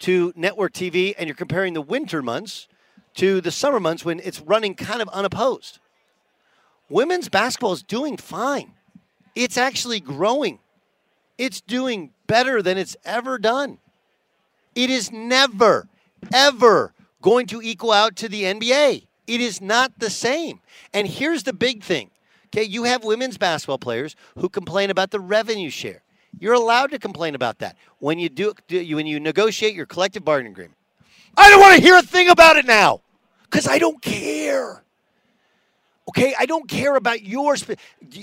to 0.00 0.32
network 0.34 0.72
TV, 0.72 1.14
and 1.16 1.28
you're 1.28 1.36
comparing 1.36 1.74
the 1.74 1.82
winter 1.82 2.22
months 2.22 2.66
to 3.14 3.40
the 3.40 3.52
summer 3.52 3.78
months 3.78 4.04
when 4.04 4.18
it's 4.18 4.40
running 4.40 4.74
kind 4.74 5.00
of 5.00 5.08
unopposed. 5.10 5.78
Women's 6.92 7.30
basketball 7.30 7.72
is 7.72 7.82
doing 7.82 8.18
fine. 8.18 8.72
It's 9.34 9.56
actually 9.56 9.98
growing. 9.98 10.58
It's 11.38 11.62
doing 11.62 12.10
better 12.26 12.60
than 12.60 12.76
it's 12.76 12.98
ever 13.02 13.38
done. 13.38 13.78
It 14.74 14.90
is 14.90 15.10
never, 15.10 15.88
ever 16.34 16.92
going 17.22 17.46
to 17.46 17.62
equal 17.62 17.92
out 17.92 18.14
to 18.16 18.28
the 18.28 18.42
NBA. 18.42 19.06
It 19.26 19.40
is 19.40 19.58
not 19.62 19.98
the 20.00 20.10
same. 20.10 20.60
And 20.92 21.08
here's 21.08 21.44
the 21.44 21.54
big 21.54 21.82
thing. 21.82 22.10
Okay, 22.48 22.64
you 22.64 22.84
have 22.84 23.04
women's 23.04 23.38
basketball 23.38 23.78
players 23.78 24.14
who 24.36 24.50
complain 24.50 24.90
about 24.90 25.12
the 25.12 25.20
revenue 25.20 25.70
share. 25.70 26.02
You're 26.38 26.52
allowed 26.52 26.90
to 26.90 26.98
complain 26.98 27.34
about 27.34 27.60
that 27.60 27.78
when 28.00 28.18
you 28.18 28.28
do, 28.28 28.52
do 28.68 28.96
when 28.96 29.06
you 29.06 29.18
negotiate 29.18 29.74
your 29.74 29.86
collective 29.86 30.26
bargaining 30.26 30.52
agreement. 30.52 30.76
I 31.38 31.48
don't 31.48 31.60
want 31.60 31.74
to 31.74 31.80
hear 31.80 31.96
a 31.96 32.02
thing 32.02 32.28
about 32.28 32.56
it 32.56 32.66
now 32.66 33.00
because 33.44 33.66
I 33.66 33.78
don't 33.78 34.02
care. 34.02 34.82
Okay, 36.08 36.34
I 36.38 36.46
don't 36.46 36.68
care 36.68 36.96
about 36.96 37.22
your. 37.22 37.56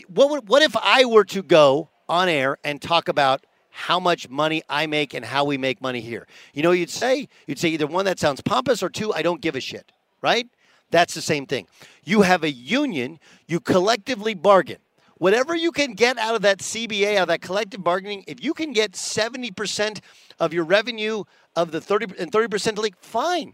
What 0.07 0.29
would, 0.29 0.49
what 0.49 0.61
if 0.61 0.75
I 0.75 1.05
were 1.05 1.25
to 1.25 1.41
go 1.41 1.89
on 2.07 2.27
air 2.27 2.57
and 2.63 2.81
talk 2.81 3.07
about 3.07 3.45
how 3.69 3.99
much 3.99 4.29
money 4.29 4.63
I 4.67 4.87
make 4.87 5.13
and 5.13 5.23
how 5.23 5.45
we 5.45 5.57
make 5.57 5.81
money 5.81 6.01
here? 6.01 6.27
You 6.53 6.63
know, 6.63 6.71
you'd 6.71 6.89
say 6.89 7.29
you'd 7.47 7.59
say 7.59 7.69
either 7.69 7.87
one 7.87 8.05
that 8.05 8.19
sounds 8.19 8.41
pompous 8.41 8.83
or 8.83 8.89
two, 8.89 9.13
I 9.13 9.21
don't 9.21 9.41
give 9.41 9.55
a 9.55 9.61
shit. 9.61 9.91
Right? 10.21 10.47
That's 10.91 11.13
the 11.13 11.21
same 11.21 11.45
thing. 11.45 11.67
You 12.03 12.23
have 12.23 12.43
a 12.43 12.51
union. 12.51 13.19
You 13.47 13.59
collectively 13.59 14.33
bargain. 14.33 14.79
Whatever 15.17 15.53
you 15.55 15.71
can 15.71 15.93
get 15.93 16.17
out 16.17 16.35
of 16.35 16.41
that 16.43 16.59
CBA, 16.59 17.17
out 17.17 17.23
of 17.23 17.27
that 17.27 17.41
collective 17.41 17.83
bargaining, 17.83 18.23
if 18.25 18.41
you 18.43 18.53
can 18.53 18.71
get 18.71 18.93
70% 18.93 19.99
of 20.39 20.53
your 20.53 20.63
revenue 20.63 21.25
of 21.57 21.71
the 21.71 21.81
30 21.81 22.15
and 22.17 22.31
30% 22.31 22.77
league, 22.77 22.95
fine. 23.01 23.53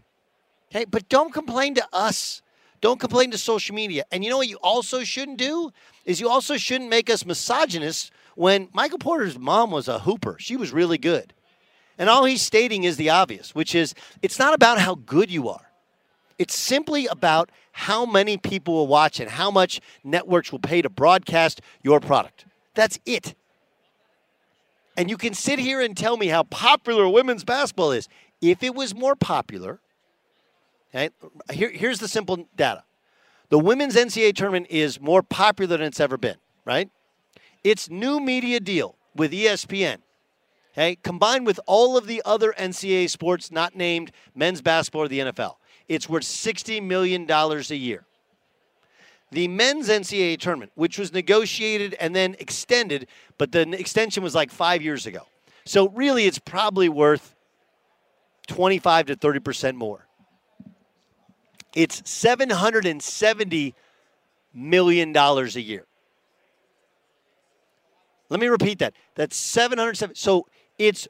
Okay, 0.71 0.85
but 0.85 1.09
don't 1.09 1.33
complain 1.33 1.73
to 1.75 1.87
us. 1.91 2.43
Don't 2.85 2.99
complain 2.99 3.31
to 3.31 3.37
social 3.39 3.73
media. 3.73 4.03
And 4.11 4.23
you 4.23 4.29
know 4.29 4.37
what 4.37 4.47
you 4.47 4.59
also 4.61 5.03
shouldn't 5.03 5.39
do? 5.39 5.71
Is 6.05 6.21
you 6.21 6.29
also 6.29 6.55
shouldn't 6.55 6.87
make 6.87 7.09
us 7.09 7.25
misogynists 7.25 8.11
when 8.35 8.69
Michael 8.73 8.99
Porter's 8.99 9.39
mom 9.39 9.71
was 9.71 9.87
a 9.87 9.97
hooper. 9.97 10.35
She 10.37 10.55
was 10.55 10.71
really 10.71 10.99
good. 10.99 11.33
And 11.97 12.11
all 12.11 12.25
he's 12.25 12.43
stating 12.43 12.83
is 12.83 12.97
the 12.97 13.09
obvious, 13.09 13.55
which 13.55 13.73
is 13.73 13.95
it's 14.21 14.37
not 14.37 14.53
about 14.53 14.77
how 14.77 14.93
good 14.93 15.31
you 15.31 15.49
are. 15.49 15.71
It's 16.37 16.55
simply 16.55 17.07
about 17.07 17.49
how 17.71 18.05
many 18.05 18.37
people 18.37 18.75
will 18.75 18.85
watch 18.85 19.19
and 19.19 19.31
how 19.31 19.49
much 19.49 19.81
networks 20.03 20.51
will 20.51 20.59
pay 20.59 20.83
to 20.83 20.89
broadcast 20.89 21.61
your 21.81 21.99
product. 21.99 22.45
That's 22.75 22.99
it. 23.03 23.33
And 24.95 25.09
you 25.09 25.17
can 25.17 25.33
sit 25.33 25.57
here 25.57 25.81
and 25.81 25.97
tell 25.97 26.17
me 26.17 26.27
how 26.27 26.43
popular 26.43 27.09
women's 27.09 27.43
basketball 27.43 27.93
is. 27.93 28.07
If 28.41 28.61
it 28.61 28.75
was 28.75 28.93
more 28.93 29.15
popular, 29.15 29.79
here, 31.51 31.69
here's 31.69 31.99
the 31.99 32.07
simple 32.07 32.47
data. 32.55 32.83
The 33.49 33.59
women's 33.59 33.95
NCAA 33.95 34.35
tournament 34.35 34.67
is 34.69 34.99
more 34.99 35.21
popular 35.21 35.77
than 35.77 35.87
it's 35.87 35.99
ever 35.99 36.17
been, 36.17 36.37
right? 36.63 36.89
Its 37.63 37.89
new 37.89 38.19
media 38.19 38.59
deal 38.59 38.95
with 39.15 39.31
ESPN 39.31 39.99
Okay, 40.75 40.97
combined 40.97 41.45
with 41.45 41.57
all 41.67 41.95
of 41.95 42.05
the 42.05 42.21
other 42.25 42.53
NCAA 42.59 43.09
sports 43.09 43.49
not 43.49 43.75
named 43.75 44.11
men's 44.35 44.61
basketball 44.61 45.03
or 45.03 45.07
the 45.07 45.19
NFL, 45.19 45.55
it's 45.87 46.09
worth 46.09 46.23
$60 46.23 46.83
million 46.83 47.29
a 47.31 47.61
year. 47.75 48.03
The 49.31 49.47
men's 49.47 49.87
NCAA 49.87 50.37
tournament, 50.37 50.73
which 50.75 50.99
was 50.99 51.13
negotiated 51.13 51.93
and 51.93 52.13
then 52.13 52.35
extended, 52.39 53.07
but 53.37 53.53
the 53.53 53.61
extension 53.71 54.21
was 54.21 54.35
like 54.35 54.51
five 54.51 54.81
years 54.81 55.05
ago. 55.05 55.21
So 55.63 55.87
really, 55.89 56.25
it's 56.25 56.39
probably 56.39 56.89
worth 56.89 57.35
25 58.47 59.07
to 59.07 59.15
30% 59.15 59.75
more. 59.75 60.04
It's 61.75 62.01
$770 62.03 63.73
million 64.53 65.15
a 65.15 65.43
year. 65.59 65.85
Let 68.29 68.39
me 68.39 68.47
repeat 68.47 68.79
that. 68.79 68.93
That's 69.15 69.35
770. 69.35 70.15
So 70.15 70.47
it's 70.79 71.07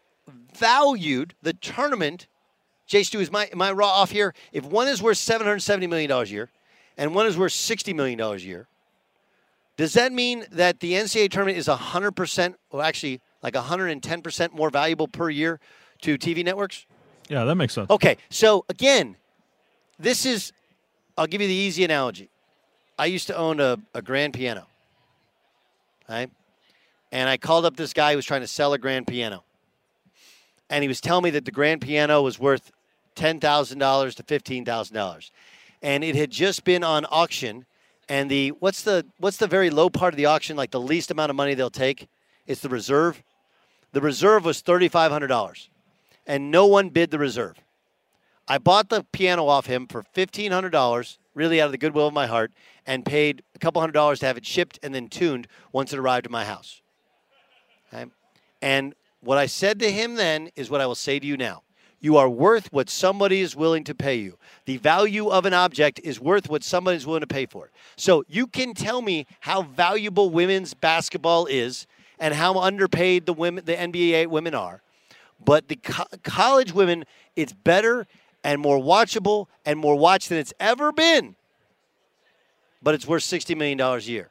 valued, 0.54 1.36
the 1.42 1.54
tournament, 1.54 2.28
Jay 2.88 3.04
Stu, 3.04 3.20
is 3.20 3.32
my, 3.32 3.48
am 3.52 3.62
I 3.62 3.72
raw 3.72 3.90
off 3.90 4.12
here? 4.12 4.34
If 4.52 4.66
one 4.66 4.88
is 4.88 5.02
worth 5.02 5.18
$770 5.18 5.88
million 5.88 6.12
a 6.12 6.24
year 6.24 6.50
and 6.98 7.16
one 7.16 7.26
is 7.28 7.38
worth 7.38 7.54
$60 7.54 7.96
million 7.96 8.20
a 8.20 8.36
year, 8.36 8.68
does 9.78 9.94
that 9.94 10.12
mean 10.12 10.46
that 10.52 10.80
the 10.80 10.94
NCAA 10.94 11.30
tournament 11.30 11.58
is 11.58 11.68
100%, 11.68 12.56
or 12.70 12.82
actually 12.82 13.22
like 13.44 13.54
110% 13.54 14.54
more 14.54 14.70
valuable 14.70 15.08
per 15.08 15.30
year 15.30 15.60
to 16.02 16.18
TV 16.18 16.44
networks? 16.44 16.86
Yeah, 17.30 17.44
that 17.44 17.56
makes 17.56 17.74
sense. 17.74 17.90
Okay, 17.90 18.18
so 18.30 18.66
again, 18.70 19.18
this 20.00 20.26
is, 20.26 20.52
I'll 21.18 21.28
give 21.28 21.42
you 21.42 21.48
the 21.48 21.54
easy 21.54 21.84
analogy. 21.84 22.30
I 22.98 23.08
used 23.08 23.28
to 23.28 23.36
own 23.36 23.60
a, 23.60 23.78
a 23.94 24.02
grand 24.02 24.34
piano, 24.34 24.68
right? 26.10 26.30
And 27.12 27.30
I 27.30 27.38
called 27.38 27.66
up 27.66 27.76
this 27.76 27.94
guy 27.94 28.12
who 28.12 28.18
was 28.18 28.26
trying 28.26 28.42
to 28.42 28.48
sell 28.48 28.74
a 28.74 28.78
grand 28.78 29.08
piano. 29.08 29.44
And 30.70 30.82
he 30.82 30.88
was 30.88 31.02
telling 31.02 31.24
me 31.24 31.30
that 31.32 31.46
the 31.46 31.52
grand 31.52 31.82
piano 31.82 32.22
was 32.22 32.40
worth 32.40 32.72
$10,000 33.16 34.16
to 34.16 34.24
$15,000. 34.24 35.32
And 35.82 36.04
it 36.04 36.16
had 36.16 36.32
just 36.32 36.64
been 36.64 36.84
on 36.84 37.06
auction. 37.10 37.66
And 38.10 38.30
the 38.30 38.50
what's 38.50 38.82
the 38.82 39.06
what's 39.18 39.38
the 39.38 39.48
very 39.48 39.70
low 39.70 39.90
part 39.90 40.14
of 40.14 40.18
the 40.18 40.26
auction, 40.26 40.56
like 40.56 40.72
the 40.72 40.80
least 40.80 41.12
amount 41.12 41.30
of 41.30 41.36
money 41.36 41.54
they'll 41.54 41.70
take? 41.70 42.08
It's 42.48 42.62
the 42.62 42.70
reserve. 42.70 43.24
The 43.92 44.02
reserve 44.02 44.46
was 44.46 44.62
$3,500. 44.62 45.70
And 46.28 46.52
no 46.52 46.66
one 46.66 46.90
bid 46.90 47.12
the 47.12 47.20
reserve. 47.20 47.56
I 48.48 48.58
bought 48.60 48.90
the 48.90 49.04
piano 49.12 49.48
off 49.48 49.66
him 49.66 49.88
for 49.88 50.04
$1,500, 50.16 51.18
really 51.34 51.62
out 51.62 51.66
of 51.66 51.72
the 51.72 51.78
goodwill 51.78 52.08
of 52.08 52.14
my 52.14 52.28
heart, 52.28 52.52
and 52.86 53.04
paid 53.04 53.42
a 53.56 53.60
couple 53.60 53.82
hundred 53.82 53.94
dollars 53.94 54.20
to 54.20 54.28
have 54.28 54.38
it 54.38 54.46
shipped 54.46 54.80
and 54.84 54.94
then 54.94 55.08
tuned 55.08 55.48
once 55.72 55.94
it 55.94 56.00
arrived 56.00 56.26
at 56.26 56.32
my 56.32 56.46
house. 56.46 56.82
Okay? 57.92 58.06
And 58.62 58.94
what 59.22 59.38
I 59.38 59.48
said 59.48 59.80
to 59.80 59.92
him 59.92 60.16
then 60.16 60.50
is 60.56 60.70
what 60.70 60.82
I 60.82 60.86
will 60.86 60.96
say 60.96 61.20
to 61.20 61.26
you 61.26 61.38
now. 61.38 61.64
You 62.00 62.18
are 62.18 62.30
worth 62.30 62.72
what 62.72 62.88
somebody 62.88 63.42
is 63.42 63.56
willing 63.56 63.84
to 63.86 63.96
pay 63.96 64.16
you. 64.16 64.38
The 64.66 64.78
value 64.78 65.30
of 65.30 65.48
an 65.48 65.54
object 65.54 66.00
is 66.04 66.20
worth 66.20 66.48
what 66.48 66.64
somebody 66.64 66.98
is 66.98 67.08
willing 67.08 67.22
to 67.22 67.28
pay 67.28 67.48
for 67.48 67.66
it. 67.66 67.72
So 67.96 68.24
you 68.28 68.46
can 68.46 68.76
tell 68.76 69.02
me 69.02 69.26
how 69.40 69.64
valuable 69.64 70.30
women's 70.30 70.76
basketball 70.76 71.48
is 71.48 71.88
and 72.20 72.36
how 72.36 72.60
underpaid 72.60 73.26
the 73.26 73.34
women, 73.34 73.66
the 73.66 73.74
NBA 73.74 74.28
women 74.28 74.54
are. 74.54 74.84
But 75.44 75.68
the 75.68 75.78
co- 75.78 76.06
college 76.24 76.74
women, 76.74 77.06
it's 77.36 77.54
better 77.54 78.06
and 78.46 78.62
more 78.62 78.78
watchable 78.78 79.48
and 79.66 79.80
more 79.80 79.96
watched 79.96 80.30
than 80.30 80.38
it's 80.38 80.54
ever 80.60 80.92
been. 80.92 81.36
But 82.82 82.94
it's 82.94 83.08
worth 83.08 83.24
$60 83.24 83.58
million 83.58 83.82
a 83.82 83.98
year. 83.98 84.30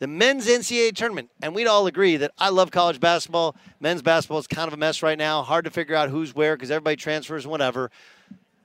The 0.00 0.08
men's 0.08 0.48
NCAA 0.48 0.96
tournament, 0.96 1.30
and 1.40 1.54
we'd 1.54 1.68
all 1.68 1.86
agree 1.86 2.16
that 2.16 2.32
I 2.36 2.48
love 2.48 2.72
college 2.72 2.98
basketball. 2.98 3.54
Men's 3.78 4.02
basketball 4.02 4.38
is 4.38 4.48
kind 4.48 4.66
of 4.66 4.74
a 4.74 4.76
mess 4.76 5.04
right 5.04 5.16
now. 5.16 5.42
Hard 5.42 5.66
to 5.66 5.70
figure 5.70 5.94
out 5.94 6.10
who's 6.10 6.34
where 6.34 6.56
because 6.56 6.72
everybody 6.72 6.96
transfers 6.96 7.46
whatever. 7.46 7.92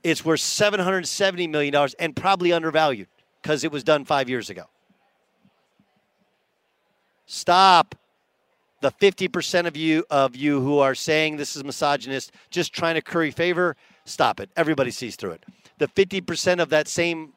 It's 0.04 0.26
worth 0.26 0.40
$770 0.40 1.48
million 1.50 1.90
and 2.00 2.16
probably 2.16 2.52
undervalued 2.52 3.08
because 3.44 3.64
it 3.64 3.72
was 3.72 3.84
done 3.84 4.06
five 4.06 4.28
years 4.28 4.50
ago. 4.50 4.64
Stop 7.28 7.94
the 8.82 8.92
50% 8.92 9.68
of 9.68 9.78
you 9.78 10.04
of 10.10 10.36
you 10.36 10.62
who 10.62 10.80
are 10.80 10.96
saying 10.96 11.38
this 11.38 11.56
is 11.56 11.64
misogynist, 11.64 12.32
just 12.50 12.74
trying 12.74 12.96
to 12.96 13.02
curry 13.02 13.30
favor, 13.30 13.76
stop 14.10 14.40
it. 14.40 14.50
Everybody 14.56 14.92
sees 14.92 15.16
through 15.16 15.32
it. 15.32 15.46
The 15.78 15.88
50% 15.88 16.62
of 16.62 16.70
that 16.70 16.88
same 16.88 17.34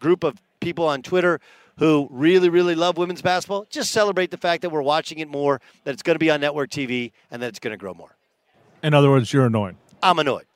group 0.00 0.24
of 0.24 0.40
people 0.60 0.86
on 0.86 1.02
Twitter 1.02 1.40
who 1.78 2.08
really, 2.10 2.48
really 2.48 2.74
love 2.74 2.98
women's 2.98 3.22
basketball, 3.22 3.66
just 3.70 3.92
celebrate 3.92 4.30
the 4.30 4.36
fact 4.36 4.62
that 4.62 4.70
we're 4.70 4.82
watching 4.82 5.20
it 5.20 5.28
more, 5.28 5.60
that 5.84 5.92
it's 5.92 6.02
going 6.02 6.16
to 6.16 6.18
be 6.18 6.30
on 6.30 6.40
network 6.40 6.70
TV, 6.70 7.12
and 7.30 7.40
that 7.40 7.48
it's 7.48 7.60
going 7.60 7.70
to 7.70 7.76
grow 7.76 7.94
more. 7.94 8.16
In 8.82 8.94
other 8.94 9.10
words, 9.10 9.32
you're 9.32 9.46
annoying. 9.46 9.76
I'm 10.02 10.18
annoyed. 10.18 10.47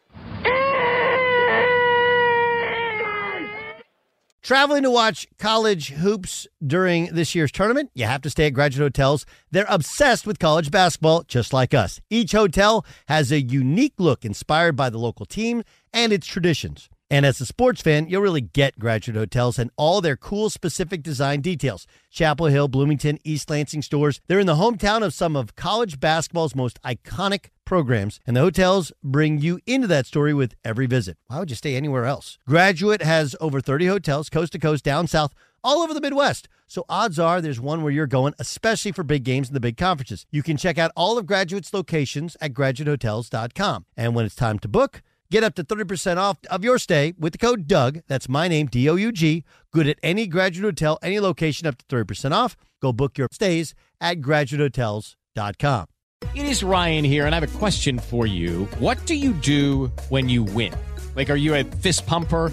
Traveling 4.43 4.82
to 4.82 4.90
watch 4.90 5.28
college 5.38 5.90
hoops 5.90 6.49
during 6.66 7.14
this 7.14 7.32
year's 7.32 7.53
tournament, 7.53 7.93
you 7.95 8.07
have 8.07 8.22
to 8.22 8.30
stay 8.30 8.49
at 8.49 8.55
graduate 8.55 8.84
hotels. 8.97 9.24
They're 9.53 9.66
obsessed 9.68 10.26
with 10.26 10.40
college 10.40 10.68
basketball, 10.72 11.22
just 11.28 11.53
like 11.53 11.72
us. 11.72 12.01
Each 12.11 12.32
hotel 12.32 12.84
has 13.07 13.30
a 13.30 13.40
unique 13.40 13.95
look 13.99 14.24
inspired 14.24 14.74
by 14.74 14.90
the 14.90 14.99
local 14.99 15.26
team 15.26 15.62
and 15.93 16.12
its 16.12 16.26
traditions. 16.26 16.88
And 17.13 17.27
as 17.27 17.43
a 17.43 17.45
sports 17.45 17.83
fan, 17.83 18.09
you'll 18.09 18.23
really 18.23 18.41
get 18.41 18.79
Graduate 18.79 19.19
Hotels 19.19 19.59
and 19.59 19.71
all 19.77 20.01
their 20.01 20.17
cool 20.17 20.49
specific 20.49 21.03
design 21.03 21.43
details. 21.43 21.87
Chapel 22.11 22.47
Hill, 22.47 22.69
Bloomington, 22.69 23.19
East 23.23 23.51
Lansing 23.51 23.83
stores. 23.83 24.23
They're 24.29 24.41
in 24.41 24.47
the 24.47 24.55
hometown 24.55 25.05
of 25.05 25.13
some 25.13 25.37
of 25.37 25.55
college 25.55 26.01
basketball's 26.01 26.55
most 26.55 26.81
iconic 26.81 27.51
programs, 27.67 28.19
and 28.27 28.35
the 28.35 28.41
hotels 28.41 28.93
bring 29.05 29.43
you 29.43 29.61
into 29.67 29.87
that 29.89 30.07
story 30.07 30.33
with 30.33 30.55
every 30.65 30.87
visit. 30.87 31.19
Why 31.27 31.39
would 31.39 31.51
you 31.51 31.57
stay 31.57 31.77
anywhere 31.77 32.07
else? 32.07 32.39
Graduate 32.49 33.03
has 33.03 33.37
over 33.43 33.61
30 33.61 33.89
hotels, 33.89 34.31
coast 34.31 34.53
to 34.53 34.59
coast, 34.59 34.83
down 34.83 35.07
south, 35.07 35.35
all 35.63 35.83
over 35.83 35.93
the 35.93 36.01
Midwest. 36.01 36.49
So 36.67 36.87
odds 36.89 37.19
are 37.19 37.43
there's 37.43 37.61
one 37.61 37.83
where 37.83 37.93
you're 37.93 38.07
going, 38.07 38.33
especially 38.39 38.93
for 38.93 39.05
big 39.05 39.23
games 39.23 39.49
and 39.49 39.55
the 39.55 39.61
big 39.61 39.77
conferences. 39.77 40.25
You 40.31 40.43
can 40.43 40.57
check 40.57 40.79
out 40.79 40.93
all 40.97 41.19
of 41.19 41.27
Graduate's 41.27 41.75
locations 41.75 42.39
at 42.41 42.55
graduatehotels.com. 42.55 43.85
And 43.99 44.15
when 44.15 44.25
it's 44.25 44.35
time 44.35 44.59
to 44.61 44.69
book, 44.69 45.03
Get 45.33 45.43
up 45.43 45.55
to 45.55 45.64
30% 45.64 46.18
off 46.18 46.37
of 46.51 46.62
your 46.62 46.76
stay 46.76 47.14
with 47.18 47.33
the 47.33 47.39
code 47.39 47.66
Doug. 47.66 48.01
That's 48.07 48.28
my 48.28 48.49
name, 48.49 48.66
D 48.66 48.87
O 48.91 48.97
U 48.97 49.11
G. 49.11 49.45
Good 49.72 49.87
at 49.87 49.97
any 50.03 50.26
graduate 50.26 50.66
hotel, 50.66 50.99
any 51.03 51.20
location, 51.20 51.66
up 51.66 51.78
to 51.78 51.87
30% 51.87 52.33
off. 52.33 52.55
Go 52.83 52.93
book 52.93 53.16
your 53.16 53.28
stays 53.33 53.72
at 53.99 54.20
graduatehotels.com. 54.20 55.87
It 56.35 56.45
is 56.45 56.62
Ryan 56.62 57.03
here, 57.03 57.24
and 57.24 57.35
I 57.35 57.41
have 57.41 57.55
a 57.55 57.59
question 57.59 57.99
for 57.99 58.26
you. 58.26 58.66
What 58.78 59.07
do 59.07 59.14
you 59.14 59.33
do 59.33 59.91
when 60.11 60.28
you 60.28 60.43
win? 60.43 60.74
Like, 61.16 61.30
are 61.30 61.37
you 61.37 61.55
a 61.55 61.64
fist 61.64 62.07
pumper? 62.07 62.53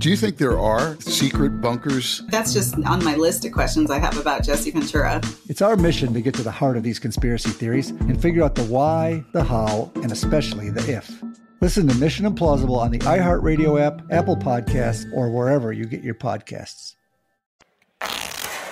Do 0.00 0.08
you 0.08 0.16
think 0.16 0.38
there 0.38 0.58
are 0.58 0.98
secret 1.02 1.60
bunkers? 1.60 2.22
That's 2.28 2.54
just 2.54 2.74
on 2.86 3.04
my 3.04 3.16
list 3.16 3.44
of 3.44 3.52
questions 3.52 3.90
I 3.90 3.98
have 3.98 4.16
about 4.16 4.42
Jesse 4.42 4.70
Ventura. 4.70 5.20
It's 5.46 5.60
our 5.60 5.76
mission 5.76 6.14
to 6.14 6.22
get 6.22 6.32
to 6.36 6.42
the 6.42 6.50
heart 6.50 6.78
of 6.78 6.82
these 6.82 6.98
conspiracy 6.98 7.50
theories 7.50 7.90
and 7.90 8.20
figure 8.20 8.42
out 8.42 8.54
the 8.54 8.64
why, 8.64 9.22
the 9.34 9.44
how, 9.44 9.92
and 9.96 10.10
especially 10.10 10.70
the 10.70 10.90
if. 10.90 11.22
Listen 11.60 11.86
to 11.86 11.94
Mission 11.96 12.24
Implausible 12.24 12.78
on 12.78 12.92
the 12.92 12.98
iHeartRadio 13.00 13.78
app, 13.78 14.00
Apple 14.10 14.36
Podcasts, 14.36 15.04
or 15.12 15.30
wherever 15.30 15.70
you 15.70 15.84
get 15.84 16.02
your 16.02 16.14
podcasts. 16.14 16.94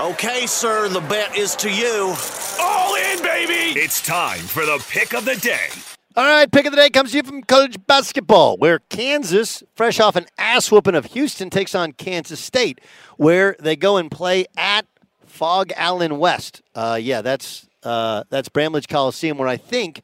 Okay, 0.01 0.47
sir, 0.47 0.89
the 0.89 1.03
bet 1.11 1.37
is 1.37 1.55
to 1.57 1.71
you. 1.71 2.15
All 2.59 2.95
in, 2.95 3.23
baby! 3.23 3.79
It's 3.79 4.01
time 4.01 4.41
for 4.41 4.65
the 4.65 4.83
pick 4.89 5.13
of 5.13 5.27
the 5.27 5.37
day. 5.37 5.69
All 6.19 6.25
right, 6.25 6.51
pick 6.51 6.67
of 6.67 6.73
the 6.73 6.77
day 6.77 6.91
comes 6.91 7.13
to 7.13 7.19
you 7.19 7.23
from 7.23 7.45
college 7.45 7.77
basketball, 7.87 8.57
where 8.57 8.81
Kansas, 8.81 9.63
fresh 9.77 10.01
off 10.01 10.17
an 10.17 10.27
ass 10.37 10.69
whooping 10.69 10.97
of 10.97 11.05
Houston, 11.13 11.49
takes 11.49 11.77
on 11.77 11.93
Kansas 11.93 12.41
State, 12.41 12.81
where 13.19 13.55
they 13.61 13.77
go 13.77 13.99
and 13.99 14.11
play 14.11 14.47
at 14.57 14.85
Phog 15.27 15.71
Allen 15.77 16.19
West. 16.19 16.61
Uh, 16.75 16.99
yeah, 17.01 17.23
that's 17.23 17.69
uh, 17.85 18.25
that's 18.31 18.49
Bramlage 18.49 18.89
Coliseum, 18.89 19.39
where 19.39 19.47
I 19.47 19.57
think 19.57 20.03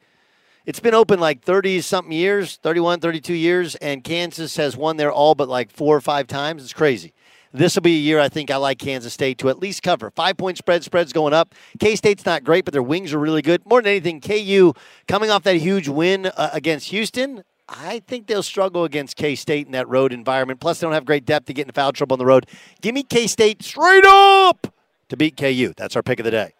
it's 0.65 0.79
been 0.79 0.93
open 0.93 1.19
like 1.19 1.43
30 1.43 1.81
something 1.81 2.13
years, 2.13 2.59
31, 2.63 3.01
32 3.01 3.33
years, 3.33 3.75
and 3.75 4.01
Kansas 4.01 4.55
has 4.55 4.77
won 4.77 4.95
there 4.95 5.11
all 5.11 5.35
but 5.35 5.49
like 5.49 5.69
four 5.69 5.97
or 5.97 6.01
five 6.01 6.27
times. 6.27 6.63
It's 6.63 6.71
crazy. 6.71 7.11
This 7.55 7.73
will 7.75 7.83
be 7.83 7.95
a 7.95 7.99
year 7.99 8.19
I 8.19 8.27
think 8.27 8.51
I 8.51 8.57
like 8.57 8.79
Kansas 8.79 9.13
State 9.13 9.37
to 9.37 9.47
at 9.47 9.59
least 9.59 9.81
cover. 9.81 10.11
Five 10.11 10.35
point 10.35 10.57
spread, 10.57 10.83
spread's 10.83 11.13
going 11.13 11.33
up. 11.33 11.55
K 11.79 11.95
State's 11.95 12.25
not 12.25 12.43
great, 12.43 12.65
but 12.65 12.73
their 12.73 12.83
wings 12.83 13.13
are 13.13 13.17
really 13.17 13.41
good. 13.41 13.65
More 13.65 13.81
than 13.81 13.91
anything, 13.91 14.19
KU 14.19 14.73
coming 15.07 15.29
off 15.29 15.43
that 15.43 15.55
huge 15.55 15.87
win 15.87 16.25
uh, 16.25 16.49
against 16.51 16.89
Houston. 16.89 17.45
I 17.69 18.01
think 18.07 18.27
they'll 18.27 18.43
struggle 18.43 18.83
against 18.83 19.15
K 19.15 19.35
State 19.35 19.67
in 19.67 19.71
that 19.71 19.87
road 19.87 20.11
environment. 20.11 20.59
Plus, 20.59 20.81
they 20.81 20.85
don't 20.85 20.93
have 20.93 21.05
great 21.05 21.23
depth 21.23 21.45
to 21.45 21.53
get 21.53 21.61
into 21.61 21.73
foul 21.73 21.93
trouble 21.93 22.15
on 22.15 22.19
the 22.19 22.25
road. 22.25 22.45
Give 22.81 22.93
me 22.93 23.03
K 23.03 23.25
State 23.25 23.63
straight 23.63 24.05
up 24.05 24.67
to 25.07 25.15
beat 25.15 25.37
KU. 25.37 25.73
That's 25.77 25.95
our 25.95 26.03
pick 26.03 26.19
of 26.19 26.25
the 26.25 26.31
day. 26.31 26.51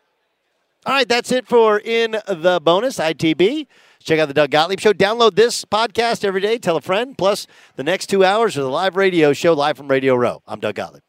All 0.85 0.93
right, 0.93 1.09
that's 1.09 1.31
it 1.31 1.45
for 1.45 1.79
In 1.79 2.11
the 2.25 2.61
Bonus, 2.63 2.99
ITB. 2.99 3.67
Check 4.05 4.19
out 4.19 4.27
the 4.27 4.35
Doug 4.35 4.51
Gottlieb 4.51 4.79
Show. 4.79 4.93
Download 4.93 5.33
this 5.33 5.65
podcast 5.65 6.23
every 6.23 6.39
day. 6.39 6.59
Tell 6.59 6.77
a 6.77 6.81
friend. 6.81 7.17
Plus, 7.17 7.47
the 7.75 7.83
next 7.83 8.05
two 8.05 8.23
hours 8.23 8.55
of 8.55 8.63
the 8.63 8.69
live 8.69 8.95
radio 8.95 9.33
show 9.33 9.53
live 9.53 9.77
from 9.77 9.87
Radio 9.87 10.13
Row. 10.13 10.43
I'm 10.45 10.59
Doug 10.59 10.75
Gottlieb. 10.75 11.01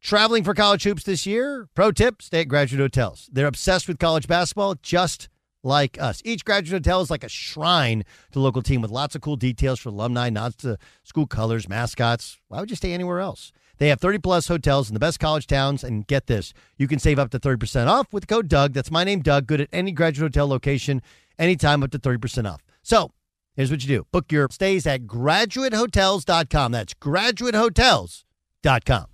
Traveling 0.00 0.44
for 0.44 0.54
college 0.54 0.84
hoops 0.84 1.02
this 1.02 1.26
year? 1.26 1.68
Pro 1.74 1.90
tip 1.90 2.22
stay 2.22 2.42
at 2.42 2.48
graduate 2.48 2.80
hotels. 2.80 3.28
They're 3.32 3.48
obsessed 3.48 3.88
with 3.88 3.98
college 3.98 4.28
basketball, 4.28 4.76
just 4.82 5.28
like 5.64 6.00
us. 6.00 6.22
Each 6.24 6.44
graduate 6.44 6.86
hotel 6.86 7.00
is 7.00 7.10
like 7.10 7.24
a 7.24 7.28
shrine 7.28 8.04
to 8.30 8.38
local 8.38 8.62
team 8.62 8.80
with 8.80 8.92
lots 8.92 9.16
of 9.16 9.20
cool 9.20 9.34
details 9.34 9.80
for 9.80 9.88
alumni, 9.88 10.30
nods 10.30 10.54
to 10.58 10.78
school 11.02 11.26
colors, 11.26 11.68
mascots. 11.68 12.38
Why 12.46 12.60
would 12.60 12.70
you 12.70 12.76
stay 12.76 12.92
anywhere 12.92 13.18
else? 13.18 13.50
They 13.78 13.88
have 13.88 14.00
30 14.00 14.18
plus 14.18 14.48
hotels 14.48 14.88
in 14.88 14.94
the 14.94 15.00
best 15.00 15.20
college 15.20 15.46
towns. 15.46 15.84
And 15.84 16.06
get 16.06 16.26
this, 16.26 16.52
you 16.76 16.88
can 16.88 16.98
save 16.98 17.18
up 17.18 17.30
to 17.30 17.38
30% 17.38 17.86
off 17.86 18.12
with 18.12 18.26
code 18.26 18.48
Doug. 18.48 18.72
That's 18.72 18.90
my 18.90 19.04
name, 19.04 19.20
Doug. 19.20 19.46
Good 19.46 19.60
at 19.60 19.68
any 19.72 19.92
graduate 19.92 20.34
hotel 20.34 20.48
location 20.48 21.02
anytime 21.38 21.82
up 21.82 21.90
to 21.92 21.98
30% 21.98 22.50
off. 22.50 22.62
So 22.82 23.12
here's 23.54 23.70
what 23.70 23.82
you 23.82 23.88
do 23.88 24.06
book 24.12 24.30
your 24.30 24.48
stays 24.50 24.86
at 24.86 25.02
graduatehotels.com. 25.02 26.72
That's 26.72 26.94
graduatehotels.com. 26.94 29.13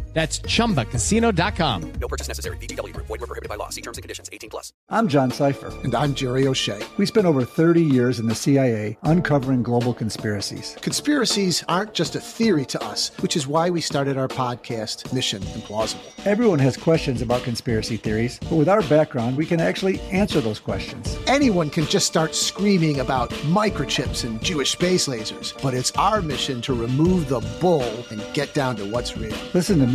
That's 0.13 0.39
ChumbaCasino.com. 0.39 1.93
No 1.93 2.07
purchase 2.07 2.27
necessary. 2.27 2.57
VGW. 2.57 2.93
Void 2.97 3.21
were 3.21 3.27
prohibited 3.27 3.47
by 3.47 3.55
law. 3.55 3.69
See 3.69 3.81
terms 3.81 3.97
and 3.97 4.03
conditions. 4.03 4.29
18 4.33 4.49
plus. 4.49 4.73
I'm 4.89 5.07
John 5.07 5.31
Sipher. 5.31 5.71
And 5.85 5.95
I'm 5.95 6.13
Jerry 6.13 6.47
O'Shea. 6.47 6.81
We 6.97 7.05
spent 7.05 7.25
over 7.25 7.45
30 7.45 7.81
years 7.81 8.19
in 8.19 8.27
the 8.27 8.35
CIA 8.35 8.97
uncovering 9.03 9.63
global 9.63 9.93
conspiracies. 9.93 10.75
Conspiracies 10.81 11.63
aren't 11.69 11.93
just 11.93 12.15
a 12.15 12.19
theory 12.19 12.65
to 12.65 12.83
us, 12.83 13.11
which 13.19 13.37
is 13.37 13.47
why 13.47 13.69
we 13.69 13.79
started 13.79 14.17
our 14.17 14.27
podcast, 14.27 15.13
Mission 15.13 15.41
Implausible. 15.43 16.01
Everyone 16.25 16.59
has 16.59 16.75
questions 16.75 17.21
about 17.21 17.43
conspiracy 17.43 17.95
theories, 17.95 18.37
but 18.49 18.55
with 18.57 18.67
our 18.67 18.81
background, 18.83 19.37
we 19.37 19.45
can 19.45 19.61
actually 19.61 20.01
answer 20.11 20.41
those 20.41 20.59
questions. 20.59 21.17
Anyone 21.25 21.69
can 21.69 21.85
just 21.85 22.05
start 22.07 22.35
screaming 22.35 22.99
about 22.99 23.29
microchips 23.47 24.25
and 24.25 24.43
Jewish 24.43 24.71
space 24.71 25.07
lasers, 25.07 25.59
but 25.61 25.73
it's 25.73 25.91
our 25.91 26.21
mission 26.21 26.61
to 26.63 26.73
remove 26.73 27.29
the 27.29 27.39
bull 27.61 28.05
and 28.09 28.21
get 28.33 28.53
down 28.53 28.75
to 28.75 28.85
what's 28.91 29.15
real. 29.17 29.35
Listen 29.53 29.79
to 29.79 29.87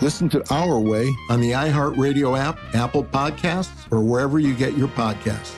Listen 0.00 0.28
to 0.30 0.44
Our 0.52 0.78
Way 0.80 1.14
on 1.30 1.40
the 1.40 1.52
iHeartRadio 1.52 2.38
app, 2.38 2.58
Apple 2.74 3.04
Podcasts, 3.04 3.90
or 3.92 4.00
wherever 4.00 4.38
you 4.38 4.54
get 4.54 4.76
your 4.76 4.88
podcasts. 4.88 5.54